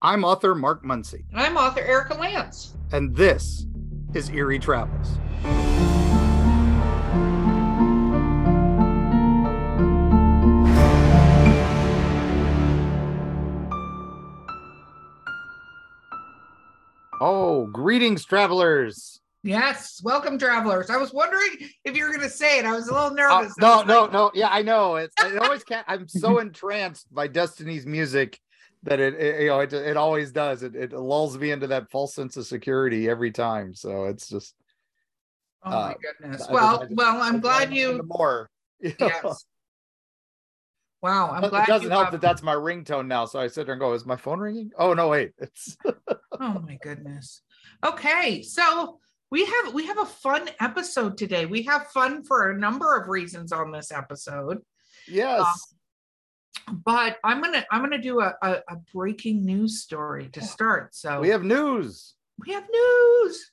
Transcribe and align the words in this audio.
I'm 0.00 0.24
author 0.24 0.54
Mark 0.54 0.84
Muncy, 0.84 1.24
And 1.32 1.40
I'm 1.40 1.56
author 1.56 1.80
Erika 1.80 2.14
Lance. 2.14 2.74
and 2.92 3.14
this 3.16 3.66
is 4.14 4.30
Eerie 4.30 4.58
Travels. 4.58 5.18
Oh, 17.20 17.66
greetings, 17.66 18.24
travelers. 18.24 19.20
Yes, 19.42 20.00
welcome, 20.04 20.38
travelers. 20.38 20.90
I 20.90 20.96
was 20.96 21.12
wondering 21.12 21.48
if 21.84 21.96
you 21.96 22.04
were 22.04 22.10
going 22.10 22.22
to 22.22 22.28
say 22.30 22.58
it. 22.58 22.64
I 22.64 22.72
was 22.72 22.88
a 22.88 22.92
little 22.92 23.08
Uh, 23.08 23.14
nervous. 23.14 23.54
I 23.58 23.60
no, 23.60 23.82
no, 23.82 24.02
like, 24.02 24.12
no. 24.12 24.30
Yeah, 24.34 24.48
I 24.50 24.62
know. 24.62 24.96
It's 24.96 25.14
it 25.24 25.38
always 25.38 25.64
can't. 25.68 25.84
I'm 25.88 26.06
so 26.08 26.38
entranced 26.38 27.12
by 27.12 27.28
Destini's 27.28 27.86
music 27.86 28.40
that 28.88 29.00
it, 29.00 29.14
it 29.14 29.42
you 29.42 29.48
know 29.48 29.60
it, 29.60 29.72
it 29.72 29.96
always 29.96 30.32
does. 30.32 30.62
It, 30.62 30.74
it 30.74 30.92
lulls 30.92 31.36
me 31.38 31.50
into 31.50 31.66
that 31.68 31.90
false 31.90 32.14
sense 32.14 32.36
of 32.36 32.46
security 32.46 33.08
every 33.08 33.30
time. 33.30 33.74
So 33.74 34.04
it's 34.04 34.28
just 34.28 34.54
Oh 35.64 35.70
my 35.70 35.76
uh, 35.76 35.94
goodness. 36.00 36.46
I- 36.48 36.52
Well, 36.52 36.82
I- 36.82 36.86
well, 36.90 37.22
I'm 37.22 37.40
glad 37.40 37.72
you. 37.74 38.00
more. 38.06 38.48
you 38.80 38.94
know? 39.00 39.06
Yes. 39.24 39.44
Wow, 41.00 41.30
I'm 41.30 41.44
it 41.44 41.50
glad 41.50 41.66
doesn't 41.66 41.84
you. 41.84 41.90
help 41.90 42.06
have- 42.06 42.12
that 42.12 42.20
that's 42.20 42.42
my 42.42 42.54
ringtone 42.54 43.06
now. 43.06 43.24
So 43.24 43.38
I 43.38 43.46
sit 43.46 43.66
there 43.66 43.74
and 43.74 43.80
go, 43.80 43.92
"Is 43.94 44.04
my 44.06 44.16
phone 44.16 44.40
ringing?" 44.40 44.70
Oh 44.78 44.94
no, 44.94 45.08
wait, 45.08 45.32
it's 45.38 45.76
Oh 46.40 46.58
my 46.60 46.76
goodness. 46.82 47.42
Okay, 47.84 48.42
so 48.42 48.98
we 49.30 49.44
have 49.44 49.74
we 49.74 49.86
have 49.86 49.98
a 49.98 50.06
fun 50.06 50.48
episode 50.60 51.16
today. 51.16 51.46
We 51.46 51.62
have 51.64 51.86
fun 51.88 52.24
for 52.24 52.50
a 52.50 52.58
number 52.58 52.96
of 52.96 53.08
reasons 53.08 53.52
on 53.52 53.70
this 53.70 53.92
episode. 53.92 54.58
yes. 55.06 55.46
But 56.72 57.18
I'm 57.24 57.40
gonna 57.42 57.64
I'm 57.70 57.80
gonna 57.82 57.98
do 58.00 58.20
a, 58.20 58.34
a, 58.42 58.50
a 58.68 58.76
breaking 58.94 59.44
news 59.44 59.80
story 59.82 60.28
to 60.32 60.42
start. 60.42 60.94
So 60.94 61.20
we 61.20 61.28
have 61.28 61.42
news. 61.44 62.14
we 62.46 62.52
have 62.52 62.64
news. 62.70 63.50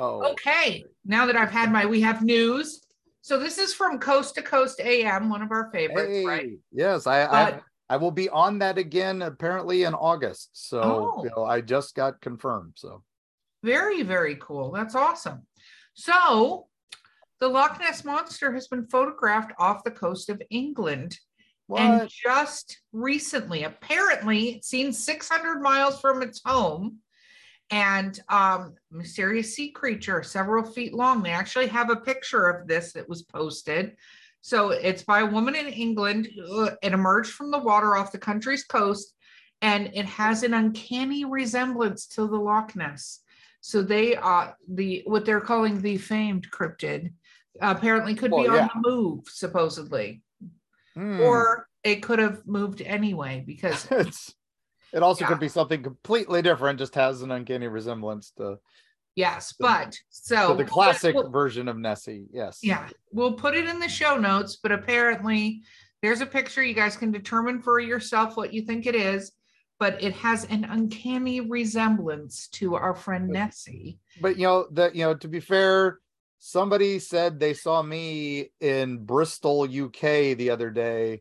Oh, 0.00 0.30
Okay, 0.32 0.84
now 1.04 1.26
that 1.26 1.36
I've 1.36 1.50
had 1.50 1.72
my 1.72 1.84
we 1.84 2.00
have 2.02 2.22
news. 2.22 2.80
So 3.20 3.38
this 3.38 3.58
is 3.58 3.74
from 3.74 3.98
Coast 3.98 4.36
to 4.36 4.42
Coast 4.42 4.80
AM, 4.80 5.28
one 5.28 5.42
of 5.42 5.50
our 5.50 5.70
favorites, 5.72 6.08
hey, 6.12 6.24
right? 6.24 6.50
yes, 6.72 7.06
I, 7.06 7.24
I 7.24 7.50
But 7.50 7.62
I 7.90 7.96
will 7.96 8.12
be 8.12 8.28
on 8.28 8.60
that 8.60 8.78
again 8.78 9.22
apparently 9.22 9.82
in 9.82 9.94
August. 9.94 10.50
So 10.52 10.80
Oh. 10.82 11.24
you 11.24 11.30
know, 11.36 11.44
I 11.44 11.60
just 11.60 11.94
got 11.96 12.20
confirmed. 12.20 12.74
So 12.76 13.02
very, 13.64 14.02
very 14.02 14.36
cool. 14.36 14.70
That's 14.70 14.94
awesome. 14.94 15.46
So 15.94 16.67
the 17.40 17.48
Loch 17.48 17.78
Ness 17.80 18.04
monster 18.04 18.52
has 18.52 18.68
been 18.68 18.86
photographed 18.86 19.52
off 19.58 19.84
the 19.84 19.90
coast 19.90 20.28
of 20.28 20.42
England. 20.50 21.18
what? 21.66 21.80
And 21.80 22.08
just 22.08 22.80
recently, 22.92 23.64
apparently, 23.64 24.60
seen 24.64 24.92
600 24.92 25.60
miles 25.60 26.00
from 26.00 26.22
its 26.22 26.40
home. 26.44 26.98
And 27.70 28.18
um, 28.30 28.76
mysterious 28.90 29.54
sea 29.54 29.70
creature, 29.70 30.22
several 30.22 30.64
feet 30.64 30.94
long. 30.94 31.22
They 31.22 31.30
actually 31.30 31.66
have 31.66 31.90
a 31.90 31.96
picture 31.96 32.48
of 32.48 32.66
this 32.66 32.94
that 32.94 33.08
was 33.08 33.22
posted. 33.24 33.94
So 34.40 34.70
it's 34.70 35.02
by 35.02 35.20
a 35.20 35.26
woman 35.26 35.54
in 35.54 35.66
England. 35.66 36.28
Uh, 36.50 36.70
It 36.82 36.94
emerged 36.94 37.32
from 37.32 37.50
the 37.50 37.58
water 37.58 37.94
off 37.94 38.12
the 38.12 38.18
country's 38.18 38.64
coast, 38.64 39.14
and 39.60 39.90
it 39.94 40.06
has 40.06 40.42
an 40.42 40.54
uncanny 40.54 41.26
resemblance 41.26 42.06
to 42.08 42.26
the 42.26 42.38
Loch 42.38 42.74
Ness. 42.74 43.20
So 43.60 43.82
they 43.82 44.16
uh 44.16 44.52
the 44.68 45.02
what 45.04 45.24
they're 45.24 45.40
calling 45.40 45.82
the 45.82 45.98
famed 45.98 46.50
cryptid 46.50 47.12
apparently 47.60 48.14
could 48.14 48.30
be 48.30 48.48
on 48.48 48.54
yeah. 48.54 48.68
the 48.74 48.80
move, 48.90 49.24
supposedly 49.28 50.22
Hmm. 50.94 51.20
or 51.20 51.68
it 51.84 52.02
could 52.02 52.18
have 52.18 52.44
moved 52.46 52.82
anyway 52.82 53.44
because 53.46 53.86
it's 53.90 54.34
it 54.92 55.02
also 55.02 55.24
Yeah. 55.24 55.28
could 55.28 55.38
be 55.40 55.48
something 55.48 55.82
completely 55.82 56.42
different 56.42 56.78
just 56.80 56.94
has 56.96 57.22
an 57.22 57.30
uncanny 57.30 57.68
resemblance 57.68 58.32
to, 58.38 58.58
yes 59.14 59.54
but 59.60 59.94
so 60.08 60.54
the 60.56 60.64
classic 60.64 61.14
we'll- 61.14 61.30
version 61.30 61.68
of 61.68 61.76
nessie 61.76 62.26
yes 62.32 62.60
yeah 62.62 62.88
we'll 63.12 63.34
put 63.34 63.54
it 63.54 63.68
in 63.68 63.78
the 63.78 63.88
show 63.88 64.16
notes 64.16 64.56
but 64.60 64.72
apparently 64.72 65.62
there's 66.02 66.20
a 66.20 66.26
picture 66.26 66.62
you 66.64 66.74
guys 66.74 66.96
can 66.96 67.12
determine 67.12 67.60
for 67.62 67.78
yourself 67.78 68.36
what 68.36 68.52
you 68.52 68.62
think 68.62 68.86
it 68.86 68.96
is 68.96 69.30
but 69.78 70.02
it 70.02 70.14
has 70.14 70.46
an 70.46 70.64
uncanny 70.64 71.40
resemblance 71.40 72.48
to 72.48 72.74
our 72.74 72.94
friend 72.94 73.28
nessie 73.28 73.98
but 74.20 74.36
you 74.36 74.44
know 74.46 74.66
that 74.72 74.96
you 74.96 75.04
know 75.04 75.14
to 75.14 75.28
be 75.28 75.38
fair 75.38 75.98
somebody 76.38 76.98
said 76.98 77.38
they 77.38 77.54
saw 77.54 77.82
me 77.82 78.50
in 78.60 78.98
bristol 78.98 79.62
uk 79.62 80.00
the 80.00 80.50
other 80.50 80.70
day 80.70 81.20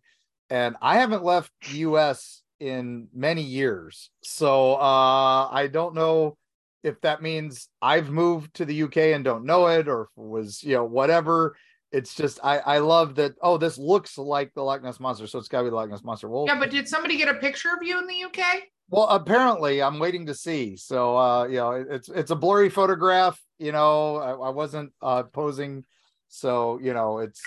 and 0.50 0.76
i 0.82 0.98
haven't 0.98 1.24
left 1.24 1.52
us 1.72 2.44
in 2.60 3.08
many 3.14 3.42
years 3.42 4.10
so 4.24 4.76
uh 4.76 5.48
i 5.52 5.68
don't 5.72 5.96
know 5.96 6.38
if 6.84 7.00
that 7.02 7.22
means 7.22 7.70
i've 7.82 8.10
moved 8.10 8.54
to 8.54 8.66
the 8.66 8.84
uk 8.84 8.98
and 8.98 9.24
don't 9.24 9.46
know 9.46 9.68
it 9.68 9.88
or 9.88 10.10
was 10.16 10.64
you 10.64 10.74
know 10.76 10.86
whatever 10.86 11.56
it's 11.92 12.14
just 12.16 12.40
i 12.44 12.58
i 12.60 12.78
love 12.80 13.16
that 13.16 13.34
oh 13.42 13.58
this 13.58 13.78
looks 13.78 14.18
like 14.18 14.54
the 14.54 14.62
loch 14.62 14.84
ness 14.84 15.00
monster 15.00 15.28
so 15.28 15.40
it's 15.40 15.48
got 15.48 15.60
to 15.60 15.64
be 15.66 15.70
the 15.70 15.76
loch 15.76 15.90
ness 15.90 16.04
monster 16.04 16.30
well 16.30 16.46
yeah 16.48 16.58
but 16.60 16.70
did 16.70 16.88
somebody 16.88 17.18
get 17.18 17.30
a 17.30 17.36
picture 17.36 17.70
of 17.76 17.82
you 17.82 17.98
in 18.00 18.08
the 18.08 18.24
uk 18.24 18.64
well, 18.90 19.08
apparently, 19.10 19.82
I'm 19.82 20.00
waiting 20.00 20.28
to 20.28 20.34
see. 20.34 20.78
So, 20.78 21.18
uh, 21.18 21.46
you 21.48 21.58
know, 21.58 21.72
it- 21.72 21.88
it's 21.90 22.10
it's 22.10 22.32
a 22.32 22.36
blurry 22.36 22.70
photograph. 22.70 23.38
You 23.60 23.72
know, 23.72 24.18
I, 24.18 24.32
I 24.32 24.50
wasn't 24.50 24.94
uh, 25.02 25.24
posing, 25.24 25.84
so 26.28 26.80
you 26.82 26.94
know, 26.94 27.20
it's 27.20 27.42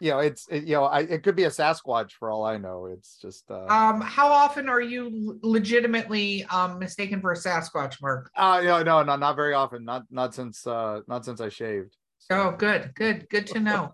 you 0.00 0.10
know, 0.10 0.18
it's 0.18 0.46
it, 0.50 0.64
you 0.64 0.74
know, 0.74 0.84
I, 0.84 1.00
it 1.00 1.22
could 1.22 1.36
be 1.36 1.44
a 1.44 1.48
Sasquatch 1.50 2.12
for 2.18 2.30
all 2.30 2.44
I 2.44 2.56
know. 2.58 2.86
It's 2.86 3.16
just 3.20 3.50
uh, 3.50 3.66
um 3.66 4.00
how 4.00 4.28
often 4.28 4.68
are 4.68 4.80
you 4.80 5.38
legitimately 5.42 6.44
um 6.50 6.78
mistaken 6.78 7.20
for 7.20 7.32
a 7.32 7.36
sasquatch 7.36 8.02
mark 8.02 8.30
uh 8.36 8.60
no, 8.62 8.82
no, 8.82 9.02
no, 9.02 9.16
not 9.16 9.36
very 9.36 9.54
often. 9.54 9.84
Not 9.84 10.02
not 10.10 10.34
since 10.34 10.66
uh 10.66 11.00
not 11.06 11.24
since 11.24 11.40
I 11.40 11.48
shaved. 11.48 11.96
So- 12.18 12.36
Oh, 12.36 12.50
good, 12.56 12.92
good, 12.94 13.28
good 13.30 13.46
to 13.48 13.60
know. 13.60 13.92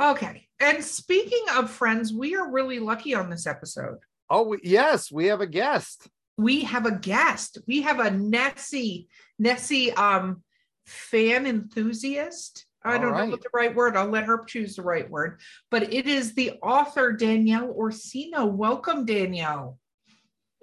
Okay. 0.00 0.46
And 0.60 0.82
speaking 0.84 1.44
of 1.56 1.70
friends, 1.70 2.12
we 2.12 2.34
are 2.34 2.50
really 2.50 2.78
lucky 2.78 3.14
on 3.14 3.28
this 3.30 3.46
episode. 3.46 3.98
Oh, 4.30 4.44
we, 4.48 4.58
yes, 4.62 5.10
we 5.12 5.26
have 5.26 5.40
a 5.40 5.46
guest. 5.46 6.08
We 6.40 6.62
have 6.62 6.86
a 6.86 6.92
guest. 6.92 7.58
We 7.66 7.82
have 7.82 8.00
a 8.00 8.10
Nessie, 8.10 9.08
Nessie 9.38 9.92
um 9.92 10.42
fan 10.86 11.46
enthusiast. 11.46 12.66
I 12.82 12.94
All 12.94 13.00
don't 13.02 13.16
know 13.16 13.26
what 13.26 13.42
the 13.42 13.50
right 13.52 13.74
word. 13.74 13.94
I'll 13.96 14.08
let 14.08 14.24
her 14.24 14.42
choose 14.44 14.76
the 14.76 14.82
right 14.82 15.08
word. 15.08 15.40
But 15.70 15.92
it 15.92 16.06
is 16.06 16.34
the 16.34 16.52
author 16.62 17.12
Danielle 17.12 17.70
Orsino. 17.70 18.46
Welcome, 18.46 19.04
Danielle. 19.04 19.78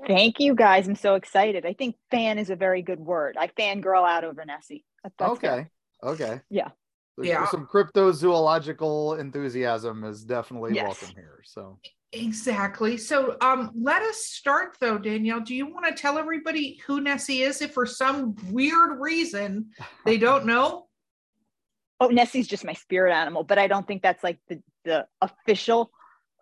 Thank 0.07 0.39
you 0.39 0.55
guys. 0.55 0.87
I'm 0.87 0.95
so 0.95 1.13
excited. 1.15 1.65
I 1.65 1.73
think 1.73 1.95
fan 2.09 2.39
is 2.39 2.49
a 2.49 2.55
very 2.55 2.81
good 2.81 2.99
word. 2.99 3.37
I 3.39 3.47
fangirl 3.47 4.07
out 4.07 4.23
over 4.23 4.43
Nessie. 4.45 4.83
That's 5.03 5.39
fair. 5.39 5.51
okay, 5.51 5.67
okay. 6.03 6.41
Yeah. 6.49 6.69
There's- 7.17 7.29
Yeah. 7.29 7.37
there's 7.39 7.51
Some 7.51 7.67
cryptozoological 7.67 9.19
enthusiasm 9.19 10.03
is 10.03 10.23
definitely 10.23 10.73
Yes. 10.73 11.01
welcome 11.01 11.15
here. 11.15 11.41
So. 11.45 11.79
Exactly. 12.13 12.97
So 12.97 13.35
um 13.41 13.71
let 13.75 14.01
us 14.01 14.17
start 14.17 14.77
though, 14.79 14.97
Danielle. 14.97 15.41
Do 15.41 15.53
you 15.53 15.65
want 15.65 15.85
to 15.85 15.93
tell 15.93 16.17
everybody 16.17 16.79
who 16.85 17.01
Nessie 17.01 17.41
is 17.41 17.61
if 17.61 17.73
for 17.73 17.85
some 17.85 18.35
weird 18.49 18.99
reason 18.99 19.71
they 20.05 20.17
don't 20.17 20.45
know? 20.45 20.85
Oh, 21.99 22.09
Nessie's 22.09 22.47
just 22.47 22.63
my 22.63 22.73
spirit 22.73 23.11
animal, 23.11 23.43
but 23.43 23.57
I 23.57 23.65
don't 23.65 23.87
think 23.87 24.03
that's 24.03 24.23
like 24.23 24.37
the, 24.47 24.61
the 24.85 25.07
official 25.19 25.89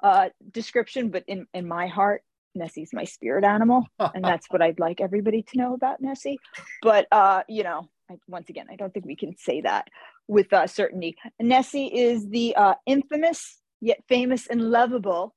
uh, 0.03 0.27
description. 0.51 1.11
But 1.11 1.23
in, 1.27 1.47
in 1.53 1.65
my 1.65 1.87
heart, 1.87 2.23
Nessie's 2.55 2.91
my 2.91 3.05
spirit 3.05 3.45
animal. 3.45 3.87
And 3.97 4.21
that's 4.25 4.47
what 4.49 4.61
I'd 4.61 4.81
like 4.81 4.99
everybody 4.99 5.43
to 5.43 5.57
know 5.57 5.73
about 5.73 6.01
Nessie. 6.01 6.39
But, 6.81 7.07
uh, 7.09 7.43
you 7.47 7.63
know, 7.63 7.87
I, 8.11 8.17
once 8.27 8.49
again, 8.49 8.67
I 8.69 8.75
don't 8.75 8.93
think 8.93 9.05
we 9.05 9.15
can 9.15 9.37
say 9.37 9.61
that 9.61 9.87
with 10.27 10.51
uh, 10.51 10.67
certainty. 10.67 11.15
Nessie 11.39 11.87
is 11.87 12.27
the 12.27 12.53
uh, 12.57 12.73
infamous 12.85 13.61
yet 13.79 13.99
famous 14.09 14.47
and 14.47 14.61
lovable 14.61 15.35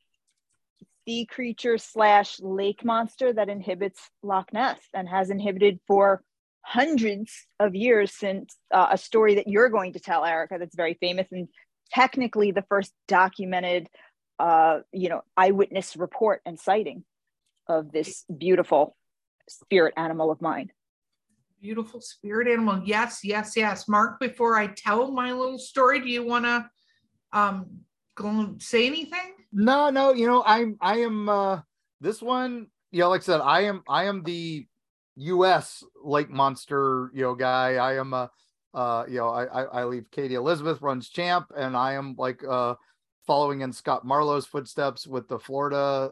sea 1.08 1.24
creature 1.24 1.78
slash 1.78 2.38
lake 2.40 2.84
monster 2.84 3.32
that 3.32 3.48
inhibits 3.48 4.10
Loch 4.22 4.52
Ness 4.52 4.78
and 4.92 5.08
has 5.08 5.30
inhibited 5.30 5.80
for 5.86 6.22
hundreds 6.60 7.46
of 7.58 7.74
years 7.74 8.12
since 8.12 8.54
uh, 8.74 8.88
a 8.90 8.98
story 8.98 9.36
that 9.36 9.48
you're 9.48 9.70
going 9.70 9.94
to 9.94 10.00
tell, 10.00 10.22
Erika, 10.22 10.56
that's 10.58 10.76
very 10.76 10.98
famous 11.00 11.26
and 11.32 11.48
technically 11.90 12.50
the 12.50 12.64
first 12.68 12.92
documented, 13.06 13.88
uh, 14.38 14.80
you 14.92 15.08
know, 15.08 15.22
eyewitness 15.34 15.96
report 15.96 16.42
and 16.44 16.60
sighting 16.60 17.04
of 17.66 17.90
this 17.90 18.26
beautiful 18.36 18.94
spirit 19.48 19.94
animal 19.96 20.30
of 20.30 20.42
mine. 20.42 20.70
Beautiful 21.62 22.02
spirit 22.02 22.48
animal. 22.48 22.82
Yes, 22.84 23.20
yes, 23.24 23.54
yes. 23.56 23.88
Mark, 23.88 24.20
before 24.20 24.58
I 24.58 24.66
tell 24.66 25.10
my 25.10 25.32
little 25.32 25.58
story, 25.58 26.00
do 26.00 26.08
you 26.10 26.22
want 26.22 26.44
to 26.44 26.68
um 27.32 27.80
go 28.18 28.28
and 28.28 28.60
say 28.60 28.86
anything? 28.86 29.34
No, 29.52 29.88
no, 29.90 30.12
you 30.12 30.26
know, 30.26 30.42
I'm 30.44 30.76
I 30.80 30.98
am 30.98 31.28
uh 31.28 31.60
this 32.00 32.20
one, 32.20 32.66
you 32.90 33.00
know, 33.00 33.08
like 33.08 33.22
I 33.22 33.24
said, 33.24 33.40
I 33.40 33.62
am 33.62 33.82
I 33.88 34.04
am 34.04 34.22
the 34.22 34.66
US 35.16 35.82
lake 36.02 36.30
monster, 36.30 37.10
you 37.14 37.22
know, 37.22 37.34
guy. 37.34 37.76
I 37.76 37.96
am 37.96 38.12
uh 38.12 38.26
uh 38.74 39.04
you 39.08 39.18
know, 39.18 39.28
I 39.28 39.44
I, 39.44 39.62
I 39.80 39.84
leave 39.84 40.10
Katy 40.10 40.34
Elizabeth 40.34 40.82
runs 40.82 41.08
champ 41.08 41.46
and 41.56 41.76
I 41.76 41.94
am 41.94 42.14
like 42.18 42.42
uh 42.44 42.74
following 43.26 43.60
in 43.62 43.72
Scott 43.72 44.04
Marlowe's 44.04 44.46
footsteps 44.46 45.06
with 45.06 45.28
the 45.28 45.38
Florida 45.38 46.10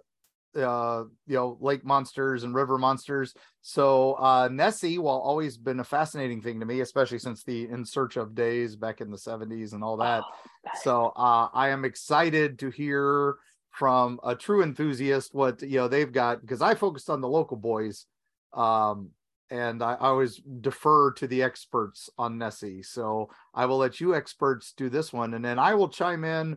uh, 0.57 1.05
you 1.27 1.35
know, 1.35 1.59
lake 1.61 1.85
monsters 1.85 2.45
and 2.45 2.55
river 2.55 2.79
monsters. 2.79 3.35
So 3.63 4.15
uh, 4.15 4.49
Nessie, 4.51 4.99
while 4.99 5.19
always 5.19 5.57
been 5.57 5.81
a 5.81 5.85
fascinating 5.85 6.41
thing 6.41 6.61
to 6.61 6.67
me, 6.67 6.81
especially 6.81 7.19
since 7.19 7.43
the 7.43 7.69
In 7.69 7.85
Search 7.85 8.17
of 8.17 8.35
days 8.35 8.77
back 8.77 9.01
in 9.01 9.11
the 9.11 9.17
70s 9.17 9.73
and 9.73 9.85
all 9.85 9.97
that. 9.99 10.25
Oh, 10.25 10.71
So 10.83 11.07
uh, 11.17 11.49
I 11.53 11.69
am 11.69 11.85
excited 11.85 12.59
to 12.61 12.71
hear 12.71 13.37
from 13.77 14.19
a 14.25 14.35
true 14.35 14.63
enthusiast 14.63 15.35
what 15.35 15.61
you 15.61 15.77
know 15.77 15.87
they've 15.87 16.13
got 16.13 16.41
because 16.41 16.63
I 16.63 16.75
focused 16.75 17.11
on 17.11 17.21
the 17.21 17.29
local 17.29 17.59
boys, 17.59 18.07
um, 18.55 19.11
and 19.51 19.83
I, 19.83 19.93
I 19.95 20.09
always 20.09 20.41
defer 20.61 21.13
to 21.13 21.27
the 21.27 21.43
experts 21.43 22.09
on 22.17 22.39
Nessie. 22.39 22.83
So 22.83 23.29
I 23.55 23.67
will 23.67 23.77
let 23.77 24.01
you 24.01 24.15
experts 24.15 24.73
do 24.77 24.89
this 24.89 25.13
one, 25.13 25.35
and 25.35 25.45
then 25.45 25.59
I 25.59 25.75
will 25.75 25.91
chime 25.91 26.25
in, 26.25 26.57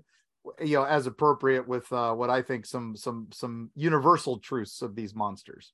you 0.59 0.75
know, 0.75 0.83
as 0.83 1.07
appropriate 1.07 1.67
with 1.67 1.91
uh, 1.91 2.13
what 2.13 2.29
I 2.29 2.41
think 2.41 2.65
some 2.65 2.95
some 2.95 3.27
some 3.31 3.71
universal 3.75 4.37
truths 4.37 4.81
of 4.81 4.95
these 4.95 5.15
monsters. 5.15 5.73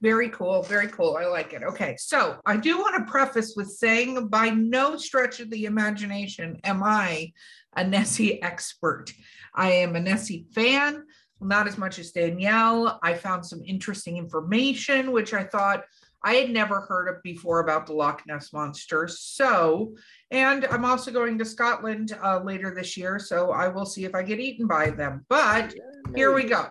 Very 0.00 0.28
cool. 0.28 0.62
Very 0.62 0.86
cool. 0.88 1.16
I 1.20 1.26
like 1.26 1.52
it. 1.52 1.62
Okay. 1.64 1.96
So 1.98 2.38
I 2.46 2.56
do 2.56 2.78
want 2.78 2.96
to 3.04 3.10
preface 3.10 3.54
with 3.56 3.68
saying 3.68 4.28
by 4.28 4.50
no 4.50 4.96
stretch 4.96 5.40
of 5.40 5.50
the 5.50 5.64
imagination 5.64 6.60
am 6.62 6.82
I 6.84 7.32
a 7.76 7.84
Nessie 7.84 8.40
expert. 8.42 9.12
I 9.54 9.72
am 9.72 9.96
a 9.96 10.00
Nessie 10.00 10.46
fan, 10.54 11.04
not 11.40 11.66
as 11.66 11.78
much 11.78 11.98
as 11.98 12.12
Danielle. 12.12 13.00
I 13.02 13.14
found 13.14 13.44
some 13.44 13.62
interesting 13.64 14.18
information, 14.18 15.10
which 15.10 15.34
I 15.34 15.42
thought 15.42 15.84
I 16.24 16.34
had 16.34 16.50
never 16.50 16.80
heard 16.80 17.08
of 17.08 17.22
before 17.22 17.60
about 17.60 17.86
the 17.86 17.92
Loch 17.92 18.22
Ness 18.26 18.52
Monster. 18.52 19.06
So, 19.08 19.94
and 20.30 20.64
I'm 20.66 20.84
also 20.84 21.10
going 21.10 21.38
to 21.38 21.44
Scotland 21.44 22.16
uh, 22.22 22.40
later 22.42 22.74
this 22.74 22.96
year. 22.96 23.18
So 23.18 23.52
I 23.52 23.68
will 23.68 23.86
see 23.86 24.04
if 24.04 24.14
I 24.14 24.22
get 24.22 24.40
eaten 24.40 24.66
by 24.66 24.90
them. 24.90 25.24
But 25.28 25.74
here 26.14 26.34
we 26.34 26.44
go. 26.44 26.66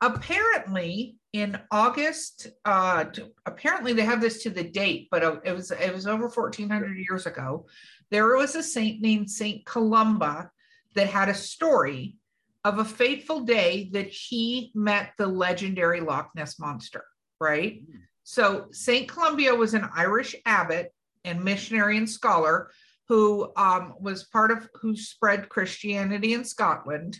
Apparently, 0.00 1.16
in 1.32 1.58
August, 1.70 2.48
uh, 2.64 3.04
apparently 3.46 3.92
they 3.92 4.04
have 4.04 4.20
this 4.20 4.42
to 4.42 4.50
the 4.50 4.64
date, 4.64 5.08
but 5.10 5.22
uh, 5.24 5.36
it 5.44 5.52
was 5.52 5.70
it 5.70 5.92
was 5.92 6.06
over 6.06 6.28
1400 6.28 6.98
years 6.98 7.26
ago. 7.26 7.66
There 8.10 8.36
was 8.36 8.54
a 8.54 8.62
saint 8.62 9.00
named 9.00 9.30
Saint 9.30 9.64
Columba 9.64 10.50
that 10.94 11.06
had 11.08 11.28
a 11.28 11.34
story 11.34 12.16
of 12.64 12.78
a 12.78 12.84
fateful 12.84 13.40
day 13.40 13.90
that 13.92 14.08
he 14.08 14.70
met 14.74 15.12
the 15.18 15.26
legendary 15.26 16.00
Loch 16.00 16.30
Ness 16.34 16.58
monster. 16.58 17.04
Right. 17.40 17.82
So 18.24 18.66
Saint 18.70 19.08
Columba 19.08 19.54
was 19.54 19.74
an 19.74 19.88
Irish 19.94 20.34
abbot 20.46 20.92
and 21.24 21.42
missionary 21.42 21.96
and 21.96 22.08
scholar 22.08 22.70
who 23.08 23.52
um, 23.56 23.94
was 24.00 24.24
part 24.24 24.50
of 24.50 24.68
who 24.74 24.96
spread 24.96 25.48
Christianity 25.48 26.34
in 26.34 26.44
Scotland. 26.44 27.18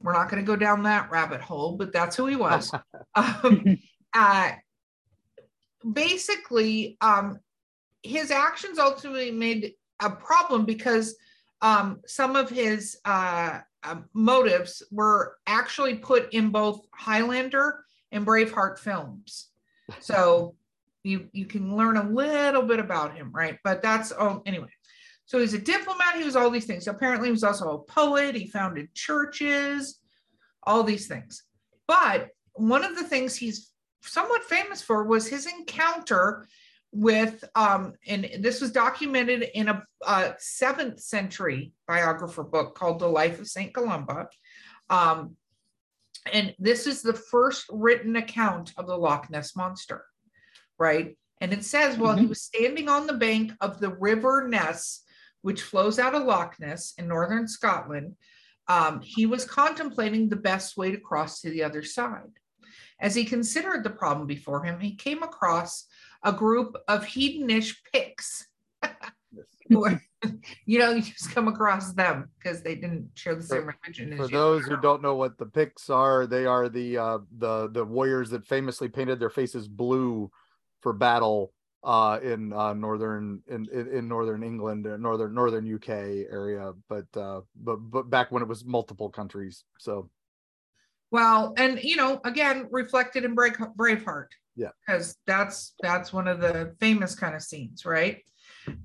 We're 0.00 0.12
not 0.12 0.28
going 0.28 0.42
to 0.42 0.46
go 0.46 0.56
down 0.56 0.82
that 0.82 1.10
rabbit 1.10 1.40
hole, 1.40 1.76
but 1.76 1.92
that's 1.92 2.16
who 2.16 2.26
he 2.26 2.36
was. 2.36 2.72
um, 3.14 3.78
uh, 4.14 4.52
basically, 5.92 6.96
um, 7.00 7.38
his 8.02 8.30
actions 8.30 8.78
ultimately 8.78 9.30
made 9.30 9.72
a 10.00 10.10
problem 10.10 10.66
because 10.66 11.16
um, 11.62 12.00
some 12.06 12.36
of 12.36 12.50
his 12.50 12.98
uh, 13.04 13.60
uh, 13.82 13.96
motives 14.12 14.82
were 14.90 15.36
actually 15.46 15.94
put 15.94 16.32
in 16.34 16.50
both 16.50 16.84
Highlander 16.92 17.84
and 18.12 18.26
Braveheart 18.26 18.78
films. 18.78 19.48
So 20.00 20.54
you 21.02 21.28
you 21.32 21.46
can 21.46 21.76
learn 21.76 21.96
a 21.96 22.08
little 22.08 22.62
bit 22.62 22.80
about 22.80 23.14
him, 23.14 23.30
right? 23.32 23.58
But 23.62 23.82
that's 23.82 24.12
oh 24.12 24.42
anyway. 24.46 24.68
So 25.26 25.38
he's 25.38 25.54
a 25.54 25.58
diplomat. 25.58 26.16
He 26.16 26.24
was 26.24 26.36
all 26.36 26.50
these 26.50 26.66
things. 26.66 26.86
Apparently, 26.86 27.28
he 27.28 27.32
was 27.32 27.44
also 27.44 27.70
a 27.70 27.78
poet. 27.78 28.34
He 28.34 28.46
founded 28.46 28.94
churches, 28.94 30.00
all 30.62 30.82
these 30.82 31.06
things. 31.06 31.42
But 31.86 32.28
one 32.54 32.84
of 32.84 32.96
the 32.96 33.04
things 33.04 33.36
he's 33.36 33.70
somewhat 34.02 34.44
famous 34.44 34.82
for 34.82 35.04
was 35.04 35.26
his 35.26 35.46
encounter 35.46 36.46
with, 36.92 37.42
um, 37.54 37.94
and 38.06 38.28
this 38.40 38.60
was 38.60 38.70
documented 38.70 39.48
in 39.54 39.68
a, 39.68 39.82
a 40.06 40.34
seventh 40.38 41.00
century 41.00 41.72
biographer 41.88 42.44
book 42.44 42.74
called 42.74 43.00
The 43.00 43.08
Life 43.08 43.40
of 43.40 43.48
Saint 43.48 43.74
Columba. 43.74 44.28
Um, 44.90 45.36
and 46.32 46.54
this 46.58 46.86
is 46.86 47.02
the 47.02 47.14
first 47.14 47.66
written 47.70 48.16
account 48.16 48.72
of 48.76 48.86
the 48.86 48.96
Loch 48.96 49.30
Ness 49.30 49.54
monster, 49.56 50.04
right? 50.78 51.16
And 51.40 51.52
it 51.52 51.64
says, 51.64 51.98
while 51.98 52.16
he 52.16 52.24
Mhm. 52.24 52.30
was 52.30 52.42
standing 52.42 52.88
on 52.88 53.06
the 53.06 53.14
bank 53.14 53.52
of 53.60 53.80
the 53.80 53.90
River 53.90 54.48
Ness, 54.48 55.02
which 55.42 55.62
flows 55.62 55.98
out 55.98 56.14
of 56.14 56.24
Loch 56.24 56.58
Ness 56.58 56.94
in 56.96 57.08
northern 57.08 57.46
Scotland, 57.46 58.16
um, 58.68 59.02
he 59.02 59.26
was 59.26 59.44
contemplating 59.44 60.28
the 60.28 60.36
best 60.36 60.76
way 60.76 60.90
to 60.90 60.98
cross 60.98 61.40
to 61.40 61.50
the 61.50 61.62
other 61.62 61.82
side. 61.82 62.32
As 62.98 63.14
he 63.14 63.24
considered 63.24 63.84
the 63.84 63.90
problem 63.90 64.26
before 64.26 64.64
him, 64.64 64.80
he 64.80 64.94
came 64.94 65.22
across 65.22 65.86
a 66.22 66.32
group 66.32 66.76
of 66.88 67.04
heathenish 67.04 67.74
Picts. 67.92 68.46
who 69.68 69.98
you 70.66 70.78
know, 70.78 70.90
you 70.90 71.02
just 71.02 71.30
come 71.32 71.48
across 71.48 71.92
them 71.92 72.30
because 72.38 72.62
they 72.62 72.74
didn't 72.74 73.10
share 73.14 73.34
the 73.34 73.42
same 73.42 73.66
religion 73.66 74.12
as 74.12 74.18
For 74.18 74.24
you. 74.26 74.32
those 74.32 74.66
who 74.66 74.76
don't 74.76 75.02
know 75.02 75.14
what 75.14 75.38
the 75.38 75.46
Picts 75.46 75.90
are, 75.90 76.26
they 76.26 76.46
are 76.46 76.68
the 76.68 76.98
uh, 76.98 77.18
the 77.38 77.68
the 77.70 77.84
warriors 77.84 78.30
that 78.30 78.46
famously 78.46 78.88
painted 78.88 79.20
their 79.20 79.30
faces 79.30 79.68
blue 79.68 80.30
for 80.80 80.92
battle 80.92 81.52
uh, 81.82 82.18
in 82.22 82.52
uh, 82.52 82.74
northern 82.74 83.42
in, 83.48 83.66
in 83.72 83.88
in 83.88 84.08
northern 84.08 84.42
England, 84.42 84.86
uh, 84.86 84.96
northern 84.96 85.34
northern 85.34 85.74
UK 85.74 85.88
area, 86.30 86.72
but 86.88 87.06
uh, 87.16 87.40
but 87.56 87.76
but 87.76 88.10
back 88.10 88.32
when 88.32 88.42
it 88.42 88.48
was 88.48 88.64
multiple 88.64 89.10
countries. 89.10 89.64
So 89.78 90.10
Well, 91.10 91.54
and 91.56 91.82
you 91.82 91.96
know, 91.96 92.20
again, 92.24 92.68
reflected 92.70 93.24
in 93.24 93.34
Brave, 93.34 93.56
Braveheart. 93.76 94.28
Yeah. 94.56 94.68
Because 94.86 95.16
that's 95.26 95.74
that's 95.82 96.12
one 96.12 96.28
of 96.28 96.40
the 96.40 96.74
famous 96.80 97.14
kind 97.14 97.34
of 97.34 97.42
scenes, 97.42 97.84
right? 97.84 98.18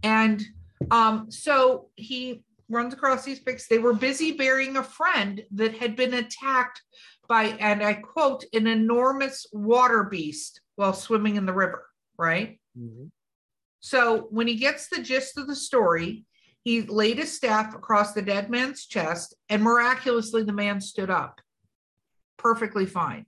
And 0.03 0.43
um, 0.91 1.29
so 1.31 1.89
he 1.95 2.43
runs 2.69 2.93
across 2.93 3.23
these 3.23 3.39
Picts. 3.39 3.67
They 3.67 3.79
were 3.79 3.93
busy 3.93 4.31
burying 4.33 4.77
a 4.77 4.83
friend 4.83 5.43
that 5.51 5.75
had 5.77 5.95
been 5.95 6.13
attacked 6.13 6.81
by, 7.27 7.45
and 7.59 7.83
I 7.83 7.93
quote, 7.95 8.43
an 8.53 8.67
enormous 8.67 9.45
water 9.51 10.03
beast 10.03 10.61
while 10.75 10.93
swimming 10.93 11.35
in 11.35 11.45
the 11.45 11.53
river, 11.53 11.85
right? 12.17 12.59
So 13.81 14.27
when 14.31 14.47
he 14.47 14.55
gets 14.55 14.89
the 14.89 15.01
gist 15.01 15.37
of 15.37 15.47
the 15.47 15.55
story, 15.55 16.25
he 16.63 16.81
laid 16.83 17.17
his 17.17 17.35
staff 17.35 17.73
across 17.75 18.13
the 18.13 18.21
dead 18.21 18.49
man's 18.49 18.85
chest, 18.85 19.35
and 19.49 19.63
miraculously 19.63 20.43
the 20.43 20.53
man 20.53 20.81
stood 20.81 21.09
up 21.09 21.39
perfectly 22.37 22.85
fine. 22.85 23.25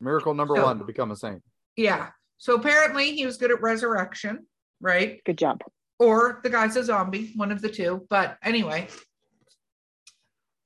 miracle 0.00 0.34
number 0.34 0.56
So- 0.56 0.64
one 0.64 0.78
to 0.78 0.84
become 0.84 1.10
a 1.10 1.16
saint. 1.16 1.42
Yeah. 1.76 2.10
So 2.38 2.56
apparently 2.56 3.14
he 3.14 3.24
was 3.24 3.36
good 3.36 3.50
at 3.52 3.60
resurrection, 3.62 4.46
right? 4.80 5.22
Good 5.24 5.38
job. 5.38 5.60
Or 6.02 6.40
the 6.42 6.50
guy's 6.50 6.76
a 6.76 6.82
zombie, 6.82 7.32
one 7.36 7.52
of 7.52 7.62
the 7.62 7.68
two. 7.68 8.04
But 8.10 8.36
anyway. 8.42 8.88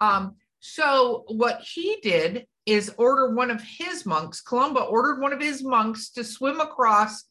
Um, 0.00 0.36
so 0.60 1.24
what 1.28 1.60
he 1.60 1.98
did 2.02 2.46
is 2.64 2.94
order 2.96 3.34
one 3.34 3.50
of 3.50 3.62
his 3.62 4.06
monks, 4.06 4.40
Columba 4.40 4.80
ordered 4.80 5.20
one 5.20 5.34
of 5.34 5.40
his 5.40 5.62
monks 5.62 6.10
to 6.10 6.24
swim 6.24 6.60
across 6.60 7.24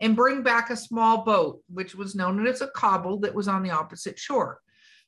and 0.00 0.14
bring 0.14 0.42
back 0.42 0.68
a 0.68 0.76
small 0.76 1.24
boat, 1.24 1.62
which 1.72 1.94
was 1.94 2.14
known 2.14 2.46
as 2.46 2.60
a 2.60 2.68
cobble 2.68 3.18
that 3.20 3.34
was 3.34 3.48
on 3.48 3.62
the 3.62 3.70
opposite 3.70 4.18
shore. 4.18 4.60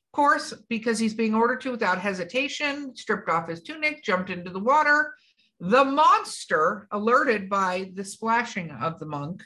Of 0.07 0.11
course, 0.11 0.53
because 0.69 0.97
he's 0.97 1.13
being 1.13 1.35
ordered 1.35 1.61
to 1.61 1.71
without 1.71 1.99
hesitation, 1.99 2.95
stripped 2.95 3.29
off 3.29 3.47
his 3.47 3.61
tunic, 3.61 4.03
jumped 4.03 4.31
into 4.31 4.49
the 4.49 4.59
water. 4.59 5.13
The 5.59 5.85
monster, 5.85 6.87
alerted 6.91 7.47
by 7.47 7.91
the 7.93 8.03
splashing 8.03 8.71
of 8.71 8.99
the 8.99 9.05
monk, 9.05 9.43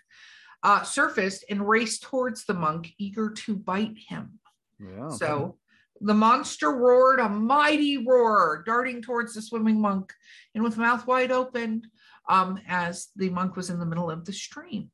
uh, 0.63 0.83
surfaced 0.83 1.45
and 1.49 1.67
raced 1.67 2.03
towards 2.03 2.45
the 2.45 2.53
monk, 2.53 2.93
eager 2.97 3.29
to 3.29 3.55
bite 3.55 3.97
him. 4.07 4.39
Yeah. 4.79 5.09
So 5.09 5.57
the 6.01 6.13
monster 6.13 6.71
roared 6.71 7.19
a 7.19 7.29
mighty 7.29 7.97
roar, 7.97 8.63
darting 8.65 9.01
towards 9.01 9.33
the 9.33 9.41
swimming 9.41 9.79
monk 9.79 10.13
and 10.55 10.63
with 10.63 10.77
mouth 10.77 11.05
wide 11.05 11.31
open 11.31 11.83
um, 12.29 12.59
as 12.67 13.09
the 13.15 13.29
monk 13.29 13.55
was 13.55 13.69
in 13.69 13.79
the 13.79 13.85
middle 13.85 14.09
of 14.09 14.25
the 14.25 14.33
stream. 14.33 14.89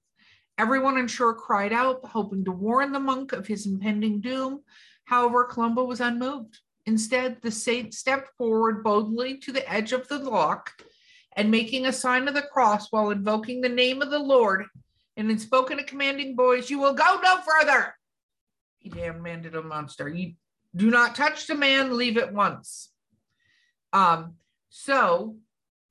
Everyone 0.57 0.97
on 0.97 1.07
shore 1.07 1.33
cried 1.33 1.71
out, 1.71 2.03
hoping 2.03 2.43
to 2.45 2.51
warn 2.51 2.91
the 2.91 2.99
monk 2.99 3.31
of 3.31 3.47
his 3.47 3.65
impending 3.65 4.19
doom. 4.19 4.61
However, 5.05 5.45
Columba 5.45 5.83
was 5.83 6.01
unmoved. 6.01 6.59
Instead, 6.85 7.37
the 7.41 7.51
saint 7.51 7.93
stepped 7.93 8.29
forward 8.37 8.83
boldly 8.83 9.37
to 9.37 9.51
the 9.51 9.71
edge 9.71 9.93
of 9.93 10.07
the 10.07 10.19
loch 10.19 10.71
and 11.35 11.49
making 11.49 11.85
a 11.85 11.93
sign 11.93 12.27
of 12.27 12.33
the 12.33 12.41
cross 12.41 12.91
while 12.91 13.11
invoking 13.11 13.61
the 13.61 13.69
name 13.69 14.01
of 14.01 14.09
the 14.09 14.19
Lord 14.19 14.65
and 15.19 15.29
in 15.29 15.37
spoken 15.37 15.79
a 15.79 15.83
commanding 15.83 16.33
voice, 16.33 16.69
You 16.69 16.79
will 16.79 16.93
go 16.93 17.19
no 17.21 17.39
further. 17.41 17.93
He 18.79 18.89
demanded 18.89 19.53
a 19.53 19.61
monster. 19.61 20.07
You 20.07 20.35
do 20.73 20.89
not 20.89 21.13
touch 21.13 21.45
the 21.45 21.55
man, 21.55 21.97
leave 21.97 22.17
at 22.17 22.33
once. 22.33 22.93
Um, 23.91 24.35
so 24.69 25.35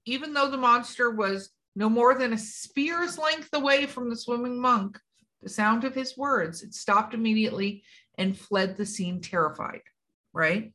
even 0.06 0.32
though 0.32 0.50
the 0.50 0.56
monster 0.56 1.10
was 1.10 1.50
no 1.76 1.90
more 1.90 2.14
than 2.14 2.32
a 2.32 2.38
spear's 2.38 3.18
length 3.18 3.50
away 3.52 3.84
from 3.84 4.08
the 4.08 4.16
swimming 4.16 4.58
monk, 4.58 4.98
the 5.42 5.50
sound 5.50 5.84
of 5.84 5.94
his 5.94 6.16
words, 6.16 6.62
it 6.62 6.72
stopped 6.72 7.12
immediately 7.12 7.82
and 8.16 8.36
fled 8.36 8.78
the 8.78 8.86
scene 8.86 9.20
terrified. 9.20 9.82
Right. 10.32 10.72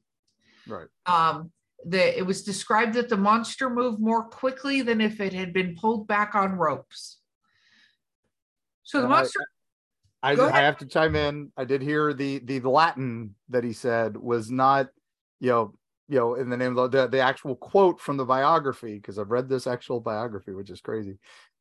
Right. 0.67 0.87
Um, 1.07 1.51
the, 1.83 2.15
it 2.15 2.25
was 2.25 2.43
described 2.43 2.93
that 2.93 3.09
the 3.09 3.17
monster 3.17 3.67
moved 3.67 3.99
more 3.99 4.25
quickly 4.25 4.83
than 4.83 5.01
if 5.01 5.19
it 5.19 5.33
had 5.33 5.53
been 5.53 5.75
pulled 5.75 6.07
back 6.07 6.35
on 6.35 6.51
ropes. 6.51 7.17
So 8.83 9.01
the 9.01 9.07
monster, 9.07 9.39
I, 10.21 10.35
Go 10.35 10.47
I 10.47 10.61
have 10.61 10.77
to 10.77 10.85
chime 10.85 11.15
in. 11.15 11.51
I 11.57 11.65
did 11.65 11.81
hear 11.81 12.13
the 12.13 12.39
the 12.39 12.59
Latin 12.61 13.35
that 13.49 13.63
he 13.63 13.73
said 13.73 14.15
was 14.15 14.49
not, 14.49 14.87
you 15.39 15.49
know, 15.49 15.73
you 16.07 16.17
know, 16.19 16.35
in 16.35 16.49
the 16.49 16.57
name 16.57 16.77
of 16.77 16.91
the 16.91 17.07
the 17.07 17.19
actual 17.19 17.55
quote 17.55 17.99
from 17.99 18.17
the 18.17 18.25
biography 18.25 18.95
because 18.95 19.19
I've 19.19 19.31
read 19.31 19.49
this 19.49 19.67
actual 19.67 19.99
biography, 19.99 20.53
which 20.53 20.69
is 20.69 20.79
crazy, 20.79 21.17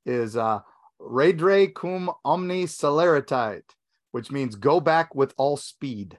is 0.06 0.36
uh 0.36 0.60
"Redre 1.00 1.74
cum 1.74 2.10
omni 2.24 2.64
celeritate," 2.64 3.70
which 4.12 4.30
means 4.30 4.54
"go 4.54 4.80
back 4.80 5.14
with 5.14 5.34
all 5.36 5.56
speed." 5.56 6.18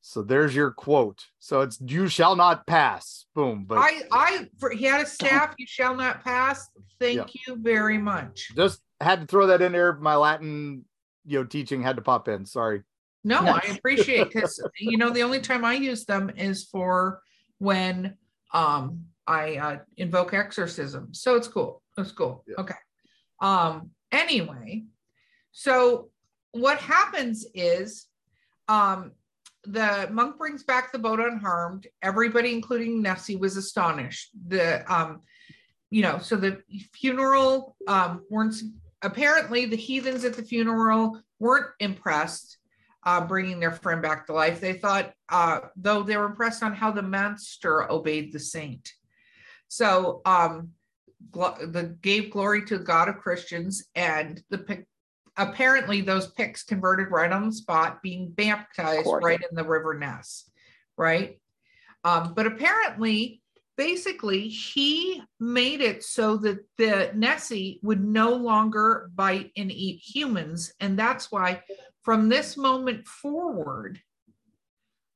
So 0.00 0.22
there's 0.22 0.56
your 0.56 0.72
quote. 0.72 1.26
So 1.38 1.60
it's 1.60 1.80
"you 1.80 2.08
shall 2.08 2.34
not 2.34 2.66
pass." 2.66 3.26
Boom. 3.34 3.64
But 3.64 3.78
I, 3.78 4.02
I, 4.10 4.48
for, 4.58 4.70
he 4.70 4.84
had 4.84 5.02
a 5.02 5.06
staff, 5.06 5.54
you 5.58 5.66
shall 5.68 5.94
not 5.94 6.24
pass. 6.24 6.68
Thank 6.98 7.30
you 7.46 7.56
very 7.56 7.98
much. 7.98 8.50
just 8.56 8.80
had 9.00 9.20
to 9.20 9.26
throw 9.26 9.46
that 9.48 9.62
in 9.62 9.72
there. 9.72 9.94
My 9.94 10.16
Latin, 10.16 10.84
you 11.24 11.38
know, 11.38 11.44
teaching 11.44 11.82
had 11.82 11.96
to 11.96 12.02
pop 12.02 12.28
in. 12.28 12.46
Sorry. 12.46 12.82
No, 13.24 13.40
I 13.40 13.60
appreciate 13.76 14.32
because 14.32 14.62
you 14.78 14.96
know 14.96 15.10
the 15.10 15.22
only 15.22 15.40
time 15.40 15.64
I 15.64 15.74
use 15.74 16.04
them 16.04 16.30
is 16.30 16.64
for 16.64 17.20
when 17.58 18.16
um 18.54 19.04
I 19.26 19.56
uh, 19.56 19.78
invoke 19.96 20.32
exorcism. 20.32 21.12
So 21.12 21.36
it's 21.36 21.48
cool. 21.48 21.82
It's 21.98 22.12
cool. 22.12 22.44
Yeah. 22.46 22.54
Okay. 22.58 22.74
Um 23.40 23.90
anyway, 24.12 24.84
so 25.52 26.10
what 26.52 26.78
happens 26.78 27.46
is 27.54 28.06
um 28.68 29.12
the 29.64 30.08
monk 30.10 30.38
brings 30.38 30.62
back 30.62 30.92
the 30.92 30.98
boat 30.98 31.20
unharmed. 31.20 31.86
Everybody, 32.02 32.52
including 32.52 33.02
Nessie, 33.02 33.36
was 33.36 33.56
astonished. 33.56 34.30
The 34.46 34.90
um, 34.92 35.20
you 35.90 36.02
know, 36.02 36.18
so 36.18 36.36
the 36.36 36.62
funeral 36.94 37.76
um 37.86 38.24
weren't 38.30 38.54
apparently 39.02 39.66
the 39.66 39.76
heathens 39.76 40.24
at 40.24 40.34
the 40.34 40.42
funeral 40.42 41.20
weren't 41.38 41.70
impressed 41.80 42.58
uh, 43.04 43.20
bringing 43.20 43.60
their 43.60 43.72
friend 43.72 44.02
back 44.02 44.26
to 44.26 44.32
life. 44.32 44.60
They 44.60 44.74
thought, 44.74 45.12
uh, 45.28 45.60
though 45.76 46.02
they 46.02 46.16
were 46.16 46.26
impressed 46.26 46.62
on 46.62 46.74
how 46.74 46.90
the 46.90 47.02
monster 47.02 47.90
obeyed 47.90 48.32
the 48.32 48.40
saint. 48.40 48.92
So 49.68 50.20
um, 50.24 50.70
gl- 51.30 51.72
the 51.72 51.96
gave 52.02 52.30
glory 52.30 52.64
to 52.66 52.78
the 52.78 52.84
God 52.84 53.08
of 53.08 53.18
Christians, 53.18 53.86
and 53.94 54.42
the 54.50 54.58
pic- 54.58 54.88
apparently 55.36 56.00
those 56.00 56.30
Picts 56.32 56.64
converted 56.64 57.10
right 57.10 57.30
on 57.30 57.46
the 57.46 57.52
spot, 57.52 58.02
being 58.02 58.30
baptized 58.30 59.08
right 59.22 59.40
in 59.40 59.56
the 59.56 59.64
River 59.64 59.94
Ness, 59.98 60.50
right? 60.96 61.40
Um, 62.04 62.34
but 62.34 62.46
apparently, 62.46 63.42
basically, 63.78 64.48
he 64.48 65.22
made 65.38 65.80
it 65.80 66.02
so 66.02 66.36
that 66.36 66.58
the 66.76 67.12
Nessie 67.14 67.78
would 67.82 68.04
no 68.04 68.34
longer 68.34 69.08
bite 69.14 69.52
and 69.56 69.70
eat 69.70 70.02
humans, 70.04 70.74
and 70.80 70.98
that's 70.98 71.30
why 71.32 71.62
from 72.02 72.28
this 72.28 72.56
moment 72.56 73.06
forward, 73.06 74.00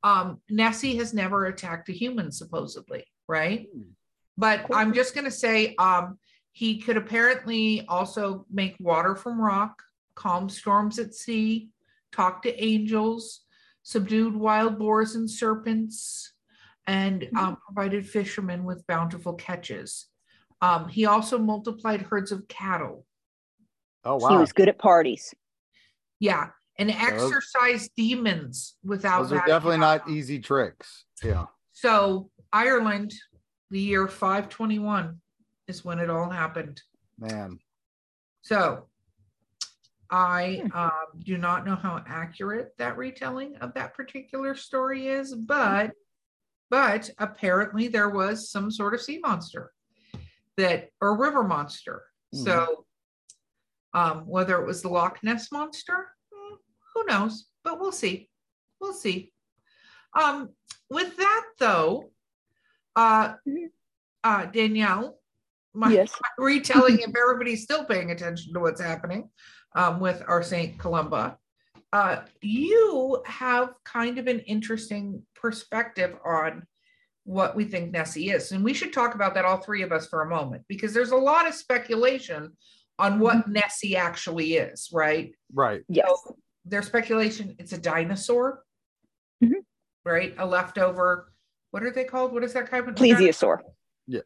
um, 0.05 0.41
Nessie 0.49 0.97
has 0.97 1.13
never 1.13 1.47
attacked 1.47 1.89
a 1.89 1.93
human, 1.93 2.31
supposedly, 2.31 3.05
right? 3.29 3.67
But 4.39 4.67
I'm 4.73 4.95
just 4.95 5.15
going 5.15 5.25
to 5.25 5.31
say 5.31 5.75
um, 5.77 6.19
he 6.53 6.79
could 6.79 6.97
apparently 6.97 7.85
also 7.89 8.47
make 8.51 8.77
water 8.79 9.17
from 9.17 9.41
rock, 9.41 9.83
calm 10.15 10.49
storms 10.49 10.99
at 10.99 11.15
sea, 11.15 11.71
talk 12.13 12.43
to 12.43 12.65
angels, 12.65 13.41
subdued 13.83 14.37
wild 14.37 14.79
boars 14.79 15.15
and 15.15 15.29
serpents, 15.29 16.32
and 16.87 17.29
um, 17.37 17.57
provided 17.65 18.09
fishermen 18.09 18.65
with 18.65 18.87
bountiful 18.87 19.35
catches. 19.35 20.07
Um, 20.61 20.89
he 20.89 21.07
also 21.07 21.39
multiplied 21.39 22.03
herds 22.03 22.33
of 22.33 22.47
cattle. 22.49 23.07
Oh 24.05 24.17
wow. 24.17 24.31
He 24.31 24.37
was 24.37 24.53
good 24.53 24.69
at 24.69 24.79
parties. 24.79 25.35
Yeah, 26.19 26.51
and 26.79 26.91
exorcised 26.91 27.91
demons 27.97 28.77
without 28.85 29.23
Those 29.23 29.33
are 29.33 29.35
that 29.37 29.47
definitely 29.47 29.79
not 29.79 30.05
power. 30.05 30.15
easy 30.15 30.39
tricks. 30.39 31.05
Yeah. 31.23 31.47
So 31.73 32.31
Ireland, 32.53 33.13
the 33.71 33.81
year 33.81 34.07
521 34.07 35.21
is 35.69 35.85
when 35.85 35.99
it 35.99 36.11
all 36.11 36.31
happened. 36.31 36.81
Man. 37.19 37.59
So 38.43 38.87
I 40.11 40.63
um, 40.75 41.21
do 41.21 41.39
not 41.39 41.65
know 41.65 41.77
how 41.77 42.03
accurate 42.07 42.73
that 42.79 42.99
retelling 42.99 43.57
of 43.57 43.73
that 43.75 43.95
particular 43.95 44.55
story 44.55 45.09
is, 45.09 45.35
but 45.35 45.93
but 46.73 47.11
apparently 47.19 47.87
there 47.87 48.09
was 48.09 48.51
some 48.51 48.71
sort 48.71 48.95
of 48.95 49.03
sea 49.03 49.19
monster 49.19 49.71
that 50.57 50.89
or 51.03 51.19
river 51.19 51.45
monster. 51.45 52.03
So 52.33 52.87
um, 53.93 54.27
whether 54.27 54.59
it 54.59 54.67
was 54.67 54.81
the 54.81 54.89
Loch 54.89 55.19
Ness 55.23 55.53
monster, 55.53 56.09
hmm, 56.33 56.55
who 56.95 57.05
knows? 57.05 57.45
But 57.63 57.79
we'll 57.79 57.93
see. 57.93 58.31
We'll 58.81 58.95
see. 58.95 59.33
Um, 60.19 60.49
with 60.89 61.15
that 61.19 61.45
though, 61.59 62.11
uh, 62.97 63.35
Mhm. 63.47 63.67
uh, 64.25 64.47
Danielle, 64.47 65.19
my 65.75 65.93
Yes. 65.93 66.11
retelling 66.39 67.01
if 67.01 67.15
everybody's 67.15 67.65
still 67.65 67.85
paying 67.85 68.13
attention 68.13 68.55
to 68.55 68.61
what's 68.61 68.81
happening 68.81 69.29
um, 69.75 70.01
with 70.01 70.23
our 70.27 70.43
Saint 70.43 70.79
Columba. 70.79 71.37
Uh, 71.93 72.23
you 72.41 73.23
have 73.27 73.75
kind 73.85 74.19
of 74.19 74.27
an 74.27 74.41
interesting 74.41 75.23
perspective 75.35 76.17
on 76.25 76.67
what 77.25 77.55
we 77.55 77.65
think 77.65 77.93
Nessie 77.93 78.31
is. 78.31 78.53
And 78.53 78.65
we 78.65 78.73
should 78.73 78.93
talk 78.93 79.15
about 79.15 79.35
that, 79.35 79.45
all 79.45 79.59
three 79.59 79.83
of 79.83 79.93
us, 79.93 80.07
for 80.09 80.23
a 80.23 80.29
moment, 80.29 80.65
because 80.69 80.95
there's 80.95 81.11
a 81.11 81.17
lot 81.17 81.47
of 81.47 81.55
speculation 81.55 82.57
on 82.99 83.19
what 83.19 83.47
Nessie 83.49 83.97
actually 83.97 84.55
is, 84.55 84.89
right? 84.93 85.35
Right. 85.53 85.83
Yes. 85.89 86.09
So 86.25 86.37
there's 86.65 86.87
speculation 86.87 87.55
it's 87.59 87.73
a 87.73 87.79
dinosaur, 87.79 88.65
Mhm. 89.43 89.65
right? 90.05 90.35
A 90.39 90.47
leftover, 90.47 91.33
what 91.73 91.83
are 91.83 91.91
they 91.93 92.05
called? 92.05 92.33
What 92.33 92.45
is 92.45 92.55
that 92.55 92.69
kind 92.69 92.89
of 92.89 92.95
Plesiosaur. 92.95 93.59
Yeah. 94.07 94.21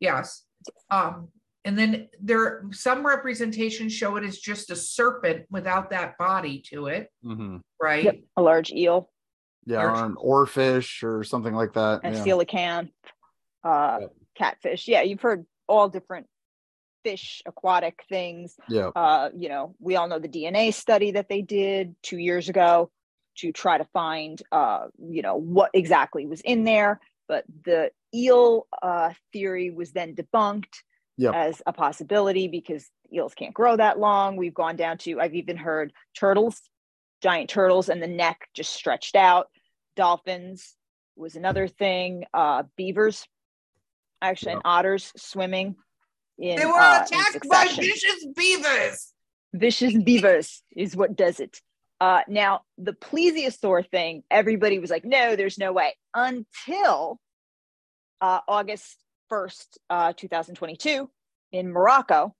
Yes. 0.00 0.44
Um, 0.90 1.28
and 1.64 1.78
then 1.78 2.08
there 2.20 2.64
some 2.72 3.06
representations 3.06 3.92
show 3.92 4.16
it 4.16 4.24
as 4.24 4.38
just 4.38 4.70
a 4.70 4.76
serpent 4.76 5.46
without 5.50 5.90
that 5.90 6.16
body 6.18 6.62
to 6.70 6.86
it, 6.86 7.08
hmm 7.22 7.58
right? 7.80 8.04
Yep. 8.04 8.18
A 8.36 8.42
large 8.42 8.70
eel 8.72 9.10
Yeah, 9.66 9.84
Large- 9.84 9.98
or 10.00 10.04
an 10.06 10.14
oarfish 10.16 11.02
or 11.02 11.24
something 11.24 11.54
like 11.54 11.72
that. 11.74 12.00
and 12.04 12.14
yeah. 12.14 12.24
coelacanth, 12.24 12.90
uh, 13.64 13.98
Yep. 14.02 14.12
catfish. 14.36 14.88
Yeah, 14.88 15.02
you've 15.02 15.20
heard 15.20 15.46
all 15.68 15.88
different 15.88 16.26
fish, 17.04 17.42
aquatic 17.46 18.02
things. 18.08 18.56
yeah. 18.68 18.88
Uh, 18.94 19.30
you 19.34 19.48
know, 19.48 19.74
we 19.78 19.96
all 19.96 20.08
know 20.08 20.18
the 20.18 20.28
DNA 20.28 20.72
study 20.72 21.12
that 21.12 21.28
they 21.30 21.40
did 21.42 21.94
two 22.02 22.18
years 22.18 22.48
ago 22.50 22.90
to 23.38 23.52
try 23.52 23.78
to 23.78 23.84
find, 23.92 24.42
uh, 24.52 24.88
you 24.98 25.22
know, 25.22 25.36
what 25.36 25.70
exactly 25.72 26.26
was 26.26 26.40
in 26.42 26.64
there. 26.64 27.00
But 27.28 27.44
the 27.64 27.90
eel 28.14 28.66
uh, 28.82 29.12
theory 29.32 29.70
was 29.70 29.92
then 29.92 30.14
debunked 30.14 30.82
Yep. 31.20 31.34
as 31.34 31.62
a 31.66 31.72
possibility 31.72 32.48
because 32.48 32.88
eels 33.12 33.34
can't 33.34 33.52
grow 33.52 33.76
that 33.76 33.98
long. 33.98 34.36
We've 34.36 34.54
gone 34.54 34.76
down 34.76 34.96
to, 34.98 35.20
I've 35.20 35.34
even 35.34 35.58
heard 35.58 35.92
turtles, 36.16 36.58
giant 37.22 37.50
turtles, 37.50 37.90
and 37.90 38.02
the 38.02 38.06
neck 38.06 38.48
just 38.54 38.72
stretched 38.72 39.14
out. 39.16 39.48
Dolphins 39.96 40.74
was 41.16 41.36
another 41.36 41.68
thing. 41.68 42.24
Uh, 42.32 42.62
beavers, 42.74 43.26
actually, 44.22 44.52
and 44.52 44.62
otters 44.64 45.12
swimming 45.18 45.76
in, 46.38 46.56
They 46.56 46.64
were 46.64 46.72
uh, 46.80 47.04
attacked 47.04 47.46
by 47.50 47.68
vicious 47.76 48.26
beavers. 48.34 49.12
vicious 49.52 49.94
beavers 50.02 50.62
is 50.74 50.96
what 50.96 51.16
does 51.16 51.38
it. 51.38 51.60
Uh, 52.00 52.22
now, 52.28 52.62
the 52.78 52.94
plesiosaur 52.94 53.86
thing, 53.90 54.22
everybody 54.30 54.78
was 54.78 54.88
like, 54.88 55.04
no, 55.04 55.36
there's 55.36 55.58
no 55.58 55.70
way. 55.74 55.94
Until 56.14 57.20
uh, 58.22 58.40
August 58.48 58.96
1st, 59.30 59.78
uh, 59.88 60.12
2022, 60.16 61.08
in 61.52 61.72
Morocco, 61.72 62.34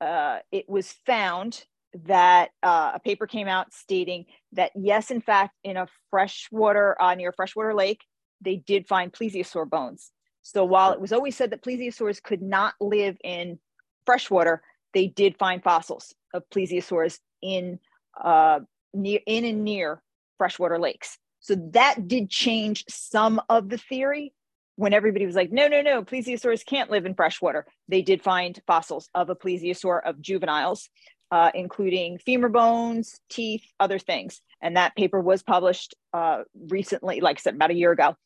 uh, 0.00 0.38
it 0.50 0.68
was 0.68 0.92
found 1.06 1.64
that 2.06 2.50
uh, 2.62 2.92
a 2.94 3.00
paper 3.00 3.26
came 3.26 3.48
out 3.48 3.72
stating 3.72 4.26
that, 4.52 4.70
yes, 4.74 5.10
in 5.10 5.20
fact, 5.20 5.56
in 5.64 5.76
a 5.76 5.86
freshwater, 6.10 7.00
uh, 7.00 7.14
near 7.14 7.30
a 7.30 7.32
freshwater 7.32 7.74
lake, 7.74 8.04
they 8.40 8.56
did 8.56 8.86
find 8.86 9.12
plesiosaur 9.12 9.68
bones. 9.68 10.12
So 10.42 10.64
while 10.64 10.92
it 10.92 11.00
was 11.00 11.12
always 11.12 11.36
said 11.36 11.50
that 11.50 11.62
plesiosaurs 11.62 12.22
could 12.22 12.42
not 12.42 12.74
live 12.80 13.16
in 13.22 13.58
freshwater, 14.06 14.62
they 14.94 15.08
did 15.08 15.36
find 15.38 15.62
fossils 15.62 16.14
of 16.32 16.48
plesiosaurs 16.50 17.18
in 17.42 17.78
uh, 18.22 18.60
near 18.94 19.20
in 19.26 19.44
and 19.44 19.64
near 19.64 20.02
freshwater 20.38 20.78
lakes. 20.78 21.18
So 21.40 21.54
that 21.72 22.08
did 22.08 22.30
change 22.30 22.84
some 22.88 23.40
of 23.48 23.68
the 23.68 23.78
theory. 23.78 24.32
When 24.80 24.94
everybody 24.94 25.26
was 25.26 25.36
like, 25.36 25.52
"No, 25.52 25.68
no, 25.68 25.82
no, 25.82 26.02
plesiosaurs 26.02 26.64
can't 26.64 26.90
live 26.90 27.04
in 27.04 27.14
freshwater," 27.14 27.66
they 27.86 28.00
did 28.00 28.22
find 28.22 28.58
fossils 28.66 29.10
of 29.14 29.28
a 29.28 29.36
plesiosaur 29.36 30.00
of 30.02 30.22
juveniles, 30.22 30.88
uh, 31.30 31.50
including 31.54 32.16
femur 32.16 32.48
bones, 32.48 33.20
teeth, 33.28 33.64
other 33.78 33.98
things. 33.98 34.40
And 34.62 34.78
that 34.78 34.96
paper 34.96 35.20
was 35.20 35.42
published 35.42 35.94
uh, 36.14 36.44
recently, 36.54 37.20
like 37.20 37.38
I 37.38 37.40
said, 37.40 37.56
about 37.56 37.70
a 37.70 37.74
year 37.74 37.92
ago. 37.92 38.16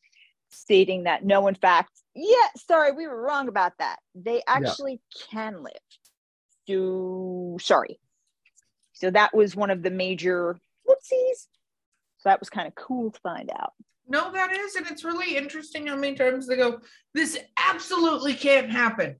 stating 0.49 1.03
that 1.03 1.25
no, 1.25 1.47
in 1.47 1.55
fact, 1.55 1.91
yeah, 2.15 2.47
sorry, 2.55 2.93
we 2.93 3.05
were 3.05 3.21
wrong 3.21 3.49
about 3.49 3.73
that. 3.79 3.97
They 4.13 4.41
actually 4.47 5.01
can 5.29 5.61
live. 5.61 5.73
Do 6.67 7.57
sorry. 7.59 7.99
So 8.93 9.11
that 9.11 9.35
was 9.35 9.57
one 9.57 9.71
of 9.71 9.83
the 9.83 9.91
major 9.91 10.57
whoopsies. 10.87 11.47
So 12.19 12.29
that 12.29 12.39
was 12.39 12.49
kind 12.49 12.67
of 12.67 12.75
cool 12.75 13.11
to 13.11 13.19
find 13.19 13.51
out. 13.51 13.73
No, 14.07 14.31
that 14.31 14.51
is, 14.51 14.75
and 14.75 14.85
it's 14.87 15.03
really 15.03 15.35
interesting 15.35 15.87
how 15.87 15.95
many 15.95 16.15
times 16.15 16.47
they 16.47 16.57
go, 16.57 16.79
"This 17.13 17.37
absolutely 17.57 18.33
can't 18.33 18.69
happen." 18.69 19.17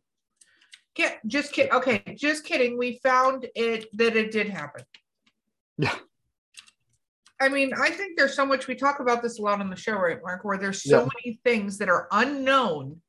Can't 0.93 1.17
just 1.27 1.51
kid. 1.51 1.71
Okay, 1.71 2.03
just 2.15 2.45
kidding. 2.45 2.77
We 2.77 2.99
found 3.03 3.47
it 3.55 3.87
that 3.97 4.15
it 4.15 4.31
did 4.31 4.49
happen. 4.49 4.83
Yeah. 5.77 5.95
I 7.41 7.49
mean, 7.49 7.73
I 7.73 7.89
think 7.89 8.15
there's 8.17 8.35
so 8.35 8.45
much 8.45 8.67
we 8.67 8.75
talk 8.75 9.01
about 9.01 9.21
this 9.21 9.39
a 9.39 9.41
lot 9.41 9.59
on 9.59 9.69
the 9.69 9.75
show, 9.75 9.97
right, 9.97 10.19
Mark? 10.23 10.45
Where 10.45 10.57
there's 10.57 10.83
so 10.83 11.01
Yeah. 11.01 11.09
many 11.23 11.39
things 11.43 11.77
that 11.79 11.89
are 11.89 12.07
unknown 12.11 13.01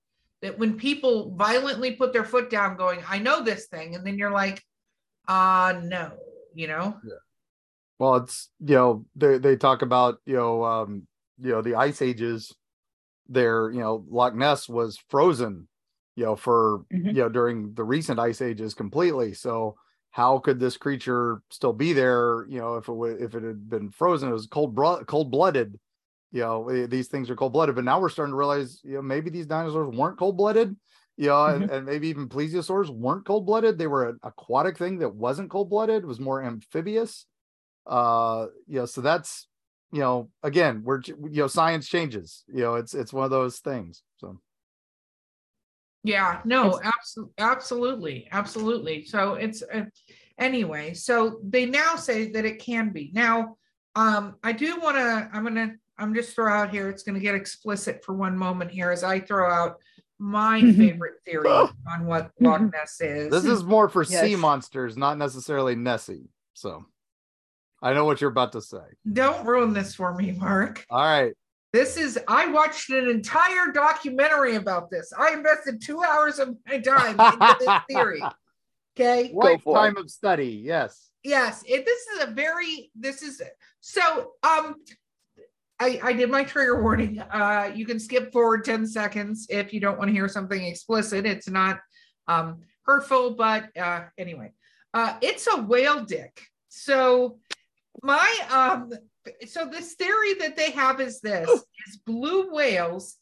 that 0.43 0.59
when 0.59 0.77
people 0.77 1.35
violently 1.37 1.93
put 1.95 2.13
their 2.13 2.25
foot 2.25 2.51
down, 2.51 2.77
going, 2.77 3.05
"I 3.09 3.19
know 3.19 3.43
this 3.43 3.69
thing," 3.69 3.95
and 3.95 4.05
then 4.05 4.19
you're 4.19 4.33
like, 4.33 4.65
"Uh, 5.29 5.81
no," 5.85 6.19
you 6.55 6.67
know? 6.67 6.99
Yeah. 7.05 7.15
Well, 7.99 8.17
it's 8.17 8.51
you 8.61 8.75
know 8.75 9.07
they 9.15 9.39
they 9.39 9.57
talk 9.57 9.83
about 9.83 10.21
you 10.27 10.35
know 10.35 10.65
um 10.65 11.07
you 11.39 11.51
know 11.53 11.63
the 11.63 11.75
ice 11.77 12.03
ages. 12.03 12.55
There, 13.29 13.71
you 13.71 13.81
know, 13.81 14.05
Loch 14.09 14.35
Ness 14.37 14.69
was 14.69 14.99
frozen, 15.09 15.69
you 16.15 16.25
know, 16.25 16.37
for 16.37 16.85
Mhm. 16.93 17.15
you 17.17 17.23
know 17.23 17.29
during 17.29 17.75
the 17.75 17.85
recent 17.85 18.21
ice 18.21 18.41
ages 18.41 18.75
completely. 18.75 19.35
So 19.35 19.77
how 20.11 20.39
could 20.39 20.61
this 20.61 20.77
creature 20.77 21.43
still 21.51 21.73
be 21.73 21.93
there? 21.93 22.47
You 22.49 22.59
know, 22.61 22.77
if 22.77 22.89
it 22.89 22.93
was 22.95 23.21
if 23.21 23.35
it 23.35 23.43
had 23.43 23.69
been 23.69 23.91
frozen, 23.91 24.29
it 24.29 24.33
was 24.33 24.47
cold 24.47 24.75
blood 24.77 25.07
cold 25.09 25.31
blooded. 25.31 25.79
You 26.33 26.41
know, 26.43 26.69
eh, 26.69 26.87
these 26.87 27.09
things 27.09 27.31
are 27.31 27.37
cold 27.37 27.53
blooded, 27.53 27.75
but 27.75 27.85
now 27.85 28.01
we're 28.01 28.09
starting 28.11 28.33
to 28.33 28.37
realize, 28.37 28.81
you 28.85 28.95
know, 28.95 29.03
maybe 29.03 29.31
these 29.31 29.47
dinosaurs 29.47 29.95
weren't 29.97 30.19
cold 30.19 30.37
blooded. 30.37 30.77
You 31.17 31.29
know, 31.29 31.47
and, 31.47 31.71
and 31.71 31.87
maybe 31.87 32.09
even 32.09 32.29
plesiosaurs 32.29 32.91
weren't 32.91 33.25
cold 33.27 33.47
blooded. 33.47 33.79
They 33.79 33.87
were 33.87 34.09
an 34.09 34.19
aquatic 34.23 34.77
thing 34.77 34.99
that 34.99 35.15
wasn't 35.15 35.51
cold 35.51 35.71
blooded. 35.71 36.05
Was 36.05 36.21
more 36.21 36.43
amphibious 36.43 37.27
uh 37.87 38.47
you 38.67 38.81
know 38.81 38.87
so 38.87 39.01
that's 39.01 39.47
you 39.97 40.03
know 40.03 40.29
again 40.43 40.83
we're 40.85 41.01
you 41.07 41.41
know 41.41 41.47
science 41.47 41.89
changes 41.89 42.45
you 42.53 42.61
know 42.61 42.75
it's 42.75 42.93
it's 42.93 43.15
one 43.15 43.25
of 43.25 43.31
those 43.31 43.61
things 43.61 44.03
so 44.19 44.39
Yeah, 46.05 46.41
no, 46.45 46.79
absolutely, 46.85 47.35
absolutely, 47.39 48.29
absolutely. 48.31 49.05
So 49.07 49.35
it's 49.35 49.63
uh, 49.63 49.87
anyway. 50.39 50.95
So 50.95 51.41
they 51.43 51.65
now 51.67 51.97
say 51.97 52.31
that 52.31 52.45
it 52.45 52.59
can 52.61 52.91
be. 52.91 53.11
Now, 53.13 53.57
um, 53.97 54.37
I 54.45 54.53
do 54.53 54.79
want 54.79 54.97
to. 54.99 55.31
I'm 55.33 55.43
gonna. 55.43 55.73
I'm 55.99 56.15
just 56.15 56.35
throw 56.35 56.53
out 56.53 56.71
here. 56.71 56.91
It's 56.91 57.03
gonna 57.03 57.19
get 57.19 57.35
explicit 57.35 58.05
for 58.05 58.15
one 58.15 58.37
moment 58.37 58.71
here 58.71 58.91
as 58.93 59.03
I 59.03 59.19
throw 59.19 59.51
out 59.51 59.79
my 60.19 60.61
favorite 60.61 61.15
theory 61.25 61.49
on 61.51 62.07
what 62.07 62.31
Loch 62.41 62.61
Ness 62.73 63.01
is. 63.01 63.31
this 63.31 63.45
is 63.45 63.65
more 63.65 63.89
for 63.89 64.05
sea 64.05 64.37
monsters 64.37 64.97
not 64.97 65.19
necessarily 65.19 65.75
nessie 65.75 66.31
so 66.55 66.87
i 67.87 67.93
know 67.95 68.05
what 68.05 68.21
you're 68.21 68.31
about 68.31 68.53
to 68.53 68.61
say 68.61 68.87
Don't 69.13 69.47
ruin 69.47 69.73
this 69.73 69.95
for 69.95 70.15
me, 70.15 70.33
Mark. 70.33 70.85
all 70.91 71.05
right 71.05 71.33
This 71.73 71.97
is. 71.97 72.19
I 72.27 72.47
watched 72.47 72.91
an 72.91 73.09
entire 73.09 73.67
documentary 73.73 74.55
about 74.57 74.91
this. 74.91 75.13
I 75.13 75.33
invested 75.33 75.83
two 75.83 76.03
hours 76.03 76.39
of 76.39 76.57
my 76.67 76.79
time 76.79 77.19
into 77.21 77.57
this 77.61 77.81
theory. 77.91 78.23
Okay. 78.99 79.33
Go 79.33 79.59
for 79.59 79.75
lifetime 79.75 79.97
of 80.03 80.11
study 80.11 80.63
yes 80.65 81.11
yes 81.23 81.63
it, 81.67 81.85
this 81.85 82.07
is 82.07 82.25
a 82.25 82.31
very 82.31 82.91
this 82.95 83.23
is 83.23 83.43
so 83.81 84.33
um 84.43 84.77
I, 85.79 86.01
I 86.03 86.13
did 86.15 86.31
my 86.31 86.43
trigger 86.43 86.83
warning. 86.83 87.21
Uh, 87.21 87.71
you 87.75 87.85
can 87.85 88.01
skip 88.01 88.33
forward 88.33 88.65
10 88.65 88.87
seconds 88.87 89.47
if 89.51 89.75
you 89.75 89.81
don't 89.81 89.99
want 89.99 90.09
to 90.09 90.13
hear 90.15 90.29
something 90.29 90.65
explicit. 90.65 91.27
It's 91.27 91.51
not 91.51 91.81
um, 92.29 92.63
hurtful, 92.87 93.35
but 93.35 93.77
uh, 93.77 94.05
anyway, 94.17 94.53
uh, 94.95 95.19
it's 95.21 95.47
a 95.47 95.61
whale 95.61 96.03
dick. 96.05 96.41
So 96.69 97.39
my 98.03 98.31
um, 98.51 98.93
so 99.47 99.67
this 99.67 99.95
theory 99.95 100.35
that 100.35 100.57
they 100.57 100.71
have 100.73 101.01
is 101.01 101.21
this: 101.21 101.51
is 101.87 101.97
blue 102.07 102.53
whales 102.53 103.17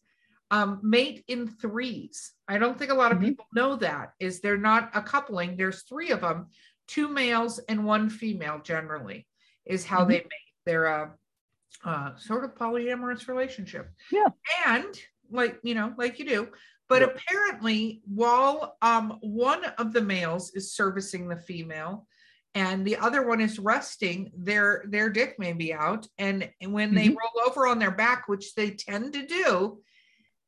um, 0.51 0.81
mate 0.83 1.25
in 1.29 1.49
threes. 1.49 2.33
I 2.49 2.59
don't 2.59 2.79
think 2.79 2.91
a 2.91 2.95
lot 2.95 3.13
of 3.13 3.19
Mhm. 3.19 3.23
people 3.25 3.47
know 3.55 3.77
that. 3.77 4.13
Is 4.21 4.41
they're 4.41 4.57
not 4.59 4.91
a 4.95 5.03
coupling? 5.03 5.57
There's 5.57 5.83
three 5.83 6.11
of 6.11 6.21
them, 6.21 6.49
two 6.87 7.09
males 7.09 7.59
and 7.61 7.85
one 7.85 8.09
female. 8.11 8.61
Generally, 8.63 9.27
is 9.65 9.85
how 9.87 10.05
Mhm. 10.05 10.09
they 10.09 10.15
mate. 10.19 10.55
They're 10.67 10.87
a 10.87 11.15
uh, 11.85 12.17
sort 12.17 12.45
of 12.45 12.55
polyamorous 12.55 13.29
relationship. 13.29 13.91
Yeah. 14.11 14.29
and 14.67 14.99
like 15.31 15.59
you 15.63 15.75
know, 15.75 15.95
like 15.99 16.19
you 16.19 16.25
do. 16.27 16.53
But 16.89 17.01
Yeah. 17.01 17.09
apparently, 17.09 18.03
while 18.05 18.77
um, 18.83 19.19
one 19.21 19.65
of 19.65 19.93
the 19.93 20.03
males 20.03 20.55
is 20.55 20.73
servicing 20.75 21.29
the 21.29 21.37
female, 21.37 22.07
and 22.55 22.87
the 22.87 22.97
other 22.97 23.27
one 23.27 23.41
is 23.41 23.59
resting, 23.59 24.31
their 24.37 24.85
their 24.89 25.11
dick 25.11 25.39
may 25.39 25.53
be 25.53 25.73
out, 25.75 26.07
and, 26.19 26.49
and 26.61 26.73
when 26.73 26.95
they 26.95 27.09
Mhm. 27.09 27.17
roll 27.17 27.47
over 27.47 27.67
on 27.67 27.79
their 27.79 27.91
back, 27.91 28.29
which 28.29 28.55
they 28.55 28.71
tend 28.71 29.13
to 29.15 29.27
do, 29.27 29.83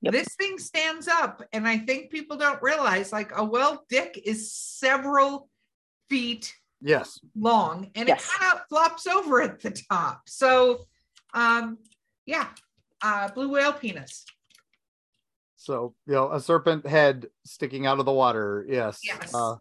Yep. 0.02 0.12
this 0.12 0.34
thing 0.36 0.58
stands 0.58 1.08
up. 1.08 1.42
And 1.52 1.66
I 1.66 1.78
think 1.78 2.10
people 2.10 2.36
don't 2.36 2.62
realize, 2.62 3.12
like 3.12 3.32
a 3.36 3.44
well 3.44 3.84
dick 3.88 4.20
is 4.24 4.52
several 4.54 5.48
feet 6.08 6.54
yes 6.80 7.18
long, 7.34 7.90
and 7.96 8.08
Yes. 8.08 8.22
it 8.24 8.38
kind 8.38 8.52
of 8.52 8.66
flops 8.68 9.06
over 9.06 9.42
at 9.42 9.60
the 9.60 9.72
top. 9.90 10.28
So, 10.28 10.86
um, 11.34 11.78
yeah, 12.26 12.48
uh, 13.02 13.28
blue 13.32 13.48
whale 13.50 13.72
penis. 13.72 14.24
so 15.58 15.94
you 16.06 16.12
know 16.12 16.30
a 16.30 16.38
serpent 16.38 16.86
head 16.86 17.26
sticking 17.44 17.86
out 17.86 17.98
of 17.98 18.04
the 18.04 18.12
water 18.12 18.64
yes 18.68 19.00
Yes. 19.02 19.34
uh, 19.34 19.56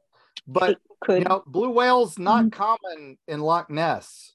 but 0.45 0.71
It 0.71 0.81
could. 1.05 1.19
you 1.19 1.25
know 1.25 1.43
blue 1.47 1.69
whales 1.69 2.17
not 2.19 2.45
Mhm. 2.45 2.51
common 2.51 3.17
in 3.27 3.39
loch 3.41 3.69
ness 3.69 4.33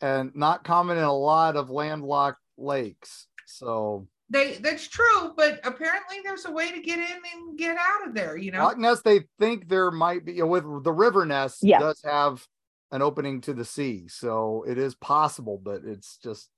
and 0.00 0.34
not 0.34 0.64
common 0.64 0.98
in 0.98 1.04
a 1.04 1.12
lot 1.12 1.56
of 1.56 1.70
landlocked 1.70 2.40
lakes 2.58 3.26
so 3.46 4.06
They 4.30 4.56
that's 4.56 4.88
true, 4.88 5.32
but 5.36 5.60
apparently 5.64 6.18
there's 6.24 6.46
a 6.46 6.50
way 6.50 6.72
to 6.72 6.80
get 6.80 6.98
in 6.98 7.20
and 7.34 7.58
get 7.58 7.76
out 7.78 8.06
of 8.08 8.14
there. 8.14 8.36
You 8.36 8.50
know, 8.52 8.64
loch 8.64 8.78
ness 8.78 9.02
they 9.02 9.24
think 9.38 9.68
there 9.68 9.90
might 9.90 10.24
be 10.24 10.32
you 10.32 10.40
know, 10.40 10.46
with 10.46 10.64
the 10.84 10.92
river 10.92 11.24
ness 11.26 11.58
Yeah. 11.62 11.78
does 11.80 12.00
have 12.04 12.46
an 12.92 13.00
opening 13.02 13.40
to 13.42 13.54
the 13.54 13.64
sea 13.64 14.06
so 14.08 14.64
it 14.68 14.76
is 14.78 14.94
possible 14.94 15.56
but 15.62 15.82
it's 15.84 16.18
just 16.18 16.50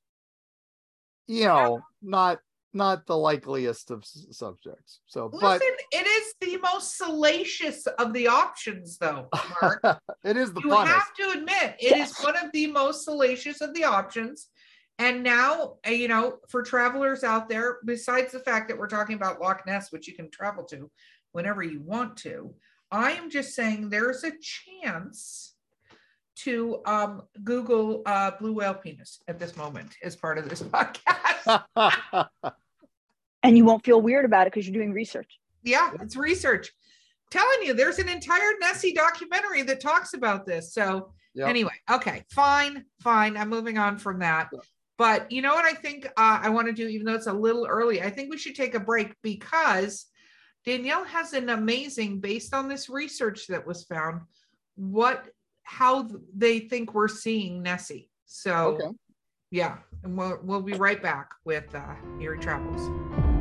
you 1.29 1.45
know 1.45 1.81
not 2.03 2.41
not 2.75 3.07
the 3.07 3.17
likeliest 3.17 3.91
of 3.91 4.05
subjects 4.05 5.01
so 5.07 5.29
but 5.29 5.61
listen, 5.61 5.77
it 5.93 6.07
is 6.07 6.35
the 6.41 6.57
most 6.59 6.97
salacious 6.99 7.87
of 7.87 8.13
the 8.13 8.27
options, 8.27 8.99
though, 8.99 9.29
Mark. 9.63 9.83
it 10.25 10.37
is 10.37 10.53
the 10.53 10.61
you 10.61 10.69
funnest 10.69 10.87
have 10.89 11.15
to 11.15 11.31
admit 11.31 11.77
it 11.79 11.93
is 11.93 12.11
Yes. 12.11 12.23
one 12.25 12.37
of 12.37 12.51
the 12.53 12.67
most 12.69 13.05
salacious 13.05 13.61
of 13.61 13.73
the 13.75 13.85
options 13.85 14.49
and 14.99 15.23
now 15.23 15.75
uh, 15.87 15.91
you 15.91 16.09
know 16.09 16.39
for 16.49 16.63
travelers 16.63 17.25
out 17.25 17.49
there 17.49 17.79
besides 17.85 18.33
the 18.33 18.39
fact 18.39 18.69
that 18.69 18.79
we're 18.79 18.87
talking 18.89 19.17
about 19.17 19.41
loch 19.41 19.67
ness 19.67 19.91
which 19.91 20.07
you 20.07 20.15
can 20.15 20.31
travel 20.31 20.63
to 20.65 20.91
whenever 21.33 21.63
you 21.63 21.81
want 21.81 22.17
to 22.17 22.55
i 22.93 23.11
am 23.13 23.29
just 23.29 23.55
saying 23.55 23.89
there's 23.89 24.23
a 24.25 24.33
chance 24.41 25.55
to 26.37 26.81
um, 26.87 27.23
google 27.43 28.03
uh, 28.07 28.31
blue 28.39 28.53
whale 28.53 28.75
penis 28.75 29.21
at 29.29 29.39
this 29.39 29.57
moment 29.57 29.97
as 30.03 30.15
part 30.17 30.39
of 30.39 30.49
this 30.49 30.63
podcast 30.75 31.59
and 33.45 33.57
you 33.57 33.65
won't 33.65 33.85
feel 33.85 34.01
weird 34.01 34.25
about 34.25 34.47
it 34.49 34.53
because 34.53 34.67
you're 34.67 34.75
doing 34.75 34.93
research. 34.93 35.39
yeah 35.63 35.93
it's 36.01 36.17
research 36.17 36.73
telling 37.31 37.63
you 37.63 37.73
there's 37.75 37.99
an 38.01 38.09
entire 38.09 38.53
nessie 38.61 38.93
documentary 38.93 39.63
that 39.63 39.81
talks 39.81 40.15
about 40.15 40.45
this 40.47 40.75
so 40.75 41.13
Yep. 41.37 41.49
Anyway, 41.49 41.73
okay, 41.91 42.23
fine, 42.31 42.85
fine. 43.01 43.37
I'm 43.37 43.49
moving 43.49 43.77
on 43.77 43.99
from 43.99 44.21
that. 44.21 44.51
But 44.97 45.33
you 45.33 45.43
know 45.43 45.53
what 45.55 45.65
I 45.65 45.75
think 45.75 46.07
uh, 46.07 46.39
I 46.41 46.49
want 46.51 46.69
to 46.69 46.73
do, 46.73 46.87
even 46.87 47.05
though 47.07 47.15
it's 47.15 47.27
a 47.27 47.33
little 47.33 47.67
early, 47.67 48.01
I 48.01 48.09
think 48.11 48.31
we 48.31 48.39
should 48.39 48.55
take 48.55 48.75
a 48.77 48.81
break 48.81 49.13
because 49.23 50.07
Danielle 50.65 51.05
has 51.05 51.33
an 51.33 51.51
amazing, 51.51 52.21
based 52.21 52.55
on 52.55 52.69
this 52.69 52.89
research 52.89 53.49
that 53.49 53.67
was 53.67 53.83
found, 53.85 54.21
what 54.77 55.27
how 55.65 56.09
they 56.37 56.61
think 56.61 56.95
we're 56.95 57.09
seeing 57.09 57.63
Nessie. 57.63 58.11
So 58.27 58.77
Okay. 58.81 58.97
yeah, 59.51 59.79
and 60.05 60.17
we'll 60.17 60.39
we'll 60.45 60.63
be 60.63 60.75
right 60.75 61.03
back 61.03 61.33
with 61.45 61.75
uh, 61.75 61.95
Eerie 62.21 62.39
Travels. 62.39 63.34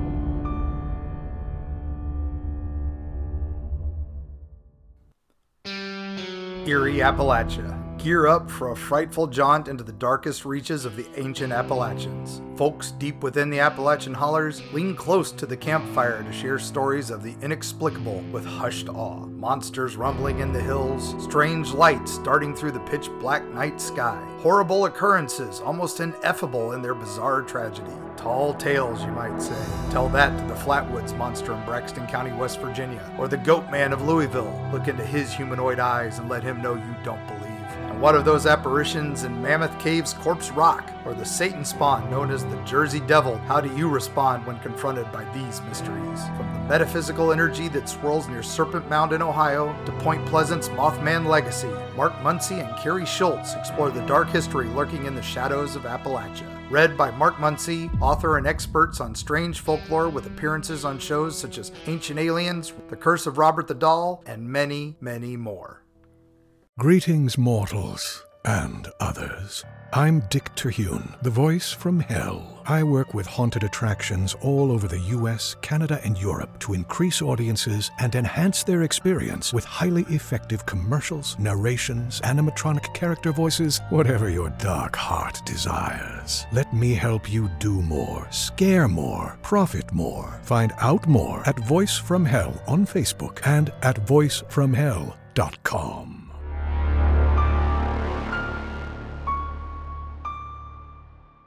Eerie, 6.66 7.00
Appalachia, 7.00 7.78
Gear 8.04 8.28
up 8.28 8.52
for 8.52 8.72
a 8.72 8.76
frightful 8.76 9.28
jaunt 9.28 9.70
into 9.70 9.82
the 9.82 9.94
darkest 9.94 10.44
reaches 10.44 10.84
of 10.84 10.98
the 10.98 11.08
ancient 11.16 11.54
Appalachians. 11.54 12.42
Folks 12.58 12.92
deep 12.92 13.24
within 13.24 13.50
the 13.50 13.62
Appalachian 13.62 14.14
hollers 14.14 14.62
lean 14.74 14.94
close 14.94 15.32
to 15.32 15.46
the 15.46 15.56
campfire 15.56 16.22
to 16.22 16.34
share 16.34 16.60
stories 16.60 17.10
of 17.10 17.24
the 17.24 17.34
inexplicable 17.42 18.20
with 18.34 18.46
hushed 18.46 18.90
awe. 18.90 19.26
Monsters 19.28 19.96
rumbling 19.96 20.40
in 20.40 20.52
the 20.52 20.60
hills, 20.60 21.16
strange 21.24 21.72
lights 21.72 22.18
darting 22.18 22.54
through 22.54 22.74
the 22.74 22.80
pitch 22.82 23.08
black 23.22 23.42
night 23.54 23.80
sky, 23.80 24.22
horrible 24.40 24.84
occurrences 24.84 25.62
almost 25.62 26.02
ineffable 26.02 26.74
in 26.74 26.82
their 26.82 26.96
bizarre 26.96 27.42
tragedy. 27.42 27.94
Tall 28.18 28.54
tales, 28.56 29.02
you 29.06 29.12
might 29.12 29.42
say. 29.42 29.66
Tell 29.92 30.10
that 30.10 30.38
to 30.38 30.46
the 30.54 30.60
Flatwoods 30.60 31.18
monster 31.18 31.54
in 31.54 31.64
Braxton 31.64 32.06
County, 32.08 32.34
West 32.34 32.60
Virginia, 32.60 33.16
or 33.18 33.30
the 33.30 33.38
Goat 33.38 33.72
Man 33.72 33.94
of 33.94 34.02
Louisville. 34.02 34.70
Look 34.74 34.90
into 34.90 35.06
his 35.06 35.32
humanoid 35.32 35.80
eyes 35.80 36.20
and 36.20 36.28
let 36.28 36.44
him 36.44 36.62
know 36.62 36.74
you 36.74 36.96
don't 37.06 37.26
believe. 37.28 37.43
What 38.04 38.16
of 38.16 38.26
those 38.26 38.46
apparitions 38.46 39.24
in 39.24 39.42
Mammoth 39.42 39.80
Cave's 39.80 40.12
Corpse 40.12 40.52
Rock, 40.52 40.92
or 41.06 41.14
the 41.14 41.24
Satan 41.24 41.64
spawn 41.64 42.12
known 42.12 42.32
as 42.32 42.44
the 42.44 42.62
Jersey 42.66 43.00
Devil? 43.00 43.38
How 43.48 43.62
do 43.62 43.74
you 43.78 43.88
respond 43.88 44.46
when 44.46 44.60
confronted 44.60 45.10
by 45.14 45.24
these 45.32 45.62
mysteries? 45.62 46.22
From 46.36 46.52
the 46.52 46.60
metaphysical 46.68 47.32
energy 47.32 47.70
that 47.70 47.88
swirls 47.88 48.28
near 48.28 48.44
Serpent 48.44 48.90
Mound 48.90 49.14
in 49.14 49.22
Ohio 49.22 49.74
to 49.86 49.92
Point 50.00 50.26
Pleasant's 50.26 50.68
Mothman 50.68 51.28
legacy, 51.28 51.72
Mark 51.96 52.12
Muncy 52.16 52.62
and 52.62 52.78
Kerry 52.78 53.06
Schultz 53.06 53.54
explore 53.54 53.90
the 53.90 54.06
dark 54.06 54.28
history 54.28 54.68
lurking 54.68 55.06
in 55.06 55.16
the 55.16 55.22
shadows 55.22 55.78
of 55.78 55.84
Appalachia. 55.84 56.50
Read 56.70 56.98
by 56.98 57.10
Mark 57.12 57.36
Muncy, 57.36 57.90
author 58.02 58.38
and 58.38 58.46
experts 58.46 59.00
on 59.00 59.16
strange 59.16 59.62
folklore 59.62 60.10
with 60.10 60.26
appearances 60.26 60.84
on 60.84 61.00
shows 61.00 61.38
such 61.40 61.58
as 61.58 61.72
Ancient 61.88 62.20
Aliens, 62.20 62.74
The 62.90 62.98
Curse 62.98 63.28
of 63.28 63.38
Robert 63.38 63.70
the 63.70 63.74
Doll, 63.74 64.22
and 64.26 64.46
many, 64.46 64.98
many 65.00 65.38
more. 65.38 65.83
Greetings, 66.80 67.38
mortals 67.38 68.26
and 68.46 68.88
others. 69.00 69.64
I'm 69.94 70.24
Dick 70.32 70.50
Terhune, 70.56 71.14
the 71.22 71.30
voice 71.30 71.72
from 71.72 72.00
hell. 72.00 72.64
I 72.66 72.82
work 72.82 73.14
with 73.14 73.28
haunted 73.28 73.64
attractions 73.64 74.36
all 74.42 74.72
over 74.72 74.88
the 74.88 75.00
US, 75.00 75.56
Canada, 75.62 76.02
and 76.04 76.18
Europe 76.18 76.60
to 76.62 76.74
increase 76.74 77.22
audiences 77.22 77.92
and 78.00 78.16
enhance 78.16 78.64
their 78.64 78.82
experience 78.82 79.54
with 79.54 79.64
highly 79.64 80.02
effective 80.10 80.66
commercials, 80.66 81.38
narrations, 81.38 82.22
animatronic 82.22 82.92
character 82.96 83.32
voices, 83.32 83.80
whatever 83.92 84.32
your 84.32 84.50
dark 84.58 84.96
heart 84.96 85.46
desires. 85.46 86.48
Let 86.52 86.74
me 86.74 86.96
help 86.96 87.32
you 87.32 87.52
do 87.60 87.84
more, 87.84 88.28
scare 88.32 88.88
more, 88.88 89.38
profit 89.44 89.94
more. 89.94 90.40
Find 90.42 90.74
out 90.80 91.06
more 91.06 91.48
at 91.48 91.60
Voice 91.60 92.00
from 92.00 92.26
Hell 92.26 92.60
on 92.66 92.88
Facebook 92.88 93.46
and 93.46 93.72
at 93.84 94.04
voicefromhell.com. 94.08 96.13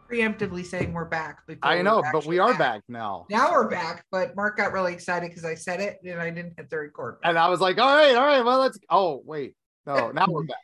preemptively 0.08 0.64
saying 0.64 0.92
we're 0.92 1.04
back. 1.04 1.46
before 1.46 1.60
I 1.62 1.76
we're 1.76 1.82
know, 1.82 2.02
but 2.12 2.26
we 2.26 2.38
are 2.38 2.56
back 2.56 2.82
now. 2.88 3.26
Now 3.30 3.52
we're 3.52 3.68
back, 3.68 4.04
but 4.10 4.34
Mark 4.36 4.56
got 4.56 4.72
really 4.72 4.92
excited 4.92 5.30
because 5.30 5.44
I 5.44 5.54
said 5.54 5.80
it 5.80 5.98
and 6.04 6.20
I 6.20 6.30
didn't 6.30 6.54
hit 6.56 6.70
the 6.70 6.78
record. 6.78 7.20
button. 7.20 7.30
And 7.30 7.38
I 7.38 7.48
was 7.48 7.60
like, 7.60 7.78
all 7.78 7.94
right, 7.94 8.14
all 8.14 8.26
right, 8.26 8.44
well, 8.44 8.58
let's. 8.58 8.78
Oh, 8.90 9.22
wait. 9.24 9.54
No, 9.86 10.10
now 10.14 10.26
we're 10.28 10.44
back. 10.44 10.56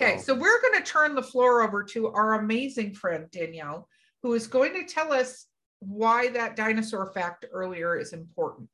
Okay, 0.00 0.18
so 0.18 0.34
we're 0.34 0.60
going 0.60 0.74
to 0.74 0.82
turn 0.82 1.14
the 1.14 1.22
floor 1.22 1.62
over 1.62 1.82
to 1.82 2.08
our 2.08 2.34
amazing 2.34 2.94
friend 2.94 3.26
Danielle, 3.32 3.88
who 4.22 4.34
is 4.34 4.46
going 4.46 4.74
to 4.74 4.84
tell 4.84 5.12
us 5.12 5.46
why 5.80 6.28
that 6.28 6.56
dinosaur 6.56 7.12
fact 7.12 7.46
earlier 7.50 7.96
is 7.98 8.12
important. 8.12 8.70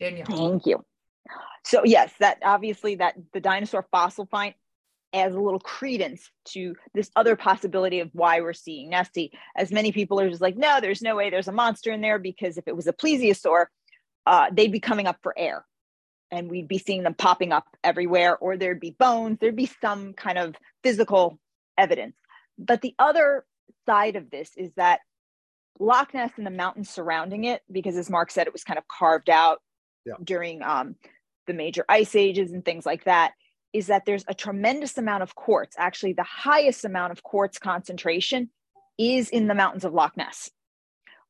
Danielle. 0.00 0.26
Thank 0.26 0.66
you. 0.66 0.84
So 1.64 1.82
yes, 1.84 2.12
that 2.20 2.38
obviously 2.42 2.96
that 2.96 3.14
the 3.32 3.40
dinosaur 3.40 3.86
fossil 3.90 4.26
find 4.26 4.54
adds 5.14 5.34
a 5.34 5.40
little 5.40 5.60
credence 5.60 6.30
to 6.46 6.74
this 6.92 7.10
other 7.16 7.36
possibility 7.36 8.00
of 8.00 8.10
why 8.12 8.40
we're 8.40 8.52
seeing 8.52 8.90
Nessie. 8.90 9.32
As 9.56 9.70
many 9.72 9.92
people 9.92 10.20
are 10.20 10.28
just 10.28 10.42
like, 10.42 10.56
no, 10.56 10.80
there's 10.80 11.02
no 11.02 11.16
way 11.16 11.30
there's 11.30 11.48
a 11.48 11.52
monster 11.52 11.92
in 11.92 12.00
there 12.00 12.18
because 12.18 12.58
if 12.58 12.66
it 12.66 12.76
was 12.76 12.86
a 12.86 12.92
plesiosaur, 12.92 13.66
uh, 14.26 14.46
they'd 14.52 14.72
be 14.72 14.80
coming 14.80 15.06
up 15.06 15.18
for 15.22 15.34
air 15.38 15.64
and 16.30 16.50
we'd 16.50 16.68
be 16.68 16.78
seeing 16.78 17.04
them 17.04 17.14
popping 17.14 17.52
up 17.52 17.64
everywhere, 17.84 18.36
or 18.38 18.56
there'd 18.56 18.80
be 18.80 18.96
bones, 18.98 19.38
there'd 19.40 19.54
be 19.54 19.70
some 19.80 20.14
kind 20.14 20.36
of 20.38 20.54
physical 20.82 21.38
evidence. 21.78 22.16
But 22.58 22.80
the 22.80 22.94
other 22.98 23.44
side 23.86 24.16
of 24.16 24.30
this 24.30 24.50
is 24.56 24.72
that 24.76 25.00
Loch 25.78 26.14
Ness 26.14 26.32
and 26.36 26.46
the 26.46 26.50
mountains 26.50 26.90
surrounding 26.90 27.44
it, 27.44 27.62
because 27.70 27.96
as 27.96 28.10
Mark 28.10 28.30
said, 28.30 28.46
it 28.46 28.52
was 28.52 28.64
kind 28.64 28.78
of 28.78 28.84
carved 28.88 29.30
out 29.30 29.60
Yeah. 30.06 30.14
during 30.22 30.62
um, 30.62 30.96
the 31.46 31.52
major 31.52 31.84
ice 31.88 32.14
ages 32.16 32.52
and 32.52 32.64
things 32.64 32.86
like 32.86 33.04
that, 33.04 33.32
is 33.74 33.88
that 33.88 34.06
there's 34.06 34.24
a 34.28 34.34
tremendous 34.34 34.96
amount 34.96 35.24
of 35.24 35.34
quartz. 35.34 35.74
Actually, 35.78 36.12
the 36.14 36.22
highest 36.22 36.84
amount 36.84 37.12
of 37.12 37.22
quartz 37.24 37.58
concentration 37.58 38.48
is 38.96 39.28
in 39.28 39.48
the 39.48 39.54
mountains 39.54 39.84
of 39.84 39.92
Loch 39.92 40.16
Ness. 40.16 40.50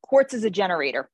Quartz 0.03 0.33
is 0.35 0.43
a 0.43 0.51
generator. 0.51 1.09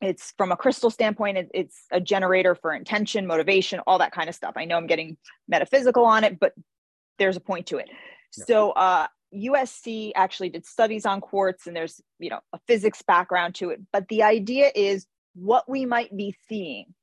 It's 0.00 0.34
from 0.36 0.50
a 0.50 0.56
crystal 0.56 0.90
standpoint, 0.90 1.38
it- 1.38 1.50
it's 1.54 1.86
a 1.92 2.00
generator 2.00 2.56
for 2.56 2.74
intention, 2.74 3.26
motivation, 3.26 3.78
all 3.86 3.98
that 3.98 4.12
kind 4.12 4.28
of 4.28 4.34
stuff. 4.34 4.54
I 4.56 4.64
know 4.64 4.76
I'm 4.76 4.88
getting 4.88 5.16
metaphysical 5.48 6.04
on 6.04 6.24
it, 6.24 6.38
but 6.40 6.52
there's 7.18 7.36
a 7.36 7.40
point 7.40 7.68
to 7.68 7.78
it. 7.78 7.88
Yeah. 8.36 8.44
So, 8.44 8.70
uh, 8.72 9.06
USC 9.32 10.12
actually 10.14 10.50
did 10.50 10.66
studies 10.66 11.06
on 11.06 11.20
quartz, 11.20 11.66
and 11.66 11.76
there's 11.76 12.00
you 12.18 12.30
know 12.30 12.40
a 12.52 12.58
physics 12.66 13.02
background 13.02 13.54
to 13.56 13.70
it. 13.70 13.80
But 13.92 14.08
the 14.08 14.22
idea 14.22 14.70
is 14.74 15.06
what 15.34 15.68
we 15.68 15.86
might 15.86 16.14
be 16.16 16.36
seeing 16.48 16.94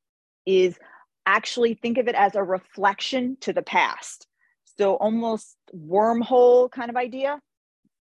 is 0.46 0.78
actually 1.26 1.74
think 1.76 1.98
of 1.98 2.08
it 2.08 2.16
as 2.16 2.36
a 2.36 2.44
reflection 2.44 3.38
to 3.42 3.54
the 3.54 3.62
past. 3.62 4.28
So 4.78 4.96
almost 4.96 5.56
wormhole 5.76 6.72
kind 6.72 6.90
of 6.90 6.96
idea. 6.96 7.40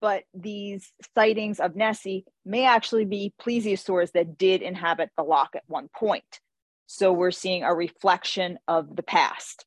But 0.00 0.24
these 0.32 0.92
sightings 1.14 1.60
of 1.60 1.76
Nessie 1.76 2.24
may 2.44 2.64
actually 2.64 3.04
be 3.04 3.34
plesiosaurs 3.40 4.12
that 4.12 4.38
did 4.38 4.62
inhabit 4.62 5.10
the 5.16 5.22
loch 5.22 5.50
at 5.54 5.64
one 5.66 5.88
point. 5.94 6.40
So 6.86 7.12
we're 7.12 7.30
seeing 7.30 7.62
a 7.62 7.74
reflection 7.74 8.58
of 8.66 8.96
the 8.96 9.02
past. 9.02 9.66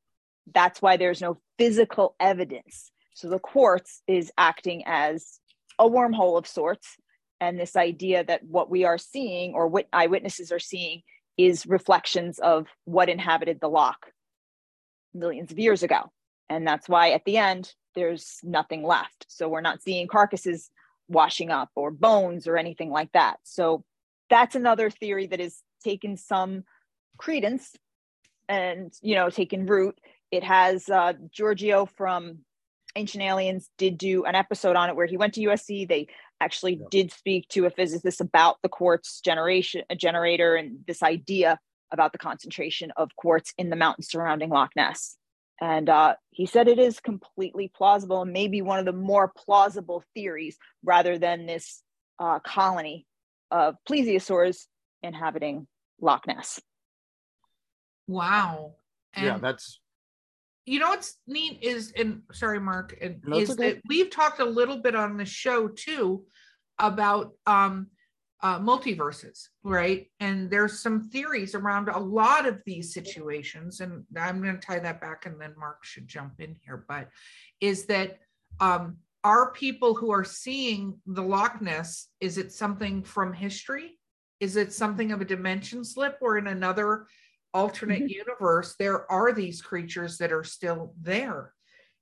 That's 0.53 0.81
why 0.81 0.97
there's 0.97 1.21
no 1.21 1.37
physical 1.59 2.15
evidence. 2.19 2.91
So 3.13 3.29
the 3.29 3.39
quartz 3.39 4.01
is 4.07 4.31
acting 4.37 4.83
as 4.87 5.39
a 5.77 5.87
wormhole 5.87 6.37
of 6.37 6.47
sorts. 6.47 6.97
And 7.39 7.59
this 7.59 7.75
idea 7.75 8.23
that 8.23 8.43
what 8.43 8.69
we 8.69 8.85
are 8.85 8.97
seeing 8.97 9.53
or 9.53 9.67
what 9.67 9.87
eyewitnesses 9.93 10.51
are 10.51 10.59
seeing 10.59 11.03
is 11.37 11.65
reflections 11.65 12.39
of 12.39 12.67
what 12.85 13.09
inhabited 13.09 13.59
the 13.59 13.69
loch 13.69 14.11
millions 15.13 15.51
of 15.51 15.59
years 15.59 15.83
ago. 15.83 16.11
And 16.49 16.67
that's 16.67 16.89
why 16.89 17.11
at 17.11 17.25
the 17.25 17.37
end, 17.37 17.71
there's 17.95 18.37
nothing 18.43 18.83
left. 18.83 19.25
So 19.27 19.47
we're 19.47 19.61
not 19.61 19.81
seeing 19.81 20.07
carcasses 20.07 20.69
washing 21.07 21.49
up 21.49 21.69
or 21.75 21.91
bones 21.91 22.47
or 22.47 22.57
anything 22.57 22.89
like 22.89 23.11
that. 23.13 23.37
So 23.43 23.83
that's 24.29 24.55
another 24.55 24.89
theory 24.89 25.27
that 25.27 25.39
has 25.39 25.61
taken 25.83 26.17
some 26.17 26.63
credence 27.17 27.75
and, 28.49 28.91
you 29.01 29.15
know, 29.15 29.29
taken 29.29 29.65
root. 29.65 29.99
It 30.31 30.43
has 30.43 30.89
uh, 30.89 31.13
Giorgio 31.31 31.85
from 31.85 32.39
Ancient 32.95 33.23
Aliens 33.23 33.69
did 33.77 33.97
do 33.97 34.25
an 34.25 34.35
episode 34.35 34.75
on 34.75 34.89
it 34.89 34.95
where 34.95 35.05
he 35.07 35.17
went 35.17 35.33
to 35.35 35.41
USC. 35.41 35.87
They 35.87 36.07
actually 36.43 36.75
Yeah. 36.75 36.87
did 36.89 37.11
speak 37.11 37.47
to 37.49 37.65
a 37.65 37.69
physicist 37.69 38.19
about 38.21 38.57
the 38.61 38.69
quartz 38.69 39.21
generation, 39.21 39.83
a 39.89 39.95
generator, 39.95 40.55
and 40.55 40.85
this 40.85 41.01
idea 41.01 41.59
about 41.91 42.11
the 42.11 42.17
concentration 42.17 42.91
of 42.97 43.15
quartz 43.15 43.53
in 43.57 43.69
the 43.69 43.75
mountains 43.75 44.09
surrounding 44.09 44.49
Loch 44.49 44.71
Ness. 44.75 45.17
And 45.61 45.87
uh, 45.89 46.15
he 46.31 46.45
said 46.45 46.67
it 46.67 46.79
is 46.79 46.99
completely 46.99 47.71
plausible 47.73 48.23
and 48.23 48.33
maybe 48.33 48.61
one 48.61 48.79
of 48.79 48.85
the 48.85 48.91
more 49.11 49.31
plausible 49.37 50.03
theories 50.13 50.57
rather 50.83 51.17
than 51.17 51.45
this 51.45 51.81
uh, 52.19 52.39
colony 52.39 53.05
of 53.51 53.75
plesiosaurs 53.87 54.65
inhabiting 55.01 55.67
Loch 56.01 56.27
Ness. 56.27 56.59
Wow. 58.07 58.75
yeah, 59.15 59.37
that's 59.37 59.79
you 60.65 60.79
know 60.79 60.89
what's 60.89 61.17
neat 61.27 61.59
is 61.61 61.91
and 61.97 62.21
sorry 62.31 62.59
mark 62.59 62.97
and 63.01 63.21
No, 63.25 63.37
is 63.37 63.51
okay. 63.51 63.73
that 63.73 63.81
we've 63.87 64.09
talked 64.09 64.39
a 64.39 64.45
little 64.45 64.77
bit 64.77 64.95
on 64.95 65.17
the 65.17 65.25
show 65.25 65.67
too 65.67 66.25
about 66.79 67.33
um 67.45 67.87
uh, 68.41 68.59
multiverses 68.59 69.47
right 69.63 70.07
and 70.19 70.49
there's 70.49 70.81
some 70.81 71.09
theories 71.09 71.55
around 71.55 71.87
a 71.87 71.97
lot 71.97 72.45
of 72.45 72.61
these 72.65 72.93
situations 72.93 73.79
and 73.79 74.03
i'm 74.19 74.41
going 74.41 74.59
to 74.59 74.65
tie 74.65 74.79
that 74.79 74.99
back 74.99 75.25
and 75.25 75.39
then 75.39 75.53
mark 75.57 75.83
should 75.85 76.07
jump 76.07 76.33
in 76.39 76.53
here 76.65 76.83
but 76.89 77.07
is 77.61 77.85
that 77.85 78.19
um 78.59 78.97
are 79.23 79.51
people 79.51 79.95
who 79.95 80.11
are 80.11 80.25
seeing 80.25 80.99
the 81.07 81.21
loch 81.21 81.61
ness 81.61 82.09
is 82.19 82.37
it 82.37 82.51
something 82.51 83.01
from 83.01 83.31
history 83.31 83.97
is 84.41 84.57
it 84.57 84.73
something 84.73 85.13
of 85.13 85.21
a 85.21 85.25
dimension 85.25 85.85
slip 85.85 86.17
or 86.19 86.37
in 86.37 86.47
another 86.47 87.07
alternate 87.53 88.03
Mhm. 88.03 88.09
universe 88.09 88.75
there 88.77 89.09
are 89.11 89.31
these 89.31 89.61
creatures 89.61 90.17
that 90.17 90.31
are 90.31 90.43
still 90.43 90.93
there 91.01 91.53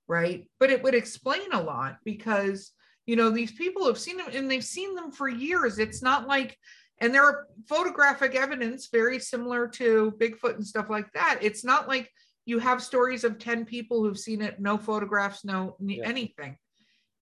right 0.08 0.50
but 0.58 0.70
it 0.70 0.82
would 0.82 0.94
explain 0.94 1.52
a 1.52 1.62
lot 1.62 1.98
because 2.04 2.72
you 3.06 3.16
know 3.16 3.30
these 3.30 3.52
people 3.52 3.86
have 3.86 3.98
seen 3.98 4.16
them 4.16 4.28
and 4.32 4.50
they've 4.50 4.64
seen 4.64 4.94
them 4.94 5.10
for 5.12 5.28
years 5.28 5.78
it's 5.78 6.02
not 6.02 6.26
like 6.26 6.56
and 6.98 7.12
there 7.14 7.24
are 7.24 7.46
photographic 7.68 8.34
evidence 8.34 8.88
very 8.92 9.18
similar 9.18 9.66
to 9.68 10.12
bigfoot 10.18 10.54
and 10.54 10.66
stuff 10.66 10.88
like 10.88 11.10
that 11.12 11.38
it's 11.42 11.64
not 11.64 11.88
like 11.88 12.10
you 12.44 12.58
have 12.58 12.82
stories 12.82 13.24
of 13.24 13.38
10 13.38 13.64
people 13.64 14.02
who've 14.02 14.18
seen 14.18 14.42
it, 14.42 14.60
no 14.60 14.76
photographs, 14.76 15.44
no 15.44 15.76
Yeah. 15.78 16.04
anything. 16.04 16.56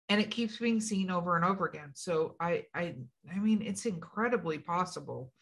And 0.09 0.21
it 0.21 0.31
keeps 0.31 0.57
being 0.57 0.81
seen 0.81 1.11
over 1.11 1.37
and 1.37 1.45
over 1.45 1.67
again. 1.67 1.91
So 1.95 2.35
I 2.41 2.65
I 2.75 2.97
I 3.31 3.39
mean 3.39 3.63
it's 3.63 3.87
incredibly 3.87 4.59
possible. 4.59 5.33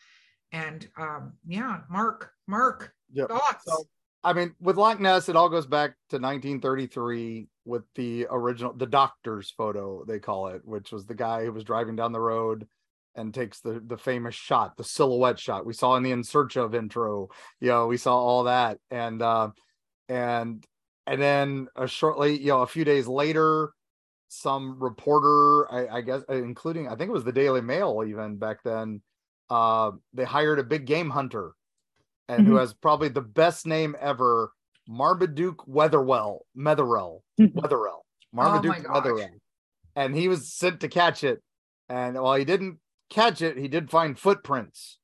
And 0.52 0.88
um 0.98 1.34
yeah, 1.46 1.80
Mark, 1.90 2.32
Mark, 2.46 2.92
Yep. 3.12 3.28
thoughts. 3.28 3.64
So, 3.66 3.84
I 4.24 4.32
mean, 4.32 4.54
with 4.60 4.76
Loch 4.76 5.00
Ness, 5.00 5.28
it 5.28 5.36
all 5.36 5.48
goes 5.48 5.66
back 5.66 5.90
to 6.10 6.16
1933 6.16 7.48
with 7.64 7.84
the 7.94 8.26
original, 8.30 8.72
the 8.72 8.86
doctor's 8.86 9.50
photo, 9.50 10.04
they 10.06 10.18
call 10.18 10.48
it, 10.48 10.62
which 10.64 10.90
was 10.90 11.06
the 11.06 11.14
guy 11.14 11.44
who 11.44 11.52
was 11.52 11.64
driving 11.64 11.96
down 11.96 12.12
the 12.12 12.20
road 12.20 12.66
and 13.14 13.34
takes 13.34 13.60
the 13.60 13.82
the 13.86 13.98
famous 13.98 14.34
shot, 14.34 14.76
the 14.76 14.84
silhouette 14.84 15.38
shot 15.38 15.66
we 15.66 15.72
saw 15.72 15.96
in 15.96 16.02
the 16.02 16.12
In 16.12 16.22
Search 16.24 16.56
of 16.56 16.74
intro. 16.74 17.28
You 17.60 17.68
know, 17.68 17.86
we 17.86 17.96
saw 17.96 18.16
all 18.16 18.44
that, 18.44 18.78
and 18.90 19.20
uh, 19.22 19.50
and 20.08 20.64
and 21.06 21.20
then 21.20 21.68
uh, 21.76 21.86
shortly, 21.86 22.38
you 22.38 22.48
know, 22.48 22.62
a 22.62 22.66
few 22.66 22.84
days 22.84 23.06
later, 23.08 23.72
some 24.28 24.78
reporter, 24.82 25.70
I, 25.72 25.98
I 25.98 26.00
guess, 26.02 26.22
including 26.28 26.86
I 26.88 26.96
think 26.96 27.08
it 27.08 27.14
was 27.14 27.24
the 27.24 27.32
Daily 27.32 27.60
Mail, 27.60 28.04
even 28.06 28.36
back 28.36 28.62
then, 28.62 29.02
uh, 29.50 29.92
they 30.12 30.24
hired 30.24 30.58
a 30.58 30.64
big 30.64 30.84
game 30.86 31.10
hunter 31.10 31.52
and 32.28 32.46
who 32.46 32.54
Mhm. 32.54 32.60
has 32.60 32.74
probably 32.74 33.08
the 33.08 33.20
best 33.22 33.66
name 33.66 33.96
ever, 34.00 34.52
Marmaduke 34.86 35.66
Weatherwell, 35.66 36.46
Metherell. 36.56 37.22
Wetherell, 37.40 38.00
Oh 38.02 38.04
Marmaduke 38.32 38.82
gosh. 38.84 39.04
Wetherell. 39.04 39.38
And 39.96 40.14
he 40.14 40.28
was 40.28 40.52
sent 40.52 40.80
to 40.80 40.88
catch 40.88 41.24
it. 41.24 41.42
And 41.88 42.20
while 42.20 42.36
he 42.36 42.44
didn't 42.44 42.78
catch 43.10 43.40
it, 43.42 43.56
he 43.56 43.68
did 43.68 43.90
find 43.90 44.18
footprints 44.18 44.98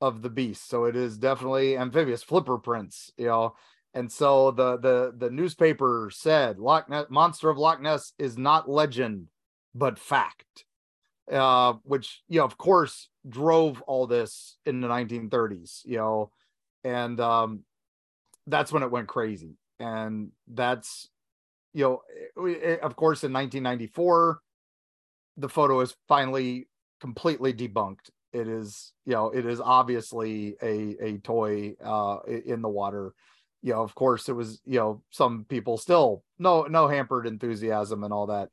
of 0.00 0.22
the 0.22 0.30
beast. 0.30 0.68
So 0.68 0.84
it 0.84 0.94
is 0.96 1.18
definitely 1.18 1.76
amphibious 1.76 2.22
flipper 2.22 2.58
prints, 2.58 3.10
you 3.16 3.26
know. 3.26 3.56
And 3.94 4.10
so 4.12 4.50
the 4.52 4.76
the 4.78 5.12
the 5.16 5.30
newspaper 5.30 6.10
said 6.12 6.58
Loch 6.58 6.88
Ness 6.88 7.06
monster 7.10 7.50
of 7.50 7.58
Loch 7.58 7.80
Ness 7.80 8.12
is 8.18 8.38
not 8.38 8.68
legend, 8.68 9.28
but 9.74 9.98
fact. 9.98 10.64
Uh, 11.30 11.74
which 11.84 12.22
you 12.28 12.40
know, 12.40 12.44
of 12.44 12.58
course, 12.58 13.08
drove 13.28 13.80
all 13.82 14.06
this 14.06 14.56
in 14.66 14.80
the 14.80 14.88
1930s, 14.88 15.82
you 15.84 15.96
know, 15.96 16.30
and 16.84 17.20
um 17.20 17.60
that's 18.46 18.72
when 18.72 18.82
it 18.82 18.90
went 18.90 19.08
crazy. 19.08 19.56
And 19.78 20.30
that's 20.48 21.08
you 21.74 21.84
know, 21.84 22.02
it- 22.48 22.62
it- 22.62 22.80
of 22.80 22.96
course, 22.96 23.24
in 23.24 23.32
1994, 23.32 24.40
the 25.36 25.48
photo 25.48 25.80
is 25.80 25.96
finally 26.08 26.68
completely 27.00 27.52
debunked. 27.52 28.10
It 28.32 28.48
is, 28.48 28.92
you 29.06 29.12
know, 29.14 29.30
it 29.30 29.46
is 29.46 29.60
obviously 29.60 30.56
a 30.62 30.96
a 31.02 31.18
toy 31.18 31.74
uh 31.84 32.18
in 32.26 32.62
the 32.62 32.68
water. 32.68 33.14
You 33.62 33.72
know, 33.74 33.82
of 33.82 33.94
course, 33.94 34.28
it 34.28 34.32
was, 34.34 34.60
you 34.64 34.78
know, 34.78 35.02
some 35.10 35.44
people 35.48 35.78
still 35.78 36.24
no 36.38 36.64
no 36.64 36.88
hampered 36.88 37.26
enthusiasm 37.26 38.04
and 38.04 38.12
all 38.12 38.26
that. 38.28 38.50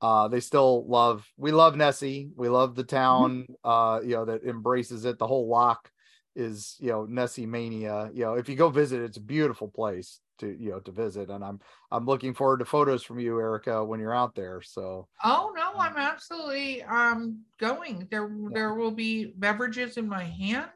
Uh 0.00 0.28
they 0.28 0.40
still 0.40 0.86
love 0.86 1.26
we 1.36 1.52
love 1.52 1.76
Nessie. 1.76 2.30
We 2.36 2.48
love 2.48 2.74
the 2.74 2.84
town 2.84 3.46
uh, 3.64 4.00
you 4.02 4.14
know, 4.14 4.24
that 4.24 4.44
embraces 4.44 5.04
it. 5.04 5.18
The 5.18 5.26
whole 5.26 5.48
lock 5.48 5.90
is, 6.36 6.76
you 6.78 6.90
know, 6.90 7.04
Nessie 7.04 7.46
mania. 7.46 8.10
You 8.14 8.24
know, 8.24 8.34
if 8.34 8.48
you 8.48 8.54
go 8.54 8.68
visit, 8.68 9.02
it's 9.02 9.16
a 9.16 9.22
beautiful 9.22 9.68
place 9.68 10.20
to, 10.38 10.46
you 10.46 10.70
know, 10.70 10.80
to 10.80 10.92
visit. 10.92 11.30
And 11.30 11.44
I'm 11.44 11.60
I'm 11.90 12.06
looking 12.06 12.34
forward 12.34 12.58
to 12.58 12.64
photos 12.64 13.02
from 13.02 13.18
you, 13.18 13.38
Erika, 13.38 13.84
when 13.84 14.00
you're 14.00 14.14
out 14.14 14.34
there. 14.34 14.62
So 14.62 15.08
Oh 15.24 15.52
no, 15.54 15.72
I'm 15.78 15.96
absolutely 15.96 16.82
um 16.84 17.40
going. 17.58 18.06
There 18.10 18.30
there 18.52 18.74
will 18.74 18.92
be 18.92 19.32
beverages 19.36 19.96
in 19.96 20.08
my 20.08 20.24
hand. 20.24 20.70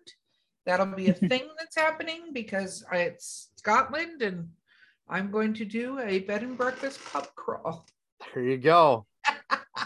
That'll 0.67 0.87
be 0.87 1.09
a 1.09 1.13
thing 1.31 1.49
that's 1.59 1.77
happening 1.77 2.33
because 2.33 2.85
it's 2.93 3.51
Scotland 3.57 4.23
and 4.23 4.49
I'm 5.09 5.31
going 5.31 5.55
to 5.55 5.65
do 5.65 5.99
a 6.01 6.21
bed 6.21 6.43
and 6.43 6.57
breakfast 6.57 7.05
pub 7.13 7.29
crawl. 7.35 7.87
there 8.35 8.45
you 8.45 8.57
go. 8.57 9.07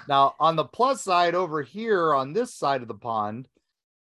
Now 0.09 0.35
on 0.39 0.57
the 0.57 0.65
plus 0.65 1.03
side 1.03 1.35
over 1.35 1.63
here 1.63 2.15
on 2.15 2.33
this 2.33 2.55
side 2.55 2.83
of 2.83 2.89
the 2.89 2.95
pond, 2.95 3.49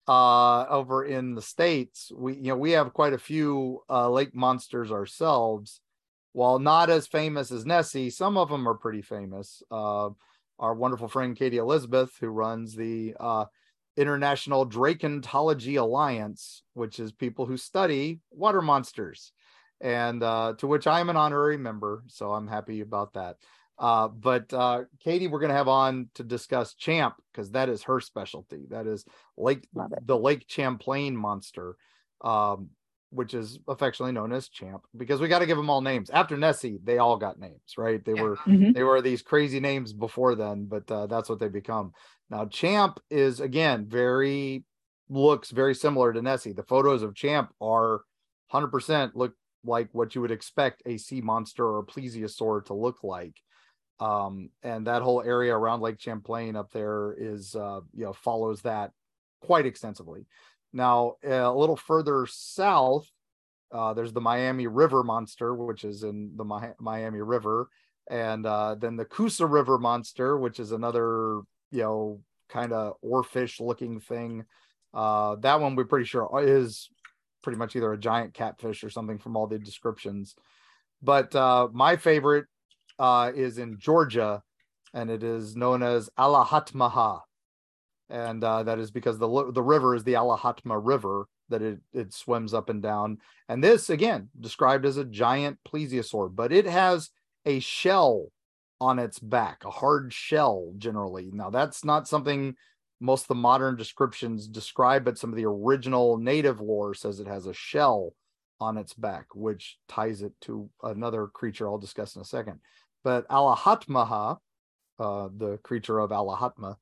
uh 0.08 0.66
over 0.70 1.06
in 1.06 1.36
the 1.36 1.42
states, 1.42 2.12
we 2.16 2.36
you 2.36 2.50
know, 2.50 2.58
we 2.58 2.72
have 2.72 2.94
quite 2.94 3.14
a 3.14 3.18
few 3.18 3.82
uh 3.90 4.10
lake 4.10 4.36
monsters 4.36 4.92
ourselves. 4.92 5.80
While 6.34 6.60
not 6.60 6.90
as 6.90 7.08
famous 7.08 7.52
as 7.52 7.66
Nessie, 7.66 8.10
some 8.10 8.38
of 8.38 8.50
them 8.50 8.68
are 8.68 8.74
pretty 8.76 9.02
famous. 9.02 9.64
Uh 9.72 10.10
our 10.60 10.74
wonderful 10.74 11.08
friend 11.08 11.36
Katy 11.36 11.58
Elizabeth, 11.58 12.12
who 12.20 12.28
runs 12.28 12.76
the 12.76 13.16
uh 13.20 13.46
International 13.96 14.68
Dracontology 14.68 15.80
Alliance, 15.80 16.64
which 16.74 17.00
is 17.00 17.12
people 17.12 17.46
who 17.46 17.58
study 17.58 18.22
water 18.32 18.62
monsters, 18.62 19.32
and 19.82 20.24
uh, 20.24 20.54
to 20.58 20.66
which 20.66 20.88
I 20.88 21.00
am 21.00 21.10
an 21.10 21.18
honorary 21.18 21.58
member. 21.58 22.04
So 22.08 22.32
I'm 22.32 22.48
happy 22.48 22.82
about 22.82 23.14
that. 23.14 23.38
Uh, 23.80 24.08
but 24.08 24.54
uh, 24.54 24.84
Katy, 25.04 25.28
we're 25.28 25.40
going 25.40 25.50
to 25.50 25.56
have 25.56 25.68
on 25.68 26.10
to 26.16 26.24
discuss 26.24 26.76
Champ 26.76 27.16
because 27.32 27.52
that 27.52 27.70
is 27.70 27.84
her 27.84 28.00
specialty. 28.00 28.66
That 28.70 28.88
is 28.88 29.06
Lake 29.38 29.68
the 30.06 30.18
Lake 30.18 30.46
Champlain 30.48 31.16
monster, 31.16 31.76
um, 32.22 32.70
which 33.10 33.34
is 33.34 33.60
affectionately 33.68 34.14
known 34.14 34.32
as 34.32 34.48
Champ 34.48 34.84
because 34.96 35.20
we 35.20 35.28
got 35.28 35.40
to 35.40 35.46
give 35.48 35.58
them 35.58 35.70
all 35.70 35.82
names. 35.82 36.10
After 36.12 36.38
Nessie, 36.38 36.80
they 36.84 37.00
all 37.00 37.18
got 37.18 37.40
names, 37.40 37.78
right? 37.78 38.04
They 38.06 38.14
Yeah. 38.14 38.22
were 38.22 38.38
Mhm. 38.48 38.74
they 38.74 38.84
were 38.84 39.02
these 39.02 39.22
crazy 39.22 39.60
names 39.60 39.92
before 39.92 40.36
then, 40.36 40.66
but 40.66 40.90
uh, 40.92 41.08
that's 41.08 41.30
what 41.30 41.40
they 41.40 41.50
become. 41.50 41.94
Now, 42.30 42.46
Champ 42.46 43.00
is 43.10 43.40
again 43.40 43.88
very 43.88 44.66
looks 45.10 45.52
very 45.52 45.76
similar 45.76 46.14
to 46.14 46.22
Nessie. 46.22 46.54
The 46.54 46.64
photos 46.64 47.02
of 47.04 47.16
Champ 47.16 47.52
are 47.60 48.04
100% 48.48 49.16
look 49.16 49.34
like 49.66 49.90
what 49.94 50.14
you 50.14 50.22
would 50.22 50.32
expect 50.32 50.84
a 50.86 50.98
sea 50.98 51.22
monster 51.22 51.66
or 51.66 51.80
a 51.80 51.86
plesiosaur 51.86 52.66
to 52.66 52.74
look 52.74 53.04
like. 53.04 53.36
Um, 54.04 54.50
and 54.64 54.88
that 54.88 55.02
whole 55.02 55.22
area 55.22 55.56
around 55.56 55.82
Lake 55.82 56.00
Champlain 56.00 56.58
up 56.58 56.72
there 56.72 57.16
is, 57.18 57.56
uh, 57.56 57.80
you 57.94 58.04
know, 58.04 58.14
follows 58.14 58.62
that 58.64 58.92
quite 59.42 59.66
extensively. 59.66 60.26
Now, 60.74 61.16
a 61.24 61.50
little 61.52 61.78
further 61.78 62.28
south, 62.28 63.08
uh, 63.72 63.94
there's 63.94 64.12
the 64.12 64.20
Miami 64.20 64.68
River 64.68 65.04
monster, 65.04 65.54
which 65.54 65.86
is 65.86 66.04
in 66.04 66.32
the 66.36 66.44
Mi- 66.44 66.76
Miami 66.80 67.22
River, 67.22 67.70
and 68.10 68.46
uh, 68.46 68.76
then 68.76 68.98
the 68.98 69.06
Coosa 69.06 69.46
River 69.46 69.78
monster, 69.78 70.38
which 70.38 70.60
is 70.60 70.72
another, 70.74 71.42
you 71.72 71.84
know, 71.84 72.20
kind 72.50 72.74
of 72.74 72.96
oarfish 73.06 73.62
looking 73.62 74.02
thing. 74.02 74.44
Uh, 74.94 75.38
that 75.38 75.62
one 75.62 75.76
we're 75.76 75.86
pretty 75.86 76.06
sure 76.06 76.30
is 76.44 76.90
pretty 77.42 77.58
much 77.58 77.76
either 77.76 77.94
a 77.94 77.98
giant 77.98 78.34
catfish 78.34 78.84
or 78.84 78.90
something 78.90 79.18
from 79.18 79.38
all 79.38 79.48
the 79.48 79.60
descriptions. 79.60 80.36
But 81.02 81.34
uh, 81.36 81.70
my 81.72 81.96
favorite 81.96 82.46
uh, 83.00 83.32
is 83.36 83.58
in 83.58 83.80
Georgia, 83.80 84.42
and 84.94 85.10
it 85.10 85.24
is 85.24 85.56
known 85.56 85.84
as 85.84 86.10
Alahatmaha, 86.18 87.22
and 88.10 88.44
uh, 88.44 88.64
that 88.64 88.80
is 88.80 88.92
because 88.92 89.18
the 89.18 89.52
the 89.52 89.64
river 89.64 89.96
is 89.96 90.04
the 90.04 90.14
Alahatma 90.14 90.80
River 90.84 91.28
that 91.50 91.62
it 91.62 91.80
it 91.94 92.14
swims 92.14 92.54
up 92.54 92.70
and 92.70 92.82
down. 92.82 93.18
And 93.50 93.64
this 93.64 93.90
again 93.90 94.30
described 94.40 94.86
as 94.86 94.98
a 94.98 95.06
giant 95.06 95.58
plesiosaur, 95.68 96.34
but 96.34 96.52
it 96.52 96.66
has 96.66 97.10
a 97.46 97.60
shell 97.60 98.28
on 98.80 99.00
its 99.00 99.20
back, 99.20 99.64
a 99.66 99.70
hard 99.72 100.14
shell 100.14 100.74
generally. 100.78 101.30
Now 101.34 101.50
that's 101.50 101.84
not 101.86 102.08
something 102.08 102.56
most 103.00 103.24
of 103.24 103.28
the 103.30 103.36
modern 103.36 103.76
descriptions 103.76 104.48
describe, 104.48 105.04
but 105.04 105.18
some 105.18 105.30
of 105.30 105.36
the 105.36 105.46
original 105.46 106.18
native 106.18 106.62
lore 106.62 106.94
says 106.94 107.20
it 107.20 107.28
has 107.28 107.48
a 107.48 107.54
shell 107.54 108.14
on 108.60 108.78
its 108.78 108.94
back, 108.94 109.26
which 109.36 109.78
ties 109.90 110.22
it 110.22 110.32
to 110.42 110.70
another 110.84 111.28
creature 111.28 111.68
I'll 111.68 111.78
discuss 111.78 112.16
in 112.16 112.22
a 112.22 112.26
second. 112.26 112.60
But 113.04 113.28
Alahatmaha, 113.28 114.38
uh, 115.00 115.30
the 115.36 115.58
creature 115.64 116.00
of 116.00 116.12
Alahatma, 116.12 116.76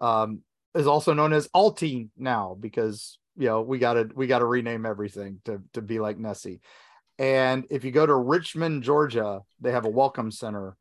um, 0.00 0.42
is 0.74 0.86
also 0.86 1.14
known 1.14 1.32
as 1.32 1.48
Altie 1.48 2.08
now 2.16 2.56
because 2.58 3.18
you 3.36 3.46
know 3.46 3.62
we 3.62 3.78
gotta 3.78 4.08
we 4.14 4.26
gotta 4.26 4.44
rename 4.44 4.86
everything 4.86 5.40
to 5.44 5.62
to 5.74 5.82
be 5.82 6.00
like 6.00 6.18
Nessie. 6.18 6.60
And 7.18 7.66
if 7.70 7.84
you 7.84 7.90
go 7.90 8.06
to 8.06 8.14
Richmond, 8.14 8.84
Georgia, 8.84 9.42
they 9.60 9.72
have 9.72 9.84
a 9.84 9.90
welcome 9.90 10.30
center, 10.30 10.76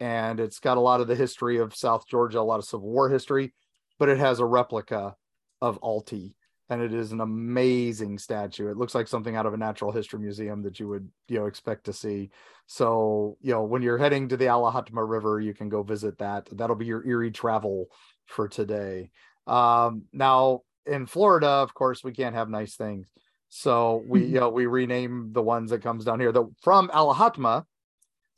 and 0.00 0.40
it's 0.40 0.58
got 0.58 0.76
a 0.76 0.80
lot 0.80 1.00
of 1.00 1.06
the 1.06 1.14
history 1.14 1.58
of 1.58 1.74
South 1.74 2.06
Georgia, 2.06 2.40
a 2.40 2.42
lot 2.42 2.58
of 2.58 2.64
Civil 2.64 2.88
War 2.88 3.08
history, 3.08 3.54
but 3.98 4.08
it 4.08 4.18
has 4.18 4.40
a 4.40 4.44
replica 4.44 5.14
of 5.60 5.80
Altie, 5.80 6.34
and 6.70 6.82
it 6.82 6.92
is 6.92 7.12
an 7.12 7.20
amazing 7.20 8.18
statue. 8.18 8.70
It 8.70 8.76
looks 8.76 8.94
like 8.94 9.08
something 9.08 9.36
out 9.36 9.46
of 9.46 9.54
a 9.54 9.58
natural 9.58 9.90
history 9.90 10.20
museum 10.20 10.62
that 10.62 10.78
you 10.78 10.88
would 10.88 11.08
you 11.28 11.38
know 11.38 11.46
expect 11.46 11.84
to 11.84 11.92
see. 11.92 12.30
So 12.66 13.36
you 13.40 13.52
know 13.52 13.64
when 13.64 13.82
you're 13.82 13.98
heading 13.98 14.28
to 14.28 14.36
the 14.36 14.46
Alahatma 14.46 15.08
River, 15.08 15.40
you 15.40 15.54
can 15.54 15.68
go 15.68 15.82
visit 15.82 16.18
that. 16.18 16.48
That'll 16.52 16.76
be 16.76 16.86
your 16.86 17.06
Eerie 17.06 17.30
travel 17.30 17.88
for 18.26 18.48
today. 18.48 19.10
Um, 19.46 20.02
now 20.12 20.62
in 20.86 21.06
Florida, 21.06 21.48
of 21.48 21.74
course, 21.74 22.04
we 22.04 22.12
can't 22.12 22.34
have 22.34 22.48
nice 22.48 22.76
things. 22.76 23.06
So 23.48 24.04
we, 24.06 24.24
you 24.26 24.40
know, 24.40 24.50
we 24.50 24.66
rename 24.66 25.30
the 25.32 25.42
ones 25.42 25.70
that 25.70 25.82
comes 25.82 26.04
down 26.04 26.20
here. 26.20 26.32
The 26.32 26.46
from 26.62 26.88
Alahatma, 26.88 27.64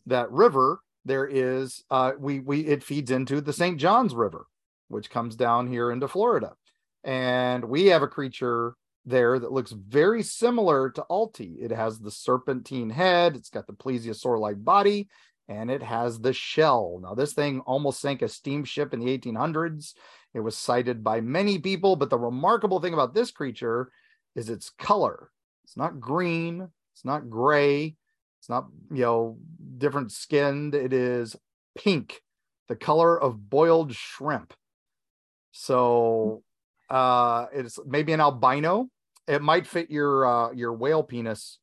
that 0.06 0.30
river, 0.30 0.80
there 1.04 1.26
is 1.26 1.82
uh 1.90 2.12
we 2.18 2.40
we 2.40 2.60
it 2.60 2.84
feeds 2.84 3.10
into 3.10 3.40
the 3.40 3.52
St. 3.52 3.78
John's 3.78 4.14
River, 4.14 4.46
which 4.88 5.10
comes 5.10 5.34
down 5.34 5.66
here 5.66 5.90
into 5.90 6.06
Florida. 6.06 6.52
And 7.04 7.64
we 7.64 7.86
have 7.86 8.02
a 8.02 8.08
creature 8.08 8.74
there 9.06 9.38
that 9.38 9.52
looks 9.52 9.72
very 9.72 10.22
similar 10.22 10.90
to 10.90 11.04
Altie. 11.10 11.56
It 11.60 11.70
has 11.70 11.98
the 11.98 12.10
serpentine 12.10 12.90
head, 12.90 13.34
it's 13.36 13.50
got 13.50 13.66
the 13.66 13.72
plesiosaur-like 13.72 14.62
body, 14.62 15.08
and 15.48 15.70
it 15.70 15.82
has 15.82 16.20
the 16.20 16.32
shell. 16.32 17.00
Now, 17.02 17.14
this 17.14 17.32
thing 17.32 17.60
almost 17.60 18.00
sank 18.00 18.22
a 18.22 18.28
steamship 18.28 18.92
in 18.92 19.00
the 19.00 19.18
1800s. 19.18 19.94
It 20.34 20.40
was 20.40 20.56
cited 20.56 21.02
by 21.02 21.20
many 21.20 21.58
people, 21.58 21.96
but 21.96 22.10
the 22.10 22.18
remarkable 22.18 22.80
thing 22.80 22.94
about 22.94 23.14
this 23.14 23.30
creature 23.30 23.90
is 24.36 24.48
its 24.48 24.70
color. 24.70 25.30
It's 25.64 25.76
not 25.76 25.98
green, 25.98 26.68
it's 26.94 27.04
not 27.04 27.30
gray, 27.30 27.96
it's 28.38 28.48
not, 28.48 28.68
you 28.92 29.02
know, 29.02 29.38
different 29.78 30.12
skinned. 30.12 30.74
It 30.74 30.92
is 30.92 31.36
pink, 31.76 32.20
the 32.68 32.76
color 32.76 33.20
of 33.20 33.50
boiled 33.50 33.94
shrimp. 33.94 34.54
So 35.52 36.42
uh 36.90 37.46
it's 37.52 37.78
maybe 37.86 38.12
an 38.12 38.20
albino. 38.20 38.88
It 39.26 39.42
might 39.42 39.66
fit 39.66 39.90
your 39.90 40.26
uh 40.26 40.52
your 40.52 40.72
whale 40.72 41.02
penis 41.02 41.58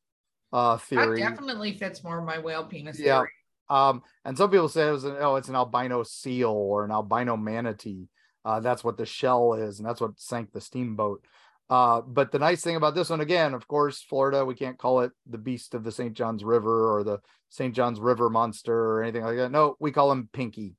uh 0.52 0.78
theory. 0.78 1.20
That 1.20 1.30
definitely 1.30 1.76
fits 1.76 2.02
more 2.02 2.18
of 2.18 2.24
my 2.24 2.38
whale 2.38 2.64
penis 2.64 2.98
Yeah. 2.98 3.18
theory. 3.18 3.30
Um, 3.70 4.02
and 4.24 4.36
some 4.36 4.50
people 4.50 4.68
say 4.70 4.88
it 4.88 4.92
was 4.92 5.04
an, 5.04 5.16
oh, 5.20 5.36
it's 5.36 5.50
an 5.50 5.54
albino 5.54 6.02
seal 6.02 6.48
or 6.50 6.84
an 6.84 6.90
albino 6.90 7.36
manatee. 7.36 8.08
Uh, 8.44 8.60
that's 8.60 8.82
what 8.82 8.96
the 8.96 9.04
shell 9.04 9.52
is, 9.52 9.78
and 9.78 9.86
that's 9.86 10.00
what 10.00 10.18
sank 10.18 10.52
the 10.52 10.60
steamboat. 10.60 11.22
Uh, 11.68 12.00
but 12.00 12.32
the 12.32 12.38
nice 12.38 12.62
thing 12.62 12.76
about 12.76 12.94
this 12.94 13.10
one, 13.10 13.20
again, 13.20 13.52
of 13.52 13.68
course, 13.68 14.00
Florida, 14.00 14.42
we 14.42 14.54
can't 14.54 14.78
call 14.78 15.00
it 15.00 15.12
the 15.28 15.36
beast 15.36 15.74
of 15.74 15.84
the 15.84 15.92
St. 15.92 16.14
John's 16.14 16.42
River 16.42 16.96
or 16.96 17.04
the 17.04 17.18
St. 17.50 17.74
John's 17.74 18.00
River 18.00 18.30
monster 18.30 18.74
or 18.74 19.02
anything 19.02 19.22
like 19.22 19.36
that. 19.36 19.52
No, 19.52 19.76
we 19.78 19.92
call 19.92 20.10
him 20.10 20.30
Pinky. 20.32 20.76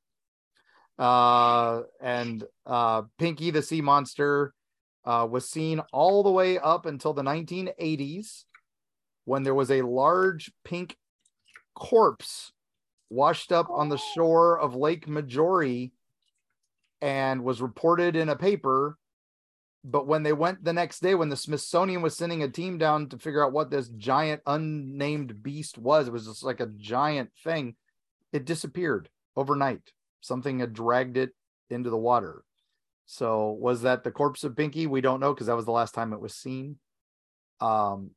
Uh, 1.00 1.84
and 2.02 2.44
uh, 2.66 3.04
Pinky, 3.18 3.52
the 3.52 3.62
sea 3.62 3.82
monster, 3.82 4.54
uh, 5.06 5.26
was 5.30 5.50
seen 5.50 5.80
all 5.94 6.22
the 6.24 6.30
way 6.30 6.60
up 6.60 6.86
until 6.86 7.14
the 7.14 7.24
1980s 7.24 8.44
when 9.24 9.44
there 9.44 9.56
was 9.56 9.72
a 9.72 9.82
large 9.82 10.52
pink 10.66 10.98
corpse 11.74 12.52
washed 13.10 13.52
up 13.52 13.70
on 13.70 13.90
the 13.90 13.98
shore 13.98 14.60
of 14.60 14.76
Lake 14.76 15.08
Majori 15.08 15.92
and 17.02 17.44
was 17.44 17.62
reported 17.62 18.16
in 18.16 18.28
a 18.30 18.36
paper. 18.36 18.98
But 19.86 20.06
when 20.06 20.24
they 20.24 20.34
went 20.34 20.64
the 20.64 20.74
next 20.74 21.00
day, 21.00 21.16
when 21.16 21.30
the 21.30 21.38
Smithsonian 21.38 22.02
was 22.02 22.18
sending 22.18 22.44
a 22.44 22.50
team 22.50 22.78
down 22.78 23.08
to 23.10 23.18
figure 23.18 23.44
out 23.44 23.54
what 23.54 23.72
this 23.72 23.88
giant 23.88 24.42
unnamed 24.46 25.42
beast 25.42 25.78
was, 25.78 26.08
it 26.08 26.12
was 26.12 26.26
just 26.26 26.44
like 26.44 26.60
a 26.60 26.68
giant 26.68 27.32
thing. 27.42 27.76
It 28.34 28.44
disappeared 28.44 29.10
overnight. 29.38 29.94
Something 30.22 30.60
had 30.60 30.74
dragged 30.74 31.18
it 31.18 31.32
into 31.70 31.90
the 31.90 31.98
water. 31.98 32.44
So 33.06 33.58
was 33.60 33.82
that 33.82 34.04
the 34.04 34.12
corpse 34.12 34.44
of 34.44 34.56
Pinky? 34.56 34.86
We 34.86 35.02
don't 35.02 35.20
know 35.20 35.34
because 35.34 35.48
that 35.48 35.56
was 35.56 35.66
the 35.66 35.72
last 35.72 35.96
time 35.96 36.14
it 36.14 36.20
was 36.20 36.36
seen. 36.36 36.78
Um, 37.60 38.12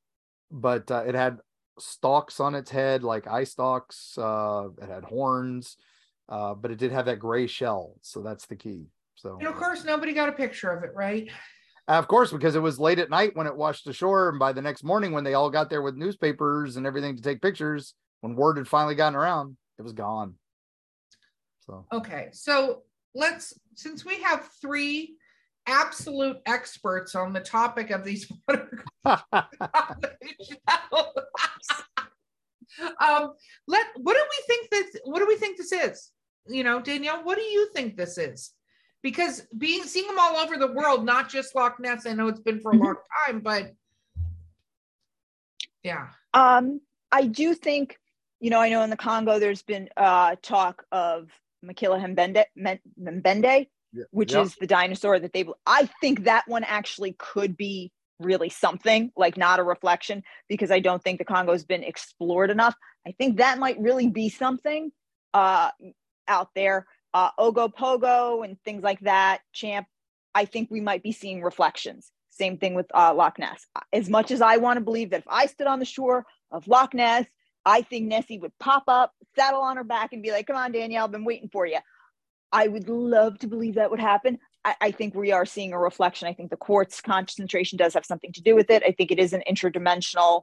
but 0.50 0.90
uh, 0.90 1.04
it 1.06 1.14
had 1.14 1.38
stalks 1.78 2.40
on 2.40 2.54
its 2.54 2.70
head, 2.70 3.02
like 3.02 3.26
eye 3.26 3.44
stalks. 3.44 4.16
Uh, 4.18 4.68
it 4.80 4.88
had 4.88 5.04
horns, 5.04 5.76
uh, 6.28 6.54
but 6.54 6.70
it 6.70 6.78
did 6.78 6.92
have 6.92 7.06
that 7.06 7.18
gray 7.18 7.46
shell. 7.46 7.96
So 8.02 8.22
that's 8.22 8.46
the 8.46 8.56
key. 8.56 8.86
So, 9.14 9.38
And 9.38 9.48
of 9.48 9.54
course, 9.54 9.84
nobody 9.84 10.12
got 10.12 10.28
a 10.28 10.32
picture 10.32 10.70
of 10.70 10.84
it, 10.84 10.90
right? 10.94 11.30
of 11.88 12.08
course, 12.08 12.32
because 12.32 12.54
it 12.54 12.60
was 12.60 12.78
late 12.78 12.98
at 12.98 13.10
night 13.10 13.34
when 13.34 13.46
it 13.46 13.56
washed 13.56 13.86
ashore, 13.86 14.28
and 14.28 14.38
by 14.38 14.52
the 14.52 14.62
next 14.62 14.84
morning, 14.84 15.12
when 15.12 15.24
they 15.24 15.34
all 15.34 15.50
got 15.50 15.70
there 15.70 15.82
with 15.82 15.96
newspapers 15.96 16.76
and 16.76 16.86
everything 16.86 17.16
to 17.16 17.22
take 17.22 17.40
pictures, 17.40 17.94
when 18.20 18.34
word 18.36 18.56
had 18.56 18.68
finally 18.68 18.94
gotten 18.94 19.16
around, 19.16 19.56
it 19.78 19.82
was 19.82 19.92
gone. 19.92 20.34
So, 21.66 21.86
Okay, 21.92 22.28
so 22.32 22.82
let's 23.14 23.54
since 23.74 24.04
we 24.04 24.20
have 24.22 24.48
three 24.60 25.16
absolute 25.66 26.38
experts 26.46 27.14
on 27.14 27.32
the 27.32 27.40
topic 27.40 27.90
of 27.90 28.04
these 28.04 28.30
water 28.48 28.84
um 33.00 33.32
let 33.68 33.86
what 33.96 34.14
do 34.14 34.24
we 34.24 34.44
think 34.46 34.70
this 34.70 34.96
what 35.04 35.20
do 35.20 35.26
we 35.26 35.36
think 35.36 35.56
this 35.56 35.70
is? 35.70 36.10
You 36.48 36.64
know 36.64 36.80
danielle 36.80 37.22
what 37.22 37.38
do 37.38 37.44
you 37.44 37.70
think 37.72 37.96
this 37.96 38.18
is? 38.18 38.50
Because 39.02 39.46
being 39.56 39.84
seeing 39.84 40.08
them 40.08 40.18
all 40.18 40.36
over 40.36 40.56
the 40.56 40.72
world 40.72 41.04
not 41.04 41.28
just 41.28 41.54
loch 41.54 41.78
ness 41.78 42.06
i 42.06 42.12
know 42.12 42.26
it's 42.26 42.40
been 42.40 42.58
for 42.58 42.72
a 42.72 42.76
long 42.76 42.96
time 43.26 43.38
but 43.40 43.72
yeah. 45.82 46.08
Um, 46.34 46.80
I 47.10 47.26
do 47.26 47.54
think, 47.54 47.98
you 48.40 48.50
know, 48.50 48.60
I 48.60 48.68
know 48.68 48.82
in 48.82 48.90
the 48.90 48.96
Congo 48.96 49.38
there's 49.38 49.62
been 49.62 49.88
uh, 49.96 50.36
talk 50.42 50.84
of 50.92 51.30
Makila 51.64 52.00
Mbende, 52.14 52.44
Mbende, 52.98 53.68
Yeah. 53.92 54.04
which 54.10 54.34
is 54.34 54.56
the 54.56 54.66
dinosaur 54.66 55.18
that 55.18 55.32
they. 55.32 55.44
I 55.66 55.88
think 56.00 56.24
that 56.24 56.48
one 56.48 56.64
actually 56.64 57.14
could 57.18 57.56
be 57.56 57.92
really 58.18 58.48
something, 58.48 59.10
like 59.16 59.36
not 59.36 59.58
a 59.58 59.62
reflection, 59.62 60.22
because 60.48 60.70
I 60.70 60.80
don't 60.80 61.02
think 61.02 61.18
the 61.18 61.24
Congo's 61.24 61.64
been 61.64 61.82
explored 61.82 62.50
enough. 62.50 62.74
I 63.06 63.12
think 63.12 63.38
that 63.38 63.58
might 63.58 63.80
really 63.80 64.08
be 64.08 64.28
something 64.28 64.92
uh, 65.34 65.70
out 66.28 66.50
there. 66.54 66.86
Uh, 67.14 67.30
Ogopogo 67.38 68.44
and 68.44 68.58
things 68.64 68.82
like 68.82 69.00
that, 69.00 69.40
Champ. 69.52 69.86
I 70.34 70.46
think 70.46 70.70
we 70.70 70.80
might 70.80 71.02
be 71.02 71.12
seeing 71.12 71.42
reflections. 71.42 72.10
Same 72.30 72.56
thing 72.56 72.74
with 72.74 72.86
uh, 72.94 73.12
Loch 73.12 73.38
Ness. 73.38 73.66
As 73.92 74.08
much 74.08 74.30
as 74.30 74.40
I 74.40 74.56
want 74.56 74.78
to 74.78 74.84
believe 74.84 75.10
that 75.10 75.20
if 75.20 75.28
I 75.28 75.44
stood 75.46 75.66
on 75.66 75.78
the 75.78 75.84
shore 75.84 76.24
of 76.50 76.66
Loch 76.66 76.94
Ness, 76.94 77.26
I 77.66 77.82
think 77.82 78.06
Nessie 78.06 78.38
would 78.38 78.56
pop 78.58 78.84
up, 78.88 79.12
saddle 79.36 79.62
on 79.62 79.76
her 79.76 79.84
back, 79.84 80.12
and 80.12 80.22
be 80.22 80.30
like, 80.30 80.46
"Come 80.46 80.56
on, 80.56 80.72
Danielle, 80.72 81.04
I've 81.04 81.12
been 81.12 81.24
waiting 81.24 81.48
for 81.48 81.66
you." 81.66 81.78
I 82.52 82.68
would 82.68 82.88
love 82.88 83.38
to 83.38 83.46
believe 83.46 83.74
that 83.76 83.90
would 83.90 84.00
happen. 84.00 84.38
I, 84.64 84.74
I 84.80 84.90
think 84.90 85.14
we 85.14 85.32
are 85.32 85.46
seeing 85.46 85.72
a 85.72 85.78
reflection. 85.78 86.28
I 86.28 86.34
think 86.34 86.50
the 86.50 86.56
quartz 86.56 87.00
concentration 87.00 87.78
does 87.78 87.94
have 87.94 88.04
something 88.04 88.32
to 88.32 88.42
do 88.42 88.54
with 88.54 88.70
it. 88.70 88.82
I 88.86 88.92
think 88.92 89.10
it 89.10 89.18
is 89.18 89.32
an 89.32 89.42
interdimensional 89.48 90.42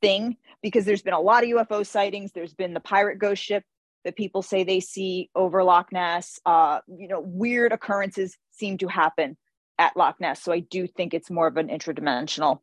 thing 0.00 0.36
because 0.62 0.84
there's 0.84 1.02
been 1.02 1.12
a 1.12 1.20
lot 1.20 1.44
of 1.44 1.50
UFO 1.50 1.86
sightings. 1.86 2.32
There's 2.32 2.54
been 2.54 2.74
the 2.74 2.80
pirate 2.80 3.18
ghost 3.18 3.42
ship 3.42 3.64
that 4.04 4.16
people 4.16 4.42
say 4.42 4.64
they 4.64 4.80
see 4.80 5.30
over 5.34 5.62
Loch 5.62 5.92
Ness. 5.92 6.40
Uh, 6.44 6.80
you 6.88 7.08
know, 7.08 7.20
weird 7.20 7.72
occurrences 7.72 8.36
seem 8.50 8.78
to 8.78 8.88
happen 8.88 9.36
at 9.78 9.96
Loch 9.96 10.20
Ness. 10.20 10.42
So 10.42 10.52
I 10.52 10.60
do 10.60 10.86
think 10.86 11.14
it's 11.14 11.30
more 11.30 11.46
of 11.46 11.56
an 11.56 11.68
interdimensional 11.68 12.60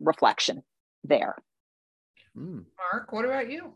reflection 0.00 0.62
there. 1.04 1.36
hmm. 2.34 2.60
mark 2.92 3.12
what 3.12 3.24
about 3.24 3.50
you 3.50 3.74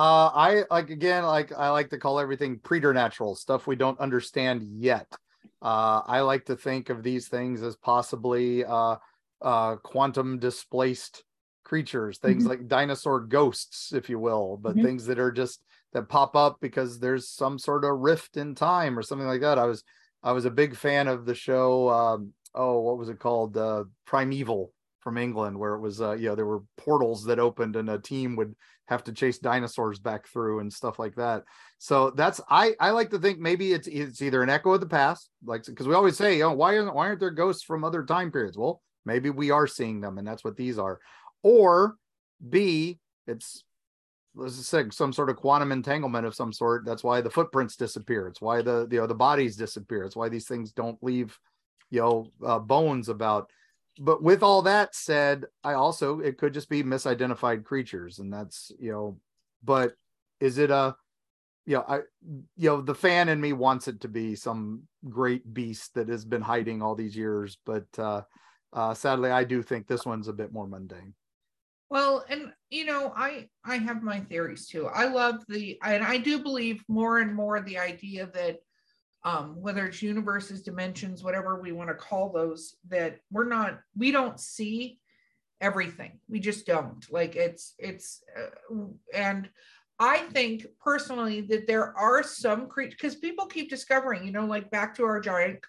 Uh, 0.00 0.30
I 0.34 0.64
like 0.70 0.88
again, 0.88 1.24
like 1.24 1.52
I 1.52 1.68
like 1.70 1.90
to 1.90 1.98
call 1.98 2.18
everything 2.20 2.58
preternatural 2.60 3.34
stuff 3.34 3.66
we 3.66 3.76
don't 3.76 4.00
understand 4.00 4.62
yet. 4.62 5.18
Uh, 5.60 6.00
I 6.06 6.20
like 6.20 6.46
to 6.46 6.56
think 6.56 6.88
of 6.88 7.02
these 7.02 7.28
things 7.28 7.62
as 7.62 7.76
possibly 7.76 8.64
uh, 8.64 8.96
uh, 9.42 9.76
quantum 9.76 10.38
displaced 10.38 11.24
creatures, 11.64 12.16
things 12.18 12.46
Mhm. 12.46 12.46
like 12.46 12.66
dinosaur 12.66 13.20
ghosts, 13.20 13.92
if 13.92 14.08
you 14.08 14.18
will, 14.18 14.56
but 14.56 14.80
Mhm. 14.80 14.80
things 14.80 15.04
that 15.04 15.18
are 15.18 15.30
just 15.32 15.62
that 15.92 16.08
pop 16.08 16.34
up 16.34 16.56
because 16.62 16.98
there's 16.98 17.28
some 17.28 17.58
sort 17.58 17.84
of 17.84 17.98
rift 17.98 18.38
in 18.38 18.54
time 18.54 18.98
or 18.98 19.02
something 19.02 19.26
like 19.28 19.42
that. 19.42 19.58
I 19.58 19.66
was 19.66 19.84
I 20.22 20.32
was 20.32 20.46
a 20.46 20.50
big 20.50 20.76
fan 20.76 21.08
of 21.08 21.26
the 21.26 21.34
show. 21.34 21.90
Um, 21.90 22.32
oh, 22.54 22.80
what 22.80 22.98
was 22.98 23.10
it 23.10 23.18
called? 23.18 23.56
Uh, 23.56 23.84
Primeval 24.06 24.72
from 25.00 25.18
England, 25.18 25.58
where 25.58 25.74
it 25.74 25.80
was 25.80 26.00
uh, 26.00 26.12
you 26.12 26.28
know 26.28 26.34
there 26.34 26.46
were 26.46 26.64
portals 26.78 27.24
that 27.24 27.38
opened 27.38 27.76
and 27.76 27.90
a 27.90 27.98
team 27.98 28.36
would 28.36 28.54
have 28.90 29.04
to 29.04 29.12
chase 29.12 29.38
dinosaurs 29.38 30.00
back 30.00 30.26
through 30.26 30.58
and 30.58 30.72
stuff 30.72 30.98
like 30.98 31.14
that. 31.14 31.44
So 31.78 32.10
that's 32.10 32.40
I 32.50 32.74
I 32.80 32.90
like 32.90 33.10
to 33.10 33.18
think 33.20 33.38
maybe 33.38 33.72
it's 33.72 33.86
it's 33.86 34.20
either 34.20 34.42
an 34.42 34.50
echo 34.50 34.72
of 34.72 34.80
the 34.80 34.86
past, 34.86 35.30
like 35.44 35.64
because 35.64 35.86
we 35.86 35.94
always 35.94 36.16
say, 36.16 36.42
oh, 36.42 36.52
why 36.52 36.76
aren't 36.76 36.94
why 36.94 37.06
aren't 37.06 37.20
there 37.20 37.30
ghosts 37.30 37.62
from 37.62 37.84
other 37.84 38.04
time 38.04 38.32
periods? 38.32 38.58
Well, 38.58 38.82
maybe 39.06 39.30
we 39.30 39.52
are 39.52 39.68
seeing 39.68 40.00
them, 40.00 40.18
and 40.18 40.26
that's 40.26 40.44
what 40.44 40.56
these 40.56 40.76
are. 40.76 40.98
Or 41.44 41.96
B, 42.46 42.98
it's 43.28 43.62
let's 44.34 44.56
just 44.56 44.68
say 44.68 44.84
some 44.90 45.12
sort 45.12 45.30
of 45.30 45.36
quantum 45.36 45.70
entanglement 45.70 46.26
of 46.26 46.34
some 46.34 46.52
sort. 46.52 46.84
That's 46.84 47.04
why 47.04 47.20
the 47.20 47.30
footprints 47.30 47.76
disappear. 47.76 48.26
It's 48.26 48.40
why 48.40 48.60
the 48.60 48.88
you 48.90 48.98
know 48.98 49.06
the 49.06 49.14
bodies 49.14 49.56
disappear. 49.56 50.02
It's 50.02 50.16
why 50.16 50.28
these 50.28 50.48
things 50.48 50.72
don't 50.72 50.98
leave 51.00 51.38
you 51.90 52.00
know 52.00 52.26
uh, 52.44 52.58
bones 52.58 53.08
about 53.08 53.50
but 53.98 54.22
with 54.22 54.42
all 54.42 54.62
that 54.62 54.94
said, 54.94 55.46
I 55.64 55.74
also 55.74 56.20
it 56.20 56.38
could 56.38 56.54
just 56.54 56.68
be 56.68 56.82
misidentified 56.82 57.64
creatures, 57.64 58.18
and 58.18 58.32
that's 58.32 58.72
you 58.78 58.92
know, 58.92 59.20
but 59.62 59.94
is 60.40 60.58
it 60.58 60.70
a 60.70 60.96
you 61.66 61.76
know, 61.76 61.84
I 61.86 61.96
you 62.56 62.70
know, 62.70 62.80
the 62.80 62.94
fan 62.94 63.28
in 63.28 63.40
me 63.40 63.52
wants 63.52 63.88
it 63.88 64.00
to 64.00 64.08
be 64.08 64.34
some 64.34 64.82
great 65.08 65.52
beast 65.52 65.94
that 65.94 66.08
has 66.08 66.24
been 66.24 66.42
hiding 66.42 66.82
all 66.82 66.94
these 66.94 67.16
years, 67.16 67.58
but 67.64 67.86
uh 67.98 68.22
uh 68.72 68.94
sadly 68.94 69.30
I 69.30 69.44
do 69.44 69.62
think 69.62 69.86
this 69.86 70.06
one's 70.06 70.28
a 70.28 70.32
bit 70.32 70.52
more 70.52 70.66
mundane. 70.66 71.14
Well, 71.90 72.24
and 72.28 72.52
you 72.70 72.84
know, 72.84 73.12
I 73.16 73.48
I 73.64 73.76
have 73.76 74.02
my 74.02 74.20
theories 74.20 74.68
too. 74.68 74.86
I 74.86 75.06
love 75.06 75.44
the 75.48 75.78
and 75.82 76.04
I 76.04 76.18
do 76.18 76.42
believe 76.42 76.82
more 76.88 77.18
and 77.18 77.34
more 77.34 77.60
the 77.60 77.78
idea 77.78 78.30
that 78.32 78.60
um 79.24 79.60
whether 79.60 79.86
it's 79.86 80.02
universes, 80.02 80.62
dimensions, 80.62 81.22
whatever 81.22 81.60
we 81.60 81.72
want 81.72 81.88
to 81.88 81.94
call 81.94 82.32
those, 82.32 82.76
that 82.88 83.18
we're 83.30 83.48
not 83.48 83.80
we 83.96 84.10
don't 84.10 84.40
see 84.40 84.98
everything. 85.60 86.18
We 86.28 86.40
just 86.40 86.66
don't. 86.66 87.04
Like 87.10 87.36
it's 87.36 87.74
it's 87.78 88.22
uh, 88.36 88.76
and 89.14 89.48
I 89.98 90.18
think 90.18 90.66
personally 90.80 91.42
that 91.42 91.66
there 91.66 91.96
are 91.96 92.22
some 92.22 92.66
creatures 92.68 92.94
because 92.94 93.16
people 93.16 93.46
keep 93.46 93.68
discovering, 93.68 94.24
you 94.24 94.32
know, 94.32 94.46
like 94.46 94.70
back 94.70 94.94
to 94.96 95.04
our 95.04 95.20
giant 95.20 95.60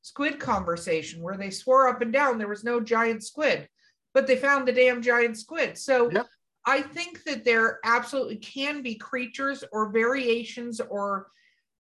squid 0.00 0.38
conversation 0.38 1.22
where 1.22 1.36
they 1.36 1.50
swore 1.50 1.88
up 1.88 2.00
and 2.00 2.12
down 2.12 2.38
there 2.38 2.48
was 2.48 2.64
no 2.64 2.80
giant 2.80 3.22
squid, 3.22 3.68
but 4.14 4.26
they 4.26 4.36
found 4.36 4.66
the 4.66 4.72
damn 4.72 5.02
giant 5.02 5.36
squid. 5.36 5.76
So 5.76 6.10
Yep. 6.10 6.26
I 6.66 6.80
think 6.80 7.24
that 7.24 7.44
there 7.44 7.78
absolutely 7.84 8.36
can 8.36 8.82
be 8.82 8.94
creatures 8.94 9.64
or 9.70 9.90
variations 9.90 10.80
or 10.80 11.26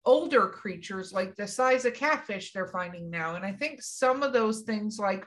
older 0.05 0.47
creatures 0.47 1.13
like 1.13 1.35
the 1.35 1.47
size 1.47 1.85
of 1.85 1.93
catfish 1.93 2.51
they're 2.51 2.67
finding 2.67 3.09
now. 3.09 3.35
And 3.35 3.45
I 3.45 3.53
think 3.53 3.81
some 3.81 4.21
of 4.21 4.33
those 4.33 4.61
things 4.61 4.99
like 4.99 5.25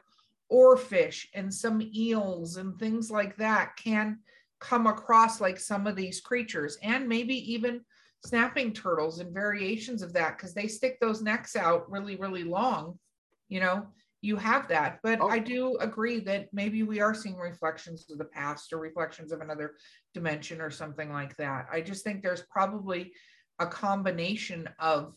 oarfish 0.53 1.27
and 1.35 1.53
some 1.53 1.83
eels 1.95 2.57
and 2.57 2.79
things 2.79 3.11
like 3.11 3.37
that 3.37 3.77
can 3.77 4.18
come 4.61 4.87
across 4.87 5.41
like 5.41 5.59
some 5.59 5.87
of 5.87 5.97
these 5.97 6.20
creatures 6.20 6.79
and 6.83 7.09
maybe 7.09 7.53
even 7.53 7.81
snapping 8.24 8.72
turtles 8.72 9.20
and 9.20 9.33
variations 9.33 10.03
of 10.03 10.12
that 10.12 10.37
because 10.37 10.55
they 10.55 10.66
stick 10.66 10.99
those 11.01 11.22
necks 11.22 11.57
out 11.57 11.91
really, 11.91 12.16
really 12.16 12.45
long. 12.45 12.99
You 13.49 13.61
know, 13.61 13.87
you 14.22 14.37
have 14.37 14.68
that. 14.68 15.01
But 15.03 15.20
Oh. 15.20 15.29
I 15.29 15.39
do 15.39 15.77
agree 15.79 16.20
that 16.20 16.53
maybe 16.53 16.83
we 16.83 17.01
are 17.01 17.14
seeing 17.14 17.37
reflections 17.37 18.11
of 18.11 18.18
the 18.18 18.24
past 18.24 18.72
or 18.72 18.79
reflections 18.79 19.33
of 19.33 19.41
another 19.41 19.77
dimension 20.14 20.61
or 20.61 20.70
something 20.70 21.12
like 21.12 21.37
that. 21.37 21.66
I 21.70 21.81
just 21.81 22.05
think 22.05 22.22
there's 22.22 22.43
probably 22.51 23.12
a 23.59 23.66
combination 23.66 24.68
of 24.78 25.14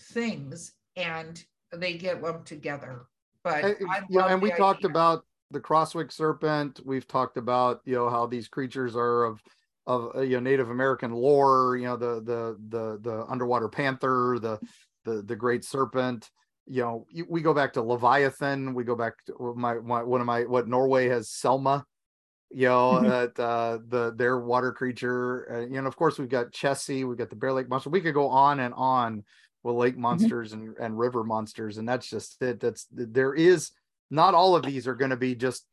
things 0.00 0.74
and 0.96 1.44
they 1.72 1.94
get 1.94 2.22
lumped 2.22 2.46
together. 2.46 3.06
But 3.42 3.80
know, 3.80 3.86
love 4.10 4.30
and 4.30 4.42
we 4.42 4.50
talked 4.50 4.80
idea. 4.80 4.90
about 4.90 5.24
the 5.50 5.60
crosswick 5.60 6.12
serpent 6.12 6.80
we've 6.84 7.08
talked 7.08 7.36
about 7.36 7.80
you 7.84 7.94
know 7.94 8.10
how 8.10 8.26
these 8.26 8.48
creatures 8.48 8.94
are 8.96 9.24
of 9.24 9.42
of 9.86 10.14
uh, 10.14 10.20
you 10.20 10.36
know 10.36 10.40
native 10.40 10.70
american 10.70 11.12
lore 11.12 11.76
you 11.76 11.86
know 11.86 11.96
the 11.96 12.20
the 12.22 12.56
the 12.68 12.98
the 13.00 13.24
underwater 13.28 13.68
panther 13.68 14.38
the 14.40 14.58
the 15.04 15.22
the 15.22 15.36
great 15.36 15.64
serpent 15.64 16.30
you 16.66 16.82
know 16.82 17.06
we 17.28 17.40
go 17.40 17.54
back 17.54 17.72
to 17.72 17.82
leviathan 17.82 18.74
we 18.74 18.84
go 18.84 18.94
back 18.94 19.14
to 19.24 19.54
my, 19.56 19.74
my 19.74 20.02
one 20.02 20.20
of 20.20 20.26
my 20.26 20.42
what 20.42 20.68
norway 20.68 21.08
has 21.08 21.30
selma 21.30 21.84
you 22.50 22.66
know 22.66 23.00
that 23.02 23.38
uh 23.38 23.78
the 23.88 24.14
their 24.16 24.38
water 24.38 24.72
creature 24.72 25.52
uh, 25.52 25.60
you 25.60 25.80
know 25.80 25.86
of 25.86 25.96
course 25.96 26.18
we've 26.18 26.30
got 26.30 26.50
chessie 26.50 27.06
we've 27.06 27.18
got 27.18 27.30
the 27.30 27.36
bear 27.36 27.52
lake 27.52 27.68
monster. 27.68 27.90
We 27.90 28.00
could 28.00 28.14
go 28.14 28.28
on 28.28 28.60
and 28.60 28.72
on 28.74 29.24
with 29.62 29.76
lake 29.76 29.98
monsters 29.98 30.52
and, 30.52 30.76
and 30.78 30.98
river 30.98 31.24
monsters 31.24 31.78
and 31.78 31.88
that's 31.88 32.08
just 32.08 32.40
it. 32.42 32.60
That's 32.60 32.86
there 32.90 33.34
is 33.34 33.72
not 34.10 34.34
all 34.34 34.56
of 34.56 34.64
these 34.64 34.86
are 34.86 34.94
going 34.94 35.10
to 35.10 35.16
be 35.16 35.34
just 35.34 35.66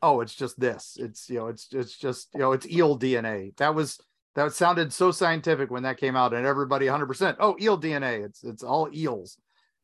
oh 0.00 0.20
it's 0.20 0.34
just 0.34 0.58
this. 0.60 0.96
It's 1.00 1.28
you 1.28 1.38
know 1.38 1.48
it's 1.48 1.68
it's 1.72 1.96
just 1.96 2.28
you 2.34 2.40
know 2.40 2.52
it's 2.52 2.68
eel 2.68 2.98
dna 2.98 3.56
that 3.56 3.74
was 3.74 4.00
that 4.34 4.52
sounded 4.52 4.92
so 4.92 5.10
scientific 5.10 5.70
when 5.70 5.82
that 5.82 5.98
came 5.98 6.16
out 6.16 6.32
and 6.32 6.46
everybody 6.46 6.86
100% 6.86 7.36
oh 7.40 7.56
eel 7.60 7.80
dna 7.80 8.24
it's 8.24 8.44
it's 8.44 8.62
all 8.62 8.88
eels. 8.94 9.38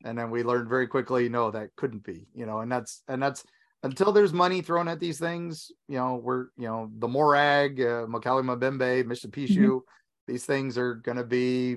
And 0.05 0.17
then 0.17 0.31
we 0.31 0.45
learned 0.45 0.69
very 0.69 0.87
quickly 0.87 1.29
no 1.29 1.51
that 1.51 1.75
couldn't 1.75 2.05
be 2.05 2.29
you 2.33 2.47
know 2.47 2.61
and 2.61 2.71
that's 2.71 3.03
and 3.09 3.21
that's 3.21 3.45
until 3.83 4.13
there's 4.13 4.33
money 4.33 4.61
thrown 4.61 4.89
at 4.89 5.01
these 5.01 5.19
things 5.19 5.71
you 5.89 5.97
know 5.97 6.17
we're 6.17 6.47
you 6.57 6.67
know 6.67 6.91
the 6.99 7.09
morag 7.09 7.81
uh, 7.81 8.07
Mokali 8.07 8.43
Mbembe, 8.45 9.05
Mishipeshu, 9.05 9.81
these 10.27 10.45
things 10.45 10.77
are 10.77 10.95
going 10.95 11.19
to 11.19 11.25
be 11.25 11.77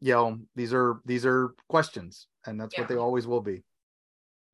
you 0.00 0.12
know 0.12 0.38
these 0.54 0.74
are 0.74 1.00
these 1.04 1.24
are 1.24 1.54
questions 1.68 2.28
and 2.46 2.60
that's 2.60 2.76
what 2.76 2.88
they 2.88 2.96
always 2.96 3.26
will 3.26 3.40
be 3.40 3.62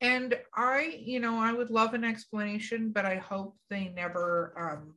And 0.01 0.37
I, 0.55 0.99
you 1.01 1.21
know, 1.21 1.39
I 1.39 1.53
would 1.53 1.71
love 1.71 1.95
an 1.95 2.03
explanation, 2.05 2.91
but 2.91 3.07
I 3.07 3.17
hope 3.17 3.57
they 3.71 3.93
never 3.95 4.53
um, 4.59 4.95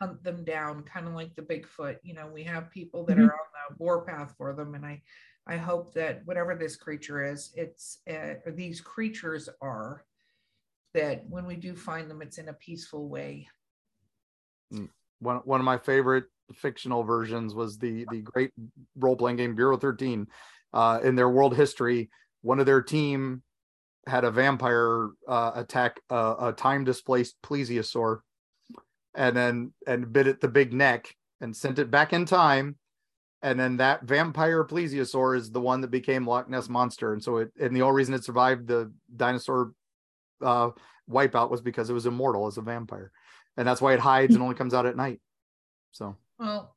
hunt 0.00 0.22
them 0.24 0.42
down, 0.44 0.84
kind 0.84 1.06
of 1.06 1.12
like 1.12 1.34
the 1.36 1.42
Bigfoot. 1.42 1.98
You 2.02 2.14
know, 2.14 2.26
we 2.26 2.42
have 2.44 2.70
people 2.70 3.04
that 3.04 3.18
Mhm. 3.18 3.24
are 3.28 3.32
on 3.32 3.50
the 3.68 3.76
warpath 3.76 4.34
for 4.38 4.54
them, 4.54 4.74
and 4.74 4.86
I, 4.86 5.02
I 5.46 5.56
hope 5.58 5.92
that 5.94 6.24
whatever 6.24 6.54
this 6.54 6.76
creature 6.76 7.22
is, 7.22 7.52
it's 7.56 7.98
uh, 8.08 8.34
or 8.46 8.52
these 8.52 8.80
creatures 8.80 9.50
are, 9.60 10.04
that 10.94 11.24
when 11.28 11.46
we 11.46 11.56
do 11.56 11.74
find 11.74 12.10
them, 12.10 12.22
it's 12.22 12.38
in 12.38 12.48
a 12.48 12.54
peaceful 12.54 13.08
way. 13.08 13.48
one 15.20 15.36
one 15.44 15.60
of 15.60 15.64
my 15.64 15.78
favorite 15.78 16.24
fictional 16.54 17.02
versions 17.02 17.54
was 17.54 17.78
the 17.78 18.06
the 18.10 18.20
great 18.20 18.50
role 18.96 19.16
playing 19.16 19.36
game 19.36 19.54
Bureau 19.54 19.76
13. 19.76 20.26
Uh, 20.72 21.00
in 21.02 21.14
their 21.14 21.28
world 21.28 21.54
history, 21.54 22.08
one 22.40 22.58
of 22.58 22.66
their 22.66 22.80
team 22.80 23.42
had 24.06 24.24
a 24.24 24.30
vampire 24.30 25.10
uh, 25.28 25.52
attack 25.54 26.00
a 26.10 26.52
time 26.56 26.84
displaced 26.84 27.36
plesiosaur, 27.42 28.20
and 29.14 29.36
then 29.36 29.72
and 29.86 30.12
bit 30.12 30.26
it 30.26 30.40
the 30.40 30.48
big 30.48 30.72
neck 30.72 31.14
and 31.40 31.56
sent 31.56 31.78
it 31.78 31.90
back 31.90 32.12
in 32.12 32.24
time. 32.24 32.76
And 33.44 33.58
then 33.58 33.78
that 33.78 34.04
vampire 34.04 34.64
plesiosaur 34.64 35.36
is 35.36 35.50
the 35.50 35.60
one 35.60 35.80
that 35.80 35.90
became 35.90 36.26
Loch 36.26 36.48
Ness 36.48 36.68
monster, 36.68 37.12
and 37.12 37.22
so 37.22 37.38
it 37.38 37.52
and 37.60 37.74
the 37.74 37.82
only 37.82 37.96
reason 37.96 38.14
it 38.14 38.24
survived 38.24 38.66
the 38.66 38.92
dinosaur 39.14 39.72
uh, 40.42 40.70
wipeout 41.10 41.50
was 41.50 41.60
because 41.60 41.90
it 41.90 41.94
was 41.94 42.06
immortal 42.06 42.46
as 42.46 42.58
a 42.58 42.62
vampire, 42.62 43.10
and 43.56 43.66
that's 43.66 43.80
why 43.80 43.94
it 43.94 44.00
hides 44.00 44.34
and 44.34 44.42
only 44.42 44.54
comes 44.54 44.74
out 44.74 44.86
at 44.86 44.96
night. 44.96 45.20
So 45.92 46.16
Well, 46.38 46.74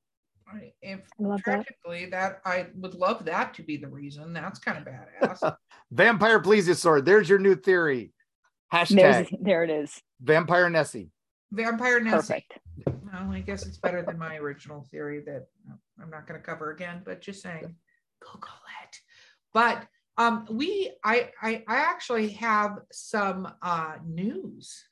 if 0.81 0.99
I 1.19 1.23
love 1.23 1.41
that. 1.45 1.65
that 2.11 2.41
I 2.45 2.67
would 2.75 2.93
love 2.93 3.25
that 3.25 3.53
to 3.55 3.63
be 3.63 3.77
the 3.77 3.87
reason. 3.87 4.33
That's 4.33 4.59
kind 4.59 4.77
of 4.77 4.83
badass. 4.85 5.55
vampire 5.91 6.39
plesiosaur. 6.41 7.03
There's 7.03 7.29
your 7.29 7.39
new 7.39 7.55
theory. 7.55 8.13
There's, 8.71 8.89
Hashtag 8.89 9.29
there 9.41 9.63
it 9.63 9.69
is. 9.69 10.01
vampire 10.21 10.69
Nessie. 10.69 11.11
Vampire 11.51 11.99
Nessie. 11.99 12.15
Perfect. 12.15 12.59
Well, 12.85 13.31
I 13.31 13.39
guess 13.39 13.65
it's 13.65 13.77
better 13.77 14.01
than 14.01 14.17
my 14.17 14.35
original 14.35 14.85
theory 14.91 15.21
that 15.25 15.47
I'm 16.01 16.09
not 16.09 16.27
going 16.27 16.39
to 16.39 16.45
cover 16.45 16.71
again, 16.71 17.01
but 17.05 17.21
just 17.21 17.41
saying, 17.41 17.73
Google 18.19 18.49
it. 18.83 18.97
But 19.53 19.87
um, 20.17 20.47
we, 20.49 20.91
I, 21.03 21.29
I, 21.41 21.63
I 21.67 21.77
actually 21.77 22.29
have 22.29 22.79
some 22.91 23.51
uh, 23.61 23.95
news 24.05 24.83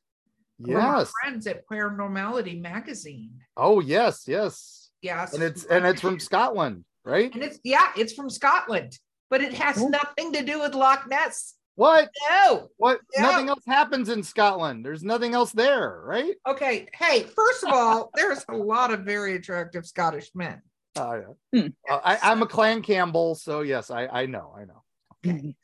from 0.61 0.71
Yes. 0.71 1.11
friends 1.21 1.47
at 1.47 1.67
Paranormality 1.67 2.59
Magazine. 2.61 3.32
Oh 3.57 3.80
yes, 3.80 4.24
yes. 4.28 4.89
Yes, 5.01 5.34
And 5.34 5.43
it's 5.43 5.65
and 5.65 5.86
it's 5.86 5.99
from 6.01 6.19
Scotland, 6.19 6.86
right? 7.03 7.34
and 7.34 7.43
it's 7.43 7.59
yeah, 7.63 7.91
it's 7.97 8.13
from 8.13 8.30
Scotland, 8.30 8.97
but 9.30 9.41
it 9.41 9.53
has 9.53 9.76
Cool. 9.78 9.89
nothing 9.89 10.32
to 10.34 10.43
do 10.43 10.61
with 10.61 10.74
Loch 10.76 11.07
Ness. 11.09 11.55
What? 11.76 12.09
No. 12.30 12.69
What? 12.78 12.99
Yeah. 13.15 13.24
Nothing 13.24 13.49
else 13.49 13.63
happens 13.67 14.07
in 14.07 14.21
Scotland. 14.24 14.86
There's 14.86 15.03
nothing 15.03 15.34
else 15.34 15.51
there, 15.51 16.01
right? 16.05 16.36
Okay. 16.47 16.88
Hey, 16.93 17.24
first 17.24 17.63
of 17.63 17.74
all, 17.74 18.11
there's 18.15 18.45
a 18.47 18.55
lot 18.55 18.93
of 18.93 19.01
very 19.01 19.36
attractive 19.36 19.86
Scottish 19.86 20.30
men. 20.36 20.61
Oh 20.95 21.13
yeah. 21.51 21.61
Hmm. 21.61 21.67
Uh, 21.89 21.99
I, 22.03 22.19
I'm 22.32 22.43
a 22.43 22.47
Clan 22.47 22.82
Campbell, 22.84 23.36
so 23.36 23.61
yes, 23.61 23.89
I 23.89 24.05
I 24.07 24.26
know, 24.28 24.53
I 24.55 24.65
know. 24.65 24.82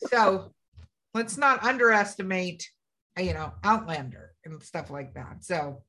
So 0.08 0.54
let's 1.14 1.38
not 1.38 1.64
underestimate, 1.64 2.68
uh, 3.18 3.24
you 3.24 3.34
know, 3.34 3.54
Outlander 3.64 4.32
and 4.46 4.62
stuff 4.64 4.90
like 4.90 5.14
that. 5.16 5.44
So, 5.44 5.84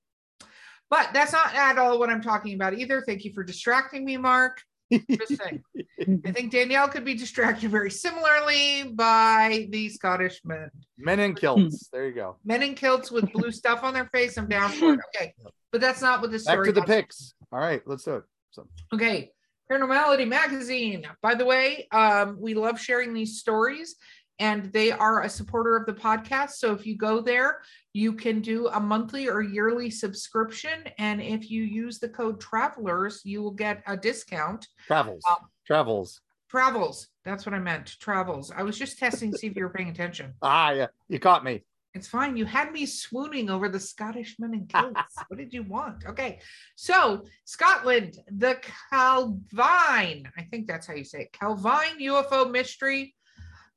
but 0.89 1.11
that's 1.13 1.33
not 1.33 1.55
at 1.55 1.79
all 1.79 1.99
what 1.99 2.11
I'm 2.11 2.23
talking 2.23 2.55
about 2.55 2.75
either. 2.75 3.01
Thank 3.01 3.25
you 3.25 3.33
for 3.33 3.45
distracting 3.45 4.05
me, 4.05 4.17
Mark. 4.17 4.61
Just. 4.93 5.41
I 6.27 6.33
think 6.33 6.51
Danielle 6.51 6.89
could 6.89 7.05
be 7.05 7.15
distracted 7.15 7.71
very 7.71 7.91
similarly 7.91 8.91
by 8.93 9.69
the 9.71 9.89
Scottish 9.89 10.41
men. 10.45 10.71
Men 10.99 11.21
in 11.21 11.35
kilts. 11.35 11.89
There 11.93 12.09
you 12.09 12.15
go. 12.15 12.37
Men 12.45 12.63
in 12.63 12.75
kilts 12.75 13.11
with 13.11 13.33
blue 13.33 13.53
stuff 13.53 13.85
on 13.85 13.95
their 13.95 14.07
face. 14.07 14.37
I'm 14.37 14.49
down 14.49 14.71
for 14.71 14.95
it. 14.95 15.01
Okay. 15.15 15.35
But 15.71 15.81
that's 15.81 16.03
not 16.03 16.21
what 16.21 16.33
the 16.33 16.39
story 16.39 16.59
Back 16.59 16.67
to 16.67 16.73
the 16.73 16.81
was. 16.81 16.89
Picts. 16.89 17.35
All 17.53 17.61
right, 17.61 17.83
let's 17.87 18.05
do 18.05 18.17
it. 18.17 18.25
So 18.51 18.67
Okay. 18.93 19.31
Paranormality 19.71 20.27
Magazine. 20.27 21.07
By 21.23 21.35
the 21.35 21.45
way, 21.45 21.87
um, 21.93 22.37
we 22.41 22.55
love 22.55 22.81
sharing 22.81 23.15
these 23.15 23.39
stories, 23.39 23.95
and 24.41 24.73
they 24.73 24.91
are 24.91 25.23
a 25.23 25.29
supporter 25.29 25.77
of 25.77 25.87
the 25.87 25.93
podcast. 25.93 26.53
So 26.53 26.73
if 26.73 26.85
you 26.85 26.97
go 26.97 27.21
there, 27.21 27.61
you 27.93 28.13
can 28.15 28.41
do 28.41 28.67
a 28.69 28.81
monthly 28.81 29.29
or 29.29 29.43
yearly 29.43 29.91
subscription. 29.91 30.85
And 30.99 31.23
if 31.23 31.51
you 31.51 31.63
use 31.63 32.01
the 32.01 32.09
code 32.09 32.41
travelers, 32.41 33.21
you 33.25 33.43
will 33.43 33.53
get 33.53 33.83
a 33.87 33.97
discount. 33.97 34.67
travels. 34.89 35.23
Uh, 35.29 35.37
travels. 35.67 36.21
Travels. 36.49 37.07
That's 37.25 37.47
what 37.47 37.55
I 37.55 37.61
meant. 37.61 37.97
Travels. 38.01 38.51
I 38.51 38.65
was 38.65 38.77
just 38.77 38.99
testing 38.99 39.31
to 39.31 39.39
see 39.39 39.47
if 39.47 39.57
you 39.57 39.63
were 39.63 39.71
paying 39.71 39.91
attention. 39.91 40.35
Ah 40.43 40.71
yeah, 40.71 40.87
you 41.09 41.21
caught 41.21 41.45
me. 41.45 41.63
It's 41.93 42.07
fine. 42.09 42.37
You 42.37 42.45
had 42.45 42.73
me 42.73 42.87
swooning 42.87 43.51
over 43.51 43.69
the 43.69 43.81
Scottish 43.81 44.37
men 44.39 44.55
in 44.55 44.67
kilts. 44.69 45.15
what 45.29 45.39
did 45.39 45.53
you 45.53 45.65
want? 45.65 46.05
Okay. 46.07 46.41
So, 46.77 47.25
Scotland, 47.45 48.17
the 48.31 48.59
Calvine, 48.91 50.31
I 50.39 50.43
think 50.51 50.67
that's 50.67 50.87
how 50.87 50.95
you 50.95 51.05
say 51.05 51.23
it, 51.23 51.33
Calvine 51.33 51.99
UFO 52.01 52.51
mystery 52.51 53.15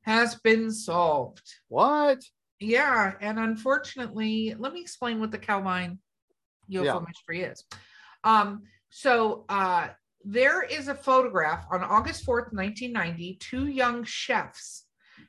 has 0.01 0.35
been 0.35 0.71
solved. 0.71 1.41
What? 1.69 2.19
Yeah. 2.59 3.13
And 3.19 3.39
unfortunately, 3.39 4.55
let 4.57 4.73
me 4.73 4.81
explain 4.81 5.19
what 5.19 5.31
the 5.31 5.37
Calvine 5.39 5.97
UFO 6.71 6.83
Yeah. 6.83 6.99
mystery 7.07 7.41
is. 7.43 7.63
Um, 8.23 8.63
so, 8.89 9.45
uh, 9.49 9.89
there 10.25 10.61
is 10.63 10.87
a 10.87 10.95
photograph 10.95 11.65
on 11.71 11.83
August 11.83 12.25
4th, 12.25 12.53
1990. 12.53 13.35
Two 13.41 13.67
young 13.67 14.03
chefs 14.05 14.85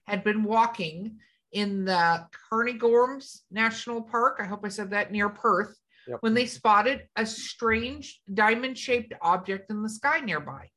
had 0.07 0.23
been 0.23 0.45
walking 0.45 1.19
in 1.55 1.85
the 1.85 2.27
Cairngorms 2.51 3.41
National 3.51 4.03
Park. 4.03 4.39
I 4.41 4.45
hope 4.45 4.61
I 4.65 4.69
said 4.69 4.91
that 4.91 5.11
near 5.11 5.29
Perth 5.29 5.79
Yep. 6.07 6.19
when 6.21 6.35
they 6.35 6.45
spotted 6.45 7.09
a 7.17 7.25
strange 7.25 8.21
diamond 8.35 8.77
shaped 8.77 9.15
object 9.23 9.71
in 9.71 9.83
the 9.83 9.89
sky 9.89 10.21
nearby. 10.21 10.69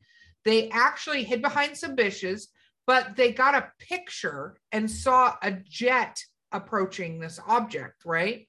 They 0.45 0.69
actually 0.69 1.25
hid 1.25 1.41
behind 1.41 1.75
some 1.75 1.95
bushes, 1.95 2.47
but 2.85 3.17
they 3.17 3.33
got 3.33 3.53
a 3.53 3.69
picture 3.77 4.57
and 4.71 4.89
saw 4.89 5.35
a 5.41 5.51
jet 5.51 6.23
approaching 6.53 7.19
this 7.19 7.41
object, 7.45 8.05
right? 8.05 8.47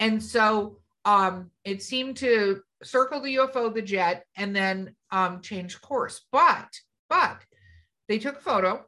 And 0.00 0.20
so 0.20 0.78
um, 1.04 1.52
it 1.64 1.82
seemed 1.84 2.16
to 2.16 2.62
circle 2.82 3.20
the 3.20 3.36
UFO, 3.36 3.72
the 3.72 3.82
jet, 3.82 4.24
and 4.36 4.56
then 4.56 4.96
um, 5.12 5.40
change 5.40 5.80
course. 5.80 6.26
But 6.32 6.68
but 7.08 7.40
they 8.08 8.18
took 8.18 8.38
a 8.38 8.40
photo, 8.40 8.84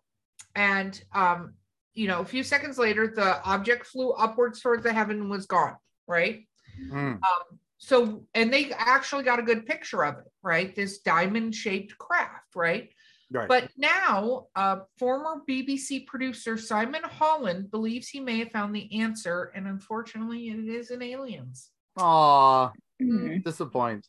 and 0.57 1.01
um, 1.15 1.55
you 1.95 2.07
know, 2.09 2.21
a 2.21 2.25
few 2.25 2.43
seconds 2.43 2.79
later, 2.79 3.07
the 3.09 3.43
object 3.45 3.87
flew 3.87 4.11
upwards 4.13 4.61
towards 4.61 4.83
the 4.83 4.93
heaven 4.93 5.21
and 5.21 5.31
was 5.31 5.47
gone. 5.47 5.77
Right. 6.07 6.47
Mm. 6.89 7.15
Um, 7.15 7.59
so, 7.79 8.27
and 8.35 8.53
they 8.53 8.71
actually 8.73 9.25
got 9.25 9.39
a 9.39 9.43
good 9.43 9.67
picture 9.67 10.05
of 10.05 10.19
it, 10.19 10.31
right? 10.43 10.75
This 10.75 10.99
diamond 10.99 11.55
shaped 11.55 11.97
craft, 11.99 12.55
right? 12.55 12.91
Right. 13.33 13.49
But 13.49 13.71
now, 13.77 14.49
uh, 14.57 14.81
former 14.99 15.43
BBC 15.49 16.07
producer 16.07 16.59
Simon 16.59 17.03
Holland 17.05 17.71
believes 17.71 18.09
he 18.09 18.19
may 18.21 18.39
have 18.41 18.51
found 18.51 18.75
the 18.75 19.01
answer, 19.01 19.53
and 19.55 19.67
unfortunately, 19.67 20.49
it 20.49 20.69
is 20.69 20.91
in 20.91 21.01
aliens. 21.01 21.71
Aw, 21.97 22.71
Mhm. 23.01 23.45
disappoint. 23.45 24.07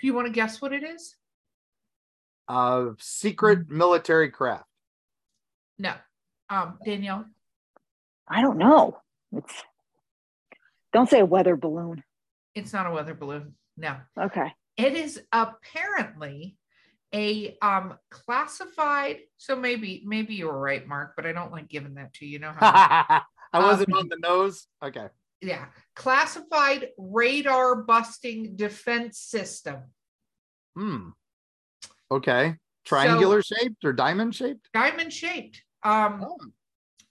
Do 0.00 0.06
you 0.06 0.14
want 0.14 0.26
to 0.26 0.32
guess 0.32 0.60
what 0.60 0.72
it 0.72 0.82
is? 0.82 1.16
Uh, 2.48 2.90
secret 2.98 3.70
military 3.70 4.30
craft. 4.30 4.66
No. 5.78 5.94
Um, 6.50 6.78
Danielle. 6.84 7.24
I 8.28 8.42
don't 8.42 8.58
know. 8.58 8.98
It's 9.32 9.54
don't 10.92 11.08
say 11.08 11.20
a 11.20 11.24
weather 11.24 11.56
balloon. 11.56 12.02
It's 12.54 12.72
not 12.72 12.86
a 12.86 12.90
weather 12.90 13.14
balloon. 13.14 13.54
No. 13.76 13.96
Okay. 14.20 14.52
It 14.76 14.94
is 14.94 15.20
apparently 15.32 16.56
a 17.14 17.56
um 17.62 17.94
classified. 18.10 19.18
So 19.36 19.54
maybe 19.56 20.02
maybe 20.04 20.34
you 20.34 20.46
were 20.46 20.58
right, 20.58 20.86
Mark, 20.86 21.12
but 21.16 21.26
I 21.26 21.32
don't 21.32 21.52
like 21.52 21.68
giving 21.68 21.94
that 21.94 22.12
to 22.14 22.26
you. 22.26 22.32
You 22.32 22.38
know 22.40 22.52
how 22.52 23.22
I 23.52 23.58
wasn't 23.58 23.92
Um, 23.92 23.98
on 24.00 24.08
the 24.08 24.18
nose. 24.20 24.66
Okay. 24.82 25.06
yeah. 25.40 25.66
Classified 25.94 26.88
radar 26.98 27.76
busting 27.82 28.56
defense 28.56 29.18
system. 29.18 29.78
Hmm. 30.76 31.10
Okay. 32.10 32.56
Triangular 32.84 33.42
shaped 33.42 33.84
or 33.84 33.92
diamond 33.92 34.34
shaped? 34.34 34.68
Diamond 34.74 35.12
shaped. 35.12 35.62
Um 35.82 36.26
Oh. 36.28 36.36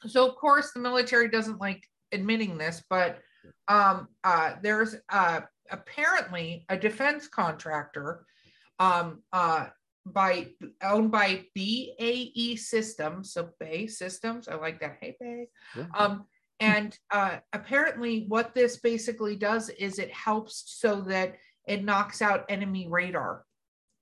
so 0.07 0.27
of 0.29 0.35
course 0.35 0.71
the 0.71 0.79
military 0.79 1.29
doesn't 1.29 1.59
like 1.59 1.83
admitting 2.11 2.57
this 2.57 2.83
but 2.89 3.19
um 3.67 4.07
uh 4.23 4.55
there's 4.63 4.95
uh 5.09 5.41
apparently 5.71 6.65
a 6.69 6.77
defense 6.77 7.27
contractor 7.27 8.25
um 8.79 9.21
uh 9.33 9.67
by 10.05 10.47
owned 10.81 11.11
by 11.11 11.45
BAE 11.53 12.55
Systems 12.55 13.33
so 13.33 13.49
Bay 13.59 13.87
Systems 13.87 14.47
I 14.47 14.55
like 14.55 14.79
that 14.79 14.97
hey 15.01 15.17
Bay 15.19 15.49
Yeah. 15.75 15.85
um 15.93 16.25
and 16.59 16.97
uh 17.11 17.37
apparently 17.53 18.25
what 18.27 18.55
this 18.55 18.77
basically 18.77 19.35
does 19.35 19.69
is 19.69 19.99
it 19.99 20.11
helps 20.11 20.63
so 20.79 21.01
that 21.01 21.35
it 21.67 21.83
knocks 21.83 22.21
out 22.21 22.45
enemy 22.49 22.87
radar 22.89 23.43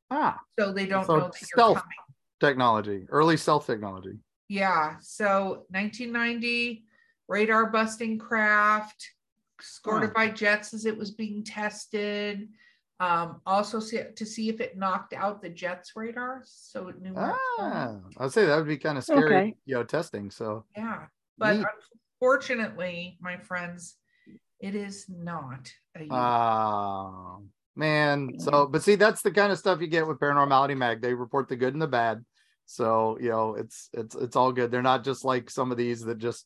Ah, 0.09 0.39
so 0.57 0.71
they 0.71 0.85
don't 0.85 1.05
So 1.05 1.17
know 1.17 1.27
that 1.27 1.41
you're 1.41 1.47
stealth. 1.47 1.77
coming 1.77 1.97
technology, 2.39 3.05
early 3.09 3.35
stealth 3.35 3.65
technology. 3.65 4.19
Yeah. 4.49 4.95
So 5.01 5.65
1990, 5.69 6.85
radar 7.27 7.67
busting 7.69 8.17
craft, 8.17 9.11
escorted 9.59 10.09
Huh. 10.09 10.13
by 10.15 10.29
jets 10.29 10.73
as 10.73 10.85
it 10.85 10.97
was 10.97 11.11
being 11.11 11.43
tested. 11.43 12.49
Um, 12.99 13.41
also 13.45 13.79
see, 13.79 14.01
to 14.15 14.25
see 14.25 14.49
if 14.49 14.59
it 14.59 14.75
knocked 14.77 15.13
out 15.13 15.41
the 15.41 15.49
jet's 15.49 15.95
radar, 15.95 16.41
so 16.45 16.87
it 16.87 16.99
knew. 16.99 17.13
where 17.13 17.25
it 17.25 17.29
was 17.29 17.39
going. 17.59 18.03
Ah, 18.17 18.23
I'd 18.23 18.31
say 18.31 18.45
that 18.45 18.55
would 18.57 18.67
be 18.67 18.77
kind 18.77 18.97
of 18.97 19.03
scary, 19.03 19.35
Okay. 19.35 19.55
you 19.65 19.75
know, 19.75 19.83
testing. 19.83 20.31
So 20.31 20.65
Yeah, 20.75 21.05
but 21.37 21.57
Neat. 21.57 21.65
unfortunately, 22.21 23.17
my 23.21 23.37
friends, 23.37 23.97
it 24.59 24.73
is 24.73 25.07
not 25.09 25.71
a. 25.95 25.99
UFO. 26.07 26.09
Ah, 26.11 27.37
man. 27.75 28.39
So, 28.39 28.65
but 28.65 28.81
see, 28.81 28.95
that's 28.95 29.21
the 29.21 29.29
kind 29.31 29.51
of 29.51 29.59
stuff 29.59 29.79
you 29.79 29.85
get 29.87 30.07
with 30.07 30.17
Paranormality 30.19 30.75
Mag. 30.75 30.99
They 31.01 31.13
report 31.13 31.47
the 31.49 31.55
good 31.55 31.73
and 31.73 31.81
the 31.81 31.87
bad. 31.87 32.25
So, 32.67 33.17
you 33.19 33.29
know, 33.29 33.55
it's 33.55 33.89
it's 33.93 34.13
it's 34.13 34.35
all 34.35 34.51
good. 34.51 34.69
They're 34.69 34.81
not 34.81 35.03
just 35.03 35.23
like 35.25 35.49
some 35.49 35.71
of 35.71 35.77
these 35.77 36.01
that 36.03 36.17
just, 36.17 36.45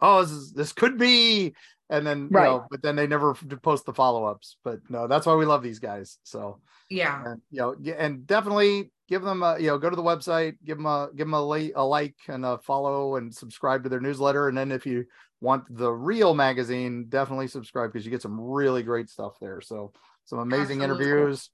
oh, 0.00 0.22
this 0.22 0.30
is, 0.30 0.52
this 0.52 0.72
could 0.72 0.96
be, 0.96 1.54
and 1.90 2.06
then 2.06 2.28
you 2.30 2.30
Right. 2.30 2.44
know, 2.46 2.66
but 2.70 2.82
then 2.82 2.94
they 2.96 3.08
never 3.08 3.34
post 3.62 3.84
the 3.84 3.92
follow 3.92 4.24
ups. 4.24 4.56
But 4.62 4.78
no, 4.88 5.08
that's 5.08 5.26
why 5.26 5.34
we 5.34 5.44
love 5.44 5.64
these 5.64 5.80
guys. 5.80 6.18
So, 6.22 6.60
yeah, 6.88 7.24
and, 7.26 7.42
you 7.50 7.60
know, 7.60 7.74
yeah, 7.82 7.94
and 7.98 8.26
definitely 8.26 8.92
give 9.08 9.22
them 9.22 9.42
a, 9.42 9.58
you 9.58 9.66
know, 9.66 9.78
go 9.78 9.90
to 9.90 9.96
the 9.96 10.02
website, 10.02 10.54
give 10.64 10.78
them 10.78 10.86
a 10.86 11.08
give 11.16 11.26
them 11.26 11.34
a, 11.34 11.44
li- 11.44 11.72
a 11.74 11.84
like 11.84 12.14
and 12.28 12.44
a 12.44 12.58
follow 12.58 13.16
and 13.16 13.34
subscribe 13.34 13.82
to 13.82 13.88
their 13.88 14.00
newsletter. 14.00 14.48
And 14.48 14.56
then 14.56 14.70
if 14.70 14.86
you 14.86 15.04
want 15.40 15.64
the 15.68 15.90
real 15.90 16.32
magazine, 16.32 17.06
definitely 17.08 17.48
subscribe 17.48 17.92
because 17.92 18.06
you 18.06 18.12
get 18.12 18.22
some 18.22 18.40
really 18.40 18.84
great 18.84 19.10
stuff 19.10 19.34
there. 19.40 19.60
So 19.60 19.92
some 20.24 20.38
amazing 20.38 20.82
Absolutely. 20.82 21.06
interviews. 21.06 21.50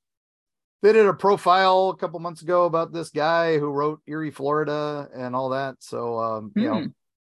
They 0.82 0.92
did 0.92 1.06
a 1.06 1.14
profile 1.14 1.90
a 1.90 1.96
couple 1.96 2.18
months 2.20 2.42
ago 2.42 2.64
about 2.64 2.92
this 2.92 3.10
guy 3.10 3.58
who 3.58 3.66
wrote 3.70 4.00
Eerie, 4.06 4.30
Florida, 4.32 5.08
and 5.14 5.34
all 5.36 5.50
that. 5.50 5.76
So 5.80 6.18
um, 6.18 6.52
you 6.56 6.64
know, 6.68 6.80
Hmm. 6.80 6.86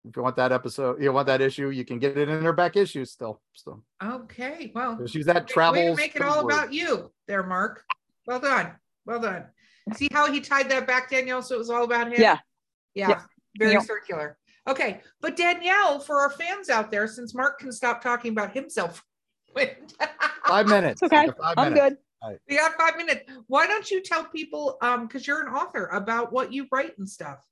if 0.04 0.16
you 0.16 0.22
want 0.22 0.36
that 0.36 0.50
episode, 0.52 1.00
you 1.00 1.12
want 1.12 1.28
that 1.28 1.40
issue, 1.40 1.70
you 1.70 1.84
can 1.84 1.98
get 2.00 2.18
it 2.18 2.28
in 2.28 2.42
their 2.42 2.52
back 2.52 2.76
issues 2.76 3.12
still. 3.12 3.40
So 3.52 3.82
okay. 4.02 4.72
Well, 4.74 5.06
she's 5.06 5.26
that 5.26 5.48
Way- 5.54 5.72
way 5.72 5.86
to 5.90 5.94
make 5.96 6.16
it 6.16 6.22
all 6.22 6.34
forward. 6.34 6.52
about 6.52 6.72
you 6.72 7.12
there, 7.28 7.42
Mark. 7.44 7.84
Well 8.26 8.40
done. 8.40 8.72
Well 9.04 9.20
done. 9.20 9.44
See 9.94 10.08
how 10.10 10.30
he 10.32 10.40
tied 10.40 10.68
that 10.70 10.86
back, 10.88 11.08
Danielle? 11.10 11.42
So 11.42 11.54
it 11.54 11.58
was 11.58 11.70
all 11.70 11.84
about 11.84 12.08
him? 12.08 12.20
Yeah. 12.20 12.38
Yeah. 12.94 13.08
Yeah. 13.10 13.22
Very 13.58 13.72
Yep. 13.74 13.82
circular. 13.84 14.38
Okay. 14.66 15.00
But 15.20 15.36
Danielle, 15.36 16.00
for 16.00 16.18
our 16.20 16.30
fans 16.30 16.68
out 16.68 16.90
there, 16.90 17.06
since 17.06 17.32
Mark 17.32 17.60
can 17.60 17.70
stop 17.70 18.02
talking 18.02 18.32
about 18.32 18.52
himself. 18.52 19.04
Five 20.46 20.66
minutes. 20.66 21.02
It's 21.02 21.12
okay. 21.12 21.26
Five 21.40 21.54
I'm 21.56 21.72
minutes. 21.74 21.94
good. 21.96 21.98
We 22.48 22.56
got 22.56 22.74
five 22.78 22.96
minutes. 22.96 23.30
Why 23.46 23.66
don't 23.66 23.90
you 23.90 24.02
tell 24.02 24.24
people, 24.24 24.78
um, 24.82 25.06
because 25.06 25.26
you're 25.26 25.40
an 25.46 25.52
author, 25.52 25.86
about 25.86 26.32
what 26.32 26.52
you 26.52 26.66
write 26.72 26.96
and 26.98 27.08
stuff? 27.08 27.44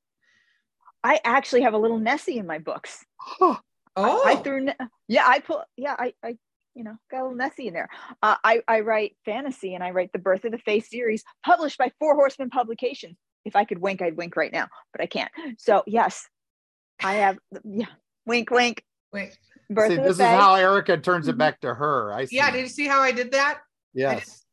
I 1.03 1.21
actually 1.25 1.63
have 1.63 1.75
a 1.75 1.79
little 1.79 1.99
Nessie 1.99 2.39
in 2.39 2.47
my 2.47 2.59
books. 2.59 3.05
Oh, 3.41 3.59
I 3.97 4.37
threw, 4.37 4.61
Ne- 4.65 4.77
yeah, 5.07 5.25
I 5.27 5.39
put, 5.41 5.61
yeah, 5.77 5.95
I, 5.99 6.15
I, 6.25 6.37
you 6.75 6.83
know, 6.83 6.97
got 7.11 7.21
a 7.21 7.23
little 7.23 7.37
Nessie 7.37 7.69
in 7.69 7.75
there. 7.75 7.89
Uh, 8.23 8.37
I, 8.43 8.63
I 8.67 8.81
write 8.81 9.17
fantasy 9.25 9.75
and 9.75 9.85
I 9.85 9.91
write 9.91 10.13
the 10.13 10.19
Birth 10.19 10.45
of 10.45 10.53
the 10.53 10.59
Fae 10.59 10.81
series 10.81 11.23
published 11.45 11.79
by 11.79 11.93
Four 12.01 12.15
Horsemen 12.17 12.51
Publications. 12.51 13.17
If 13.45 13.55
I 13.55 13.65
could 13.65 13.79
wink, 13.79 14.01
I'd 14.03 14.17
wink 14.17 14.35
right 14.37 14.53
now, 14.53 14.69
but 14.93 15.01
I 15.03 15.07
can't. 15.07 15.31
So 15.59 15.85
yes, 15.87 16.27
I 17.03 17.15
have, 17.15 17.39
yeah, 17.65 17.87
wink, 18.27 18.51
wink. 18.51 18.83
wait. 19.13 19.37
Birth 19.71 19.89
See, 19.89 19.97
of 19.97 20.05
this 20.05 20.17
the 20.19 20.25
is 20.25 20.31
how 20.31 20.55
Erika 20.55 20.97
turns 20.99 21.29
it 21.29 21.37
Mhm. 21.37 21.39
back 21.39 21.61
to 21.61 21.75
her. 21.75 22.13
I 22.13 22.25
see. 22.25 22.37
Yeah. 22.37 22.51
Did 22.51 22.61
you 22.61 22.69
see 22.69 22.87
how 22.87 23.01
I 23.01 23.13
did 23.13 23.33
that? 23.33 23.61
yes. 23.95 24.44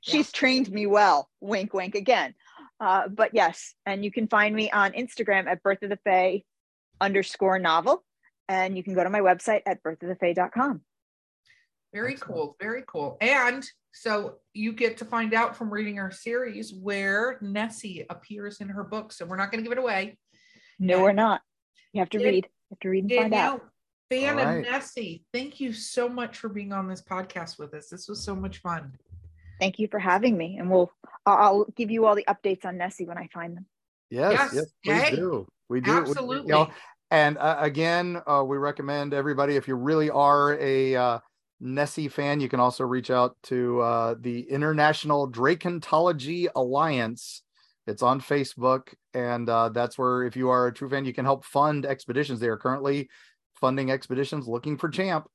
She's 0.00 0.32
trained 0.32 0.70
me 0.70 0.86
well. 0.86 1.28
Wink, 1.40 1.74
wink 1.74 1.94
again. 1.94 2.34
Uh, 2.80 3.08
but 3.08 3.30
yes, 3.34 3.74
and 3.86 4.04
you 4.04 4.10
can 4.10 4.26
find 4.26 4.54
me 4.54 4.70
on 4.70 4.92
Instagram 4.92 5.46
at 5.46 5.62
Birth 5.62 5.82
of 5.82 5.90
the 5.90 5.98
Fae 6.04 6.42
underscore 7.00 7.58
novel. 7.58 8.02
And 8.48 8.76
you 8.76 8.82
can 8.82 8.94
go 8.94 9.04
to 9.04 9.10
my 9.10 9.20
website 9.20 9.62
at 9.66 9.82
birth 9.82 10.02
of 10.02 10.08
birthofthefae.com. 10.18 10.82
Very 11.94 12.12
Excellent. 12.14 12.34
cool. 12.34 12.56
Very 12.60 12.82
cool. 12.86 13.16
And 13.20 13.64
so 13.92 14.36
you 14.54 14.72
get 14.72 14.96
to 14.98 15.04
find 15.04 15.32
out 15.34 15.54
from 15.56 15.70
reading 15.72 15.98
our 15.98 16.10
series 16.10 16.72
where 16.74 17.38
Nessie 17.40 18.04
appears 18.10 18.60
in 18.60 18.68
her 18.68 18.82
book. 18.82 19.12
So 19.12 19.24
we're 19.26 19.36
not 19.36 19.50
going 19.52 19.62
to 19.62 19.68
give 19.68 19.76
it 19.76 19.80
away. 19.80 20.18
No, 20.78 20.96
Yeah. 20.96 21.02
we're 21.02 21.12
not. 21.12 21.42
You 21.92 22.00
have 22.00 22.10
to 22.10 22.18
Did- 22.18 22.24
read. 22.24 22.44
You 22.44 22.66
have 22.70 22.80
to 22.80 22.88
read 22.88 23.04
and 23.04 23.12
find 23.12 23.34
out. 23.34 23.62
Danielle, 24.10 24.38
fan 24.38 24.48
All 24.48 24.56
of. 24.58 24.62
Nessie, 24.62 25.24
thank 25.32 25.60
you 25.60 25.72
so 25.72 26.08
much 26.08 26.38
for 26.38 26.48
being 26.48 26.72
on 26.72 26.88
this 26.88 27.02
podcast 27.02 27.58
with 27.58 27.74
us. 27.74 27.88
This 27.88 28.08
was 28.08 28.22
so 28.24 28.34
much 28.34 28.58
fun. 28.58 28.92
Thank 29.62 29.78
you 29.78 29.86
for 29.86 30.00
having 30.00 30.36
me. 30.36 30.56
And 30.58 30.68
we'll 30.68 30.90
I'll, 31.24 31.36
I'll 31.36 31.64
give 31.76 31.88
you 31.88 32.04
all 32.04 32.16
the 32.16 32.26
updates 32.28 32.64
on 32.64 32.76
Nessie 32.76 33.06
when 33.06 33.16
I 33.16 33.28
find 33.32 33.56
them. 33.56 33.66
Yes, 34.10 34.32
Yes, 34.32 34.54
yes, 34.54 34.66
please 34.84 35.02
hey, 35.02 35.10
do. 35.16 35.46
We 35.68 35.80
do. 35.80 35.92
we- 35.92 36.00
we- 36.00 36.08
you 36.08 36.10
Absolutely. 36.10 36.50
know, 36.50 36.70
and 37.12 37.38
uh, 37.38 37.58
again, 37.60 38.20
uh, 38.26 38.42
we 38.44 38.56
recommend 38.56 39.14
everybody 39.14 39.54
if 39.54 39.68
you 39.68 39.76
really 39.76 40.10
are 40.10 40.58
a 40.58 40.96
uh, 40.96 41.18
Nessie 41.60 42.08
fan, 42.08 42.40
you 42.40 42.48
can 42.48 42.58
also 42.58 42.82
reach 42.82 43.12
out 43.12 43.36
to 43.44 43.80
uh, 43.80 44.14
the 44.18 44.40
International 44.50 45.30
Dracontology 45.30 46.48
Alliance. 46.56 47.44
It's 47.86 48.02
on 48.02 48.20
Facebook, 48.20 48.92
and 49.14 49.48
uh, 49.48 49.68
that's 49.68 49.96
where, 49.96 50.24
if 50.24 50.36
you 50.36 50.48
are 50.48 50.66
a 50.66 50.74
true 50.74 50.90
fan, 50.90 51.04
you 51.04 51.14
can 51.14 51.24
help 51.24 51.44
fund 51.44 51.86
expeditions. 51.86 52.40
They 52.40 52.48
are 52.48 52.56
currently 52.56 53.08
funding 53.60 53.92
expeditions 53.92 54.48
looking 54.48 54.76
for 54.76 54.88
Champ. 54.88 55.28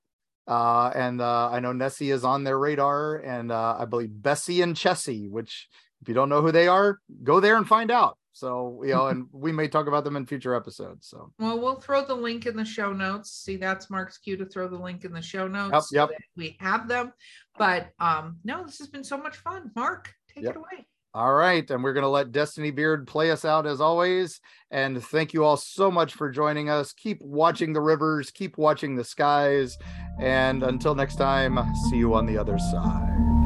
Uh, 0.47 0.91
and 0.95 1.19
uh, 1.21 1.49
I 1.51 1.59
know 1.59 1.73
Nessie 1.73 2.11
is 2.11 2.23
on 2.23 2.43
their 2.43 2.57
radar, 2.57 3.17
and 3.17 3.51
uh, 3.51 3.75
I 3.79 3.85
believe 3.85 4.09
Bessie 4.21 4.61
and 4.61 4.75
Chessie, 4.75 5.29
which 5.29 5.67
if 6.01 6.07
you 6.07 6.13
don't 6.13 6.29
know 6.29 6.41
who 6.41 6.51
they 6.51 6.67
are, 6.67 6.99
go 7.23 7.39
there 7.39 7.57
and 7.57 7.67
find 7.67 7.91
out. 7.91 8.17
So, 8.31 8.83
you 8.85 8.93
know, 8.93 9.07
and 9.07 9.25
we 9.31 9.51
may 9.51 9.67
talk 9.67 9.87
about 9.87 10.03
them 10.03 10.15
in 10.15 10.27
future 10.27 10.53
episodes. 10.53 11.07
So, 11.07 11.31
Well, 11.39 11.59
we'll 11.59 11.81
throw 11.81 12.05
the 12.05 12.13
link 12.13 12.45
in 12.45 12.55
the 12.55 12.63
show 12.63 12.93
notes. 12.93 13.31
See, 13.31 13.57
that's 13.57 13.89
Mark's 13.89 14.19
cue 14.19 14.37
to 14.37 14.45
throw 14.45 14.67
the 14.67 14.77
link 14.77 15.05
in 15.05 15.11
the 15.11 15.23
show 15.23 15.47
notes. 15.47 15.89
yep. 15.91 16.09
that 16.09 16.17
we 16.35 16.55
have 16.59 16.87
them. 16.87 17.13
But 17.57 17.89
um, 17.99 18.37
no, 18.43 18.63
this 18.63 18.77
has 18.77 18.89
been 18.89 19.03
so 19.03 19.17
much 19.17 19.37
fun. 19.37 19.71
Mark, 19.75 20.13
take 20.33 20.43
Yep. 20.43 20.51
it 20.53 20.57
away. 20.57 20.87
All 21.17 21.33
right. 21.33 21.67
And 21.71 21.83
we're 21.83 21.93
going 21.93 22.03
to 22.03 22.09
let 22.09 22.31
Destini 22.31 22.73
Beard 22.73 23.07
play 23.07 23.31
us 23.31 23.43
out 23.43 23.65
as 23.65 23.81
always. 23.81 24.39
And 24.69 25.03
thank 25.03 25.33
you 25.33 25.43
all 25.43 25.57
so 25.57 25.89
much 25.89 26.13
for 26.13 26.29
joining 26.29 26.69
us. 26.69 26.93
Keep 26.93 27.23
watching 27.23 27.73
the 27.73 27.81
rivers, 27.81 28.29
keep 28.29 28.55
watching 28.59 28.95
the 28.95 29.03
skies. 29.03 29.79
And 30.19 30.61
until 30.61 30.93
next 30.93 31.15
time, 31.15 31.57
see 31.89 31.97
you 31.97 32.13
on 32.13 32.27
the 32.27 32.37
other 32.37 32.59
side. 32.59 33.36